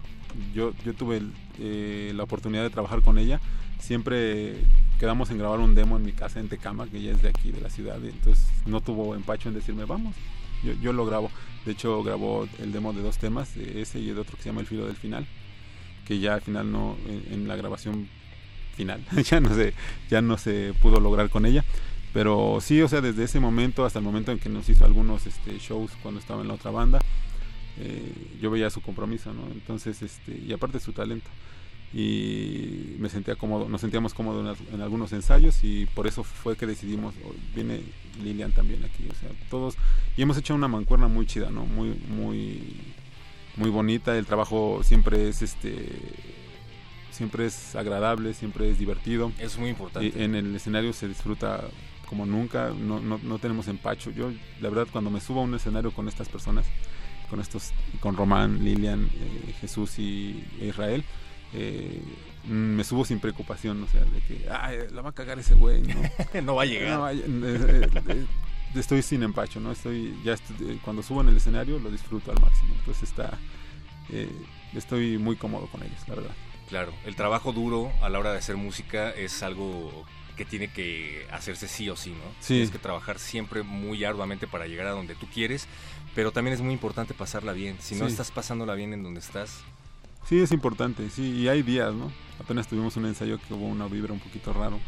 yo, 0.54 0.72
yo 0.84 0.94
tuve 0.94 1.18
el, 1.18 1.32
eh, 1.58 2.12
la 2.14 2.22
oportunidad 2.22 2.62
de 2.62 2.70
trabajar 2.70 3.02
con 3.02 3.18
ella, 3.18 3.40
siempre 3.82 4.54
quedamos 4.98 5.30
en 5.30 5.38
grabar 5.38 5.60
un 5.60 5.74
demo 5.74 5.96
en 5.96 6.04
mi 6.04 6.12
casa 6.12 6.40
en 6.40 6.48
Tecama, 6.48 6.86
que 6.86 6.98
ella 6.98 7.12
es 7.12 7.22
de 7.22 7.28
aquí, 7.28 7.50
de 7.50 7.60
la 7.60 7.68
ciudad, 7.68 7.98
y 8.02 8.08
entonces 8.08 8.46
no 8.66 8.80
tuvo 8.80 9.14
empacho 9.14 9.48
en 9.48 9.56
decirme, 9.56 9.84
vamos, 9.84 10.14
yo, 10.62 10.72
yo 10.74 10.92
lo 10.92 11.04
grabo. 11.04 11.30
De 11.66 11.72
hecho, 11.72 12.02
grabó 12.02 12.48
el 12.60 12.72
demo 12.72 12.92
de 12.92 13.02
dos 13.02 13.18
temas, 13.18 13.56
ese 13.56 13.98
y 13.98 14.06
de 14.06 14.20
otro 14.20 14.36
que 14.36 14.42
se 14.42 14.48
llama 14.48 14.60
El 14.60 14.66
filo 14.66 14.86
del 14.86 14.96
final, 14.96 15.26
que 16.06 16.18
ya 16.18 16.34
al 16.34 16.40
final 16.40 16.70
no, 16.70 16.96
en, 17.06 17.34
en 17.34 17.48
la 17.48 17.56
grabación 17.56 18.08
final, 18.74 19.04
ya 19.24 19.40
no 19.40 19.54
se, 19.54 19.74
ya 20.08 20.22
no 20.22 20.38
se 20.38 20.74
pudo 20.80 21.00
lograr 21.00 21.30
con 21.30 21.46
ella. 21.46 21.64
Pero 22.12 22.58
sí, 22.60 22.80
o 22.82 22.88
sea, 22.88 23.00
desde 23.00 23.24
ese 23.24 23.40
momento 23.40 23.84
hasta 23.84 23.98
el 23.98 24.04
momento 24.04 24.32
en 24.32 24.38
que 24.38 24.48
nos 24.48 24.68
hizo 24.68 24.84
algunos 24.84 25.26
este, 25.26 25.58
shows 25.58 25.92
cuando 26.02 26.20
estaba 26.20 26.42
en 26.42 26.48
la 26.48 26.54
otra 26.54 26.70
banda, 26.70 27.00
eh, 27.78 28.36
yo 28.40 28.50
veía 28.50 28.68
su 28.68 28.82
compromiso, 28.82 29.32
¿no? 29.32 29.46
Entonces, 29.50 30.02
este, 30.02 30.36
y 30.36 30.52
aparte 30.52 30.78
su 30.78 30.92
talento. 30.92 31.30
Y 31.94 32.96
me 32.98 33.10
sentía 33.10 33.36
cómodo, 33.36 33.68
nos 33.68 33.82
sentíamos 33.82 34.14
cómodos 34.14 34.58
en, 34.72 34.80
algunos 34.80 35.12
ensayos 35.12 35.62
y 35.62 35.86
por 35.86 36.06
eso 36.06 36.24
fue 36.24 36.56
que 36.56 36.66
decidimos, 36.66 37.14
oh, 37.26 37.34
viene 37.54 37.82
Lilian 38.22 38.52
también 38.52 38.82
aquí, 38.84 39.06
o 39.10 39.14
sea, 39.14 39.28
todos, 39.50 39.76
y 40.16 40.22
hemos 40.22 40.38
hecho 40.38 40.54
una 40.54 40.68
mancuerna 40.68 41.08
muy 41.08 41.26
chida, 41.26 41.50
¿no? 41.50 41.66
Muy, 41.66 41.90
muy, 42.08 42.76
muy 43.56 43.68
bonita, 43.68 44.16
el 44.16 44.24
trabajo 44.24 44.80
siempre 44.82 45.28
es, 45.28 45.42
este, 45.42 45.86
siempre 47.10 47.46
es 47.46 47.76
agradable, 47.76 48.32
siempre 48.32 48.70
es 48.70 48.78
divertido. 48.78 49.30
Es 49.38 49.58
muy 49.58 49.68
importante. 49.70 50.18
Y 50.18 50.22
en 50.22 50.34
el 50.34 50.56
escenario 50.56 50.92
se 50.94 51.08
disfruta 51.08 51.62
como 52.08 52.26
nunca, 52.26 52.70
no, 52.78 53.00
no, 53.00 53.18
no 53.22 53.38
tenemos 53.38 53.68
empacho. 53.68 54.10
Yo, 54.10 54.30
la 54.60 54.68
verdad, 54.68 54.86
cuando 54.90 55.10
me 55.10 55.20
subo 55.20 55.40
a 55.40 55.44
un 55.44 55.54
escenario 55.54 55.92
con 55.92 56.08
estas 56.08 56.28
personas, 56.28 56.66
con 57.30 57.40
estos, 57.40 57.72
con 58.00 58.16
Román, 58.16 58.62
Lilian, 58.62 59.04
eh, 59.14 59.54
Jesús 59.60 59.98
y 59.98 60.44
Israel, 60.60 61.04
eh, 61.54 62.02
me 62.46 62.82
subo 62.84 63.04
sin 63.04 63.20
preocupación, 63.20 63.82
o 63.82 63.86
sea, 63.88 64.00
de 64.04 64.20
que, 64.22 64.46
ay, 64.50 64.78
la 64.90 65.02
va 65.02 65.10
a 65.10 65.14
cagar 65.14 65.38
ese 65.38 65.54
güey, 65.54 65.82
¿no? 65.82 65.94
No 66.42 66.54
va 66.56 66.62
a 66.62 66.66
llegar. 66.66 66.98
No, 66.98 67.08
eh, 67.08 67.22
eh, 67.26 67.88
eh, 68.08 68.26
estoy 68.74 69.02
sin 69.02 69.22
empacho, 69.22 69.60
¿no? 69.60 69.70
Estoy, 69.72 70.18
ya 70.24 70.32
estoy- 70.34 70.56
eh, 70.72 70.78
cuando 70.84 71.02
subo 71.02 71.20
en 71.20 71.28
el 71.28 71.36
escenario 71.36 71.78
lo 71.78 71.90
disfruto 71.90 72.32
al 72.32 72.40
máximo. 72.40 72.74
Entonces 72.78 73.04
está, 73.08 73.38
estoy 74.74 75.18
muy 75.18 75.36
cómodo 75.36 75.66
con 75.68 75.82
ellos, 75.82 76.00
la 76.08 76.14
verdad. 76.16 76.34
Claro, 76.68 76.92
el 77.04 77.16
trabajo 77.16 77.52
duro 77.52 77.92
a 78.02 78.08
la 78.08 78.18
hora 78.18 78.32
de 78.32 78.38
hacer 78.38 78.56
música 78.56 79.10
es 79.10 79.42
algo 79.42 80.04
que 80.36 80.44
tiene 80.46 80.68
que 80.72 81.26
hacerse 81.30 81.68
sí 81.68 81.90
o 81.90 81.96
sí, 81.96 82.10
¿no? 82.10 82.30
Sí. 82.40 82.54
Tienes 82.54 82.70
que 82.70 82.78
trabajar 82.78 83.18
siempre 83.18 83.62
muy 83.62 84.02
arduamente 84.04 84.46
para 84.46 84.66
llegar 84.66 84.86
a 84.86 84.92
donde 84.92 85.14
tú 85.14 85.26
quieres, 85.26 85.68
pero 86.14 86.32
también 86.32 86.54
es 86.54 86.62
muy 86.62 86.72
importante 86.72 87.12
pasarla 87.12 87.52
bien. 87.52 87.76
Si 87.80 87.94
no 87.96 88.06
Sí. 88.06 88.12
estás 88.12 88.30
pasándola 88.30 88.74
bien 88.74 88.94
en 88.94 89.02
donde 89.02 89.20
estás, 89.20 89.60
Sí, 90.24 90.40
es 90.40 90.52
importante, 90.52 91.10
sí, 91.10 91.40
y 91.40 91.48
hay 91.48 91.62
días, 91.62 91.92
¿no? 91.94 92.10
Apenas 92.40 92.68
tuvimos 92.68 92.96
un 92.96 93.06
ensayo 93.06 93.38
que 93.38 93.54
hubo 93.54 93.66
una 93.66 93.86
vibra 93.86 94.12
un 94.12 94.20
poquito 94.20 94.52
raro 94.52 94.78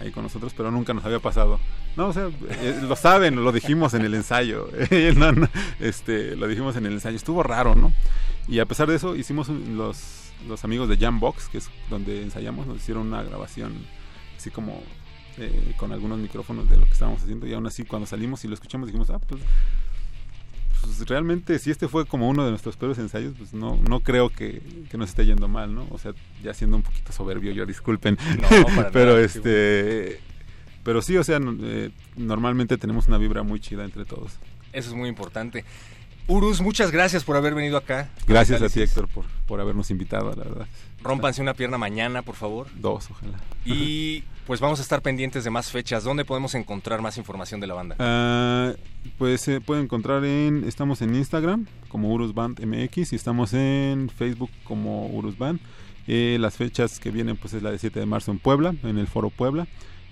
ahí 0.00 0.10
con 0.10 0.22
nosotros, 0.22 0.52
pero 0.56 0.70
nunca 0.70 0.94
nos 0.94 1.04
había 1.04 1.20
pasado. 1.20 1.58
No, 1.96 2.08
o 2.08 2.12
sea, 2.12 2.28
eh, 2.50 2.80
lo 2.82 2.96
saben, 2.96 3.42
lo 3.42 3.52
dijimos 3.52 3.94
en 3.94 4.02
el 4.02 4.14
ensayo, 4.14 4.68
No, 5.16 5.32
no, 5.32 5.48
este, 5.80 6.36
lo 6.36 6.48
dijimos 6.48 6.76
en 6.76 6.86
el 6.86 6.94
ensayo, 6.94 7.16
estuvo 7.16 7.42
raro, 7.42 7.74
¿no? 7.74 7.92
Y 8.48 8.58
a 8.58 8.66
pesar 8.66 8.88
de 8.88 8.96
eso, 8.96 9.16
hicimos 9.16 9.48
los, 9.48 10.32
los 10.46 10.64
amigos 10.64 10.88
de 10.88 10.96
Jambox, 10.96 11.48
que 11.48 11.58
es 11.58 11.70
donde 11.88 12.22
ensayamos, 12.22 12.66
nos 12.66 12.78
hicieron 12.78 13.06
una 13.06 13.22
grabación 13.22 13.74
así 14.36 14.50
como 14.50 14.82
eh, 15.38 15.74
con 15.78 15.92
algunos 15.92 16.18
micrófonos 16.18 16.68
de 16.68 16.76
lo 16.76 16.84
que 16.84 16.92
estábamos 16.92 17.22
haciendo, 17.22 17.46
y 17.46 17.54
aún 17.54 17.66
así 17.66 17.84
cuando 17.84 18.06
salimos 18.06 18.44
y 18.44 18.48
lo 18.48 18.54
escuchamos 18.54 18.88
dijimos, 18.88 19.10
ah, 19.10 19.18
pues 19.18 19.40
pues 20.84 21.08
realmente 21.08 21.58
si 21.58 21.70
este 21.70 21.88
fue 21.88 22.06
como 22.06 22.28
uno 22.28 22.44
de 22.44 22.50
nuestros 22.50 22.76
peores 22.76 22.98
ensayos, 22.98 23.34
pues 23.36 23.54
no, 23.54 23.78
no 23.88 24.00
creo 24.00 24.28
que, 24.30 24.62
que 24.90 24.96
nos 24.96 25.10
esté 25.10 25.26
yendo 25.26 25.48
mal, 25.48 25.74
¿no? 25.74 25.86
O 25.90 25.98
sea, 25.98 26.12
ya 26.42 26.54
siendo 26.54 26.76
un 26.76 26.82
poquito 26.82 27.12
soberbio 27.12 27.52
yo, 27.52 27.66
disculpen. 27.66 28.18
No, 28.40 28.66
para 28.76 28.90
pero 28.90 29.12
nada, 29.12 29.24
este 29.24 30.20
pero 30.84 31.00
sí, 31.00 31.16
o 31.16 31.24
sea, 31.24 31.40
eh, 31.42 31.90
normalmente 32.16 32.76
tenemos 32.76 33.08
una 33.08 33.18
vibra 33.18 33.42
muy 33.42 33.58
chida 33.58 33.84
entre 33.84 34.04
todos. 34.04 34.38
eso 34.72 34.90
es 34.90 34.94
muy 34.94 35.08
importante. 35.08 35.64
Urus, 36.26 36.60
muchas 36.60 36.90
gracias 36.90 37.22
por 37.22 37.36
haber 37.36 37.54
venido 37.54 37.76
acá. 37.76 38.08
Gracias 38.26 38.62
a 38.62 38.68
ti, 38.68 38.80
Héctor, 38.80 39.08
por, 39.08 39.26
por 39.46 39.60
habernos 39.60 39.90
invitado, 39.90 40.30
la 40.30 40.44
verdad. 40.44 40.66
Rómpanse 41.02 41.42
una 41.42 41.52
pierna 41.52 41.76
mañana, 41.76 42.22
por 42.22 42.34
favor. 42.34 42.66
Dos, 42.76 43.10
ojalá. 43.10 43.38
Y 43.66 44.24
pues 44.46 44.58
vamos 44.60 44.78
a 44.78 44.82
estar 44.82 45.02
pendientes 45.02 45.44
de 45.44 45.50
más 45.50 45.70
fechas. 45.70 46.02
¿Dónde 46.02 46.24
podemos 46.24 46.54
encontrar 46.54 47.02
más 47.02 47.18
información 47.18 47.60
de 47.60 47.66
la 47.66 47.74
banda? 47.74 47.96
Ah, 47.98 48.72
pues 49.18 49.42
se 49.42 49.60
puede 49.60 49.82
encontrar 49.82 50.24
en, 50.24 50.64
estamos 50.66 51.02
en 51.02 51.14
Instagram 51.14 51.66
como 51.88 52.10
Urus 52.12 52.34
Band 52.34 52.64
MX 52.64 53.12
y 53.12 53.16
estamos 53.16 53.52
en 53.52 54.08
Facebook 54.08 54.50
como 54.64 55.08
Urus 55.08 55.36
Band. 55.36 55.60
Eh, 56.06 56.38
las 56.40 56.56
fechas 56.56 57.00
que 57.00 57.10
vienen 57.10 57.36
pues 57.36 57.54
es 57.54 57.62
la 57.62 57.70
de 57.70 57.78
7 57.78 58.00
de 58.00 58.06
marzo 58.06 58.30
en 58.30 58.38
Puebla, 58.38 58.74
en 58.82 58.98
el 58.98 59.06
Foro 59.06 59.28
Puebla. 59.28 59.66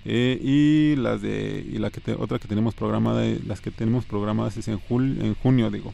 Eh, 0.05 0.39
y 0.43 0.97
las 0.97 1.23
de 1.23 1.65
y 1.67 1.79
la 1.79 1.91
que 1.91 2.01
te- 2.01 2.15
otra 2.15 2.39
que 2.41 2.49
tenemos 2.49 2.75
programada 2.75 3.25
las 3.47 3.61
que 3.61 3.71
tenemos 3.71 4.05
programadas 4.05 4.57
es 4.57 4.67
en 4.69 4.79
jul, 4.79 5.19
en 5.23 5.35
junio 5.35 5.71
digo. 5.71 5.93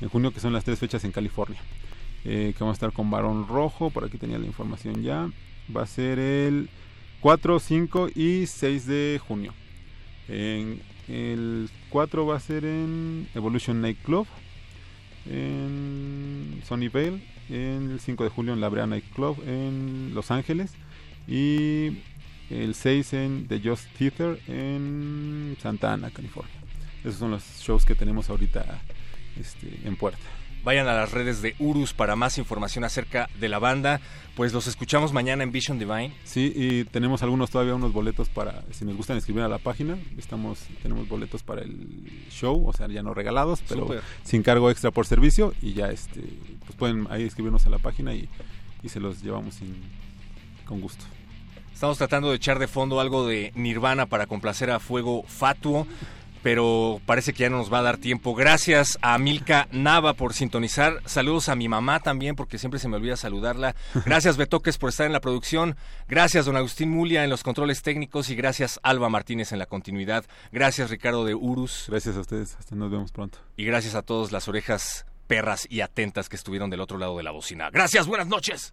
En 0.00 0.08
junio 0.08 0.32
que 0.32 0.40
son 0.40 0.52
las 0.52 0.64
tres 0.64 0.78
fechas 0.78 1.02
en 1.04 1.12
California. 1.12 1.60
Eh, 2.26 2.52
que 2.56 2.60
vamos 2.60 2.74
a 2.74 2.78
estar 2.78 2.92
con 2.92 3.10
Barón 3.10 3.46
Rojo 3.48 3.90
por 3.90 4.04
aquí 4.04 4.18
tenía 4.18 4.38
la 4.38 4.46
información 4.46 5.02
ya. 5.02 5.30
Va 5.74 5.82
a 5.82 5.86
ser 5.86 6.18
el 6.18 6.68
4 7.20 7.58
5 7.58 8.08
y 8.14 8.46
6 8.46 8.86
de 8.86 9.20
junio. 9.26 9.54
En 10.28 10.80
el 11.08 11.70
4 11.90 12.26
va 12.26 12.36
a 12.36 12.40
ser 12.40 12.64
en 12.66 13.28
Evolution 13.34 13.80
Night 13.80 13.98
Club 14.04 14.26
en 15.30 16.60
Sunnyvale 16.66 17.20
en 17.48 17.90
el 17.92 18.00
5 18.00 18.24
de 18.24 18.30
julio 18.30 18.52
en 18.52 18.60
La 18.60 18.68
Brea 18.68 18.86
Night 18.86 19.04
Club 19.14 19.38
en 19.46 20.12
Los 20.14 20.30
Ángeles. 20.30 20.72
Y 21.26 21.98
el 22.50 22.74
6 22.74 23.12
en 23.14 23.48
The 23.48 23.60
Just 23.62 23.88
Theater 23.98 24.40
en 24.46 25.56
Santa 25.60 25.92
Ana, 25.92 26.10
California. 26.10 26.54
Esos 27.00 27.16
son 27.16 27.30
los 27.30 27.44
shows 27.60 27.84
que 27.84 27.94
tenemos 27.94 28.30
ahorita 28.30 28.82
este, 29.38 29.80
en 29.84 29.96
puerta. 29.96 30.22
Vayan 30.64 30.88
a 30.88 30.94
las 30.94 31.12
redes 31.12 31.42
de 31.42 31.54
Urus 31.58 31.92
para 31.92 32.16
más 32.16 32.38
información 32.38 32.84
acerca 32.84 33.28
de 33.38 33.50
la 33.50 33.58
banda. 33.58 34.00
Pues 34.34 34.54
los 34.54 34.66
escuchamos 34.66 35.12
mañana 35.12 35.42
en 35.44 35.52
Vision 35.52 35.78
Divine. 35.78 36.14
Sí, 36.24 36.52
y 36.56 36.84
tenemos 36.84 37.22
algunos 37.22 37.50
todavía 37.50 37.74
unos 37.74 37.92
boletos 37.92 38.30
para, 38.30 38.64
si 38.72 38.86
nos 38.86 38.96
gustan 38.96 39.18
escribir 39.18 39.42
a 39.42 39.48
la 39.48 39.58
página, 39.58 39.98
estamos 40.16 40.60
tenemos 40.82 41.06
boletos 41.06 41.42
para 41.42 41.60
el 41.60 42.26
show, 42.30 42.66
o 42.66 42.72
sea, 42.72 42.88
ya 42.88 43.02
no 43.02 43.12
regalados, 43.12 43.62
pero 43.68 43.88
sin 44.22 44.42
cargo 44.42 44.70
extra 44.70 44.90
por 44.90 45.06
servicio 45.06 45.52
y 45.60 45.74
ya 45.74 45.90
este 45.90 46.22
pues 46.60 46.76
pueden 46.76 47.06
ahí 47.10 47.24
escribirnos 47.24 47.66
a 47.66 47.70
la 47.70 47.78
página 47.78 48.14
y, 48.14 48.28
y 48.82 48.88
se 48.88 49.00
los 49.00 49.22
llevamos 49.22 49.56
sin, 49.56 49.74
con 50.64 50.80
gusto. 50.80 51.04
Estamos 51.74 51.98
tratando 51.98 52.30
de 52.30 52.36
echar 52.36 52.60
de 52.60 52.68
fondo 52.68 53.00
algo 53.00 53.26
de 53.26 53.52
Nirvana 53.56 54.06
para 54.06 54.28
complacer 54.28 54.70
a 54.70 54.78
Fuego 54.78 55.24
Fatuo, 55.26 55.88
pero 56.40 57.00
parece 57.04 57.32
que 57.32 57.42
ya 57.42 57.50
no 57.50 57.58
nos 57.58 57.70
va 57.70 57.80
a 57.80 57.82
dar 57.82 57.98
tiempo. 57.98 58.36
Gracias 58.36 58.96
a 59.02 59.18
Milka 59.18 59.66
Nava 59.72 60.14
por 60.14 60.34
sintonizar. 60.34 61.02
Saludos 61.04 61.48
a 61.48 61.56
mi 61.56 61.68
mamá 61.68 61.98
también, 61.98 62.36
porque 62.36 62.58
siempre 62.58 62.78
se 62.78 62.86
me 62.88 62.96
olvida 62.96 63.16
saludarla. 63.16 63.74
Gracias 64.06 64.36
Betoques 64.36 64.78
por 64.78 64.90
estar 64.90 65.04
en 65.04 65.12
la 65.12 65.20
producción. 65.20 65.76
Gracias 66.08 66.46
don 66.46 66.56
Agustín 66.56 66.90
Mulia 66.90 67.24
en 67.24 67.28
los 67.28 67.42
controles 67.42 67.82
técnicos 67.82 68.30
y 68.30 68.36
gracias 68.36 68.78
Alba 68.84 69.08
Martínez 69.08 69.50
en 69.50 69.58
la 69.58 69.66
continuidad. 69.66 70.24
Gracias 70.52 70.90
Ricardo 70.90 71.24
de 71.24 71.34
Urus. 71.34 71.86
Gracias 71.88 72.16
a 72.16 72.20
ustedes. 72.20 72.54
Hasta 72.56 72.76
nos 72.76 72.90
vemos 72.90 73.10
pronto. 73.10 73.38
Y 73.56 73.64
gracias 73.64 73.96
a 73.96 74.02
todos 74.02 74.30
las 74.30 74.46
orejas 74.46 75.06
perras 75.26 75.66
y 75.68 75.80
atentas 75.80 76.28
que 76.28 76.36
estuvieron 76.36 76.70
del 76.70 76.80
otro 76.80 76.98
lado 76.98 77.16
de 77.16 77.24
la 77.24 77.32
bocina. 77.32 77.68
Gracias, 77.70 78.06
buenas 78.06 78.28
noches. 78.28 78.72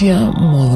Resistencia 0.00 0.30
modulada. 0.30 0.69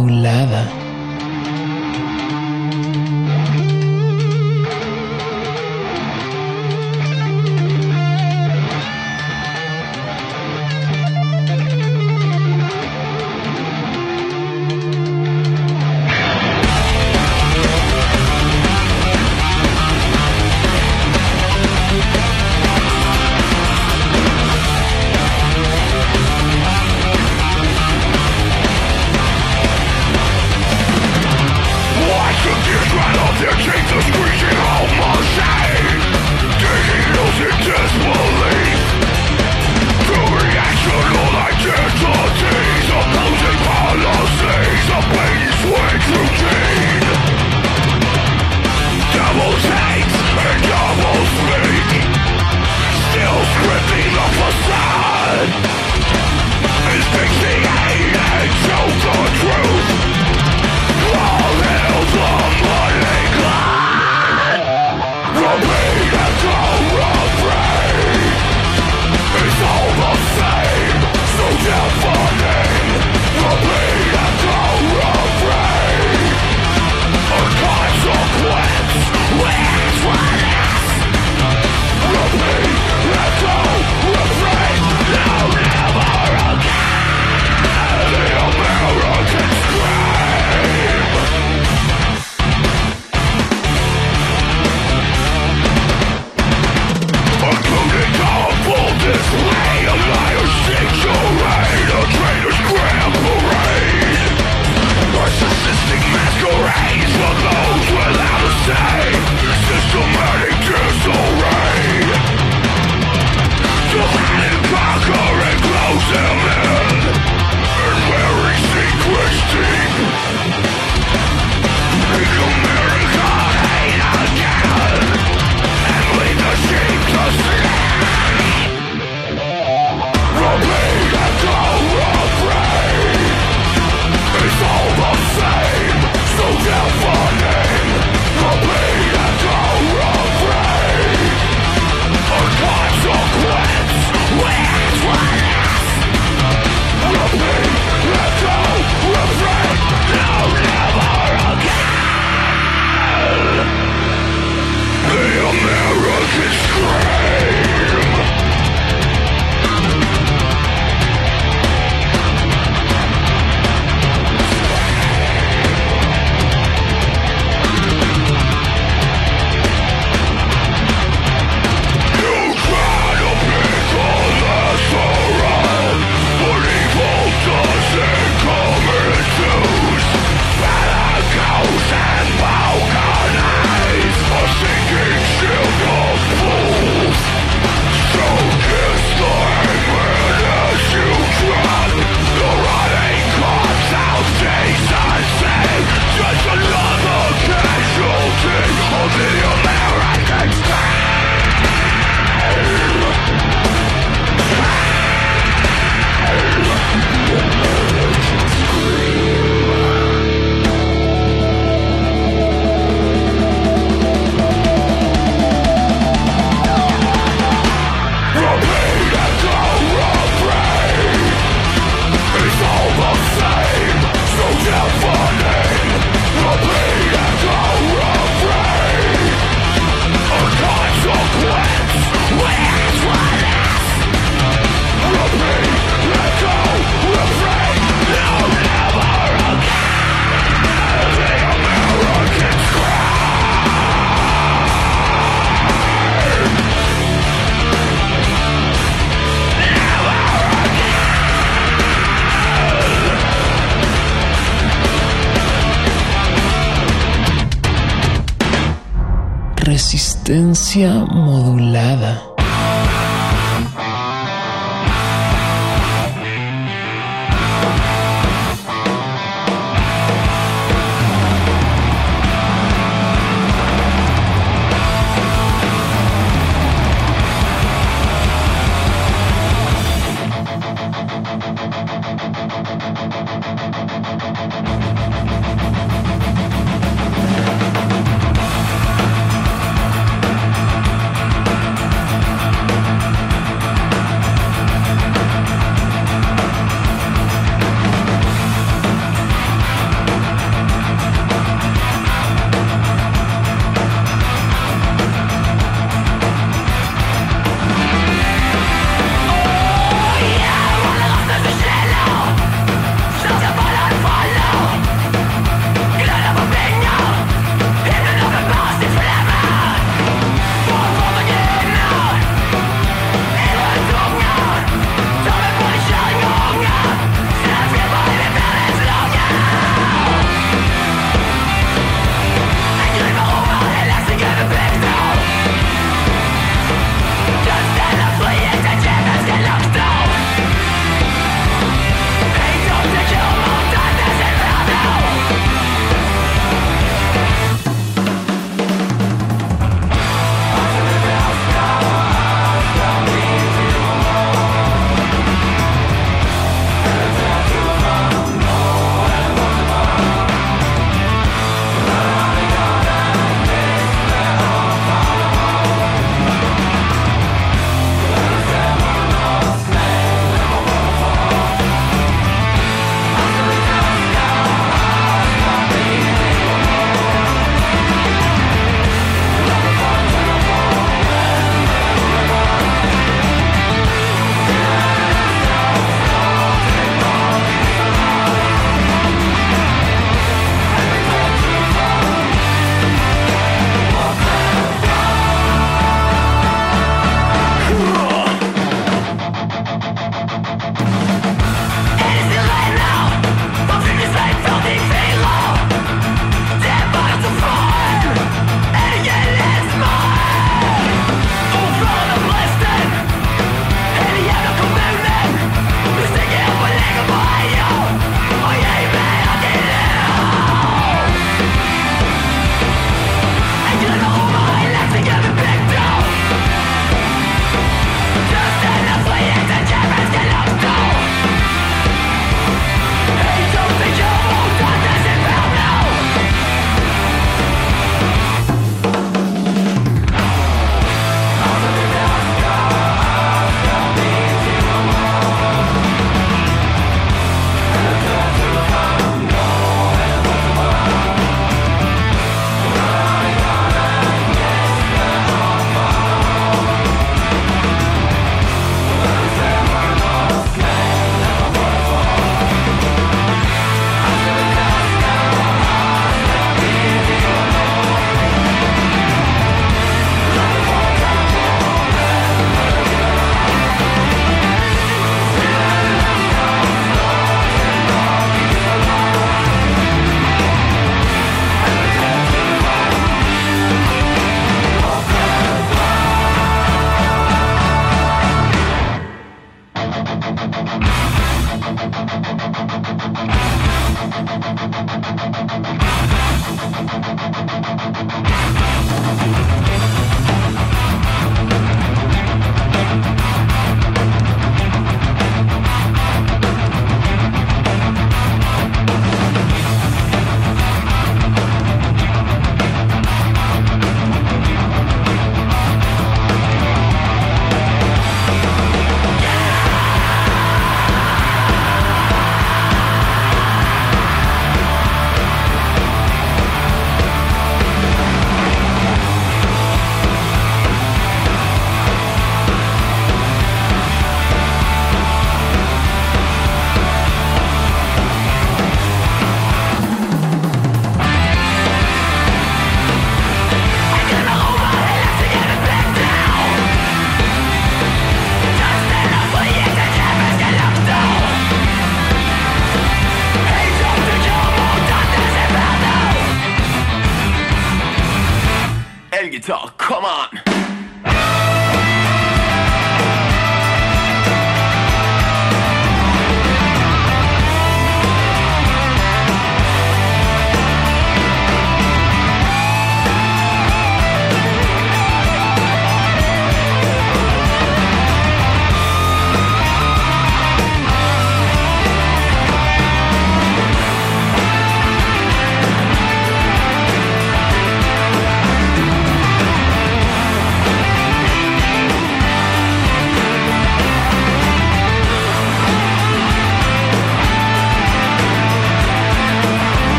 Resistencia 260.75 261.05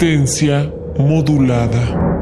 Resistencia 0.00 0.72
modulada. 0.96 2.17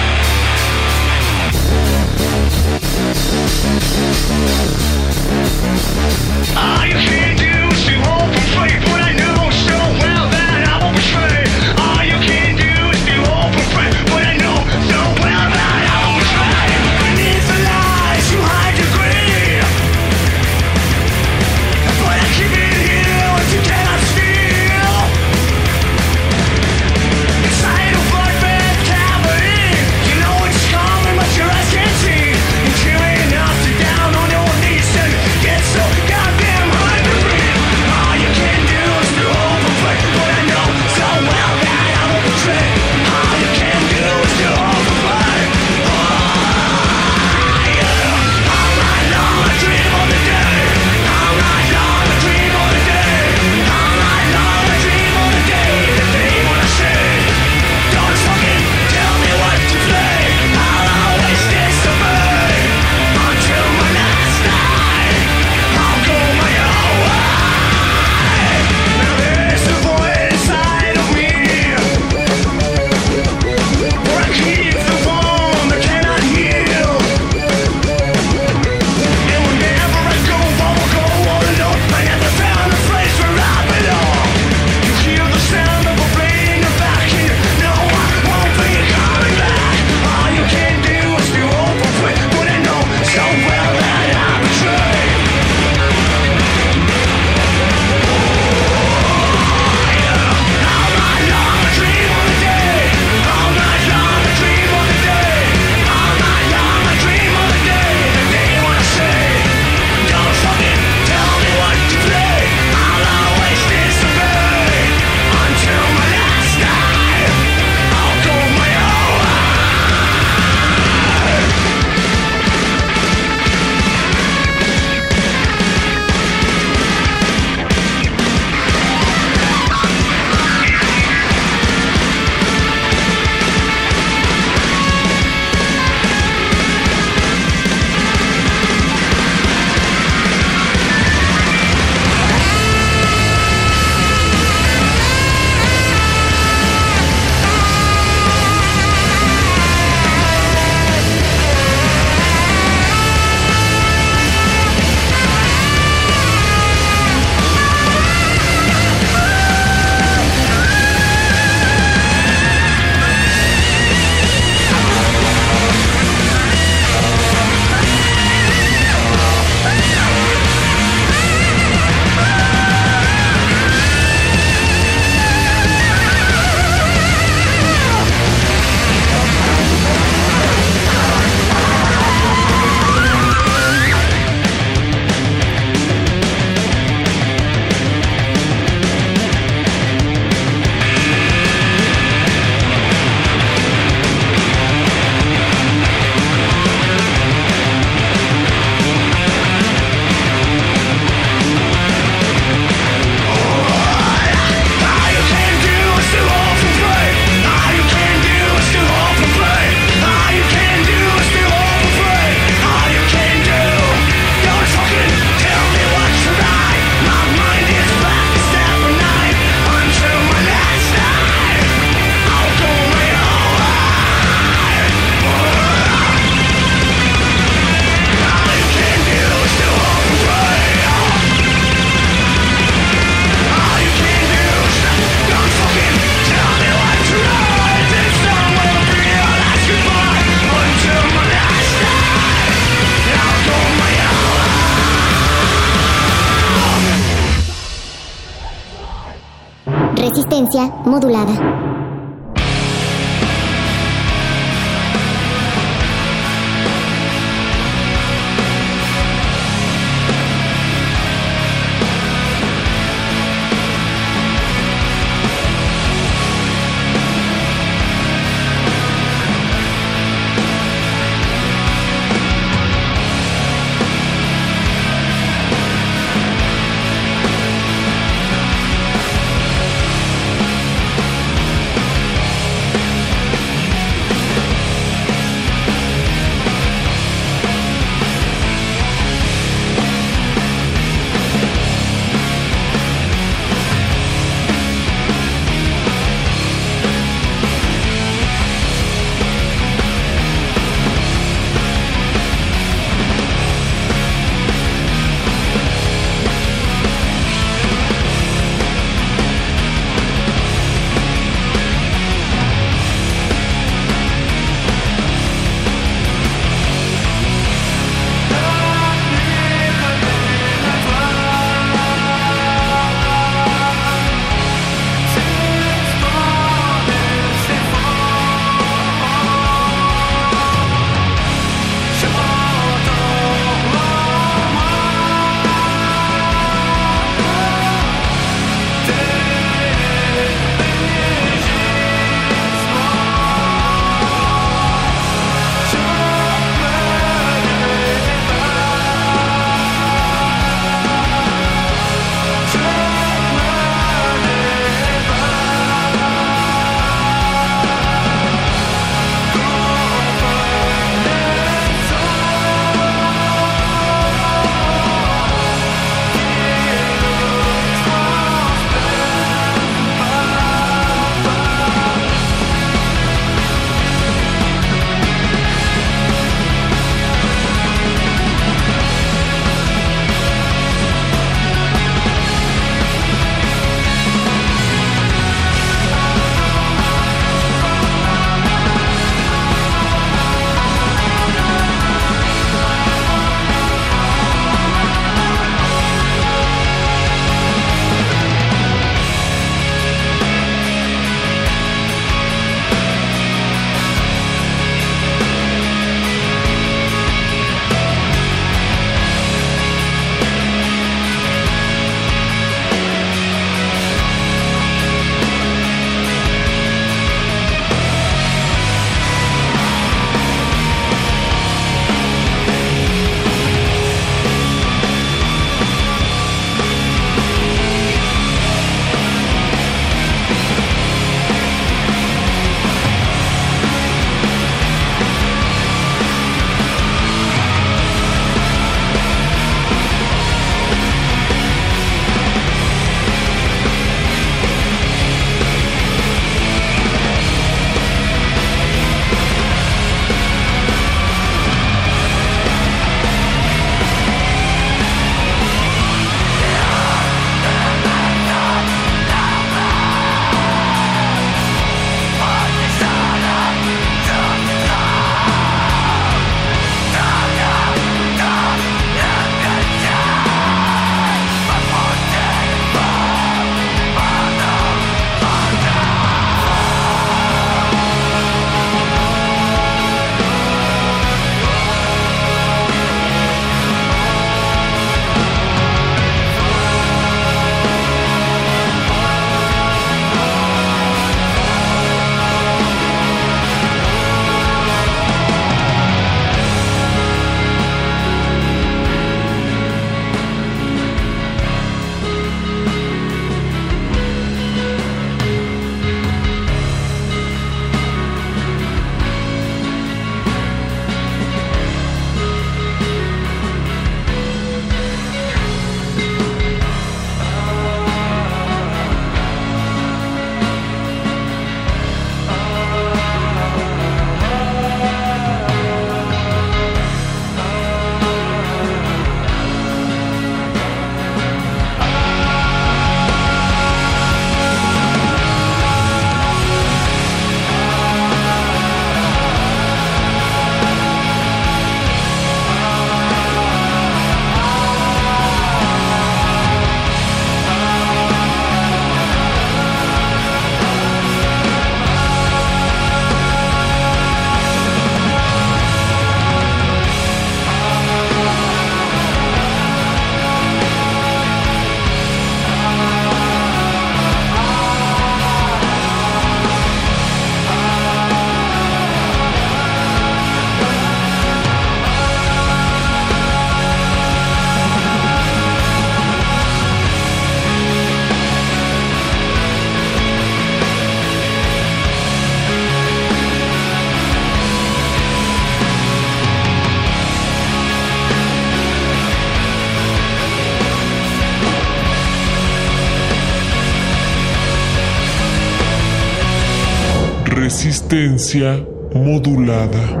Resistencia 598.01 598.65
modulada. 598.95 600.00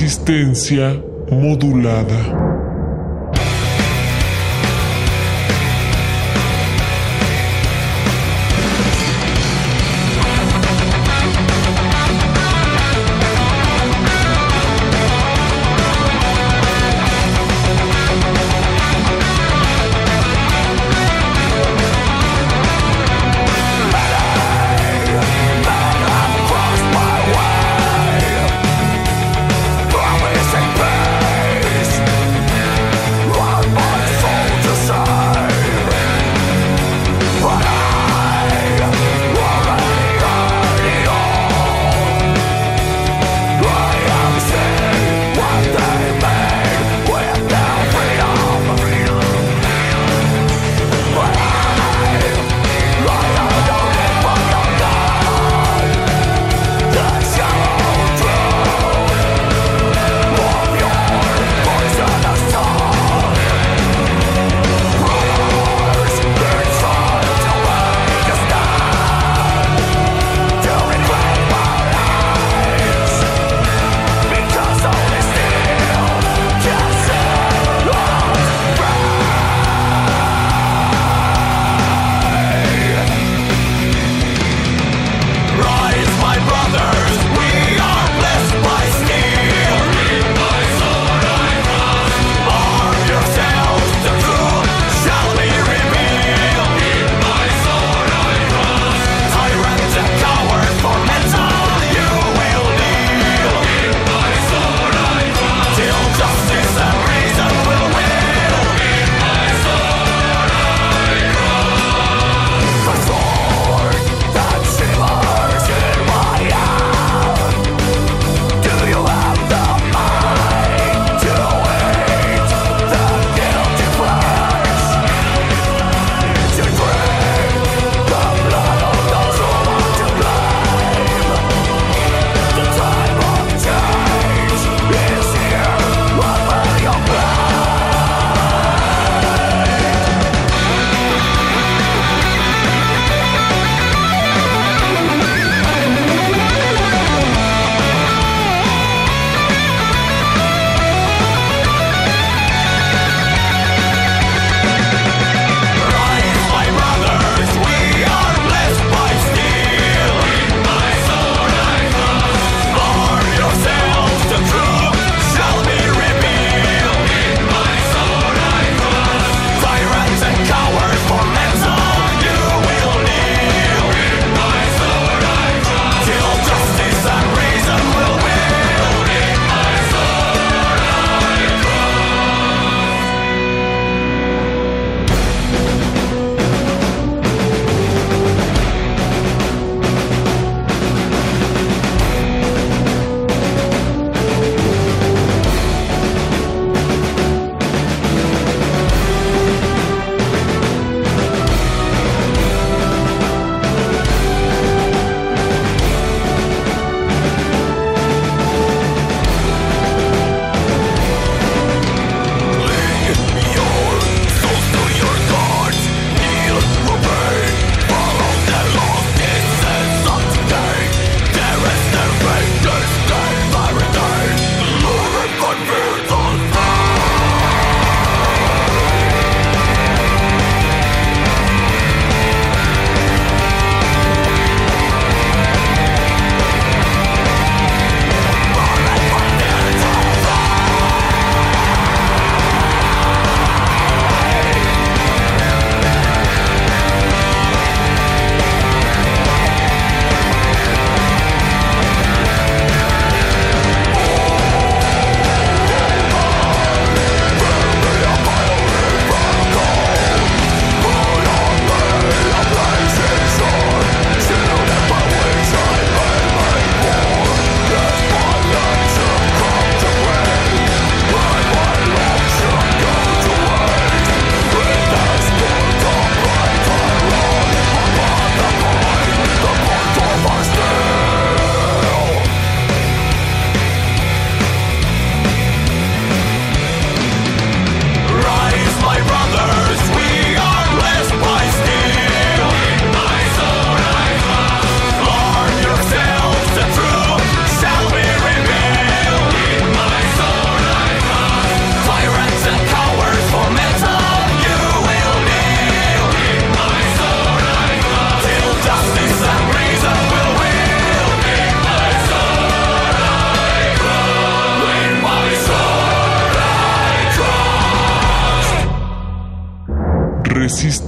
Resistencia 0.00 0.98
modulada. 1.30 2.29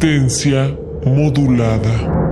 Resistencia 0.03 0.77
modulada. 1.05 2.32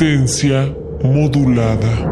resistencia 0.00 0.74
modulada. 1.02 2.09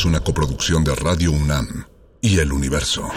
es 0.00 0.06
una 0.06 0.20
coproducción 0.20 0.82
de 0.82 0.94
Radio 0.94 1.30
UNAM 1.30 1.84
y 2.22 2.38
El 2.38 2.52
Universo. 2.52 3.10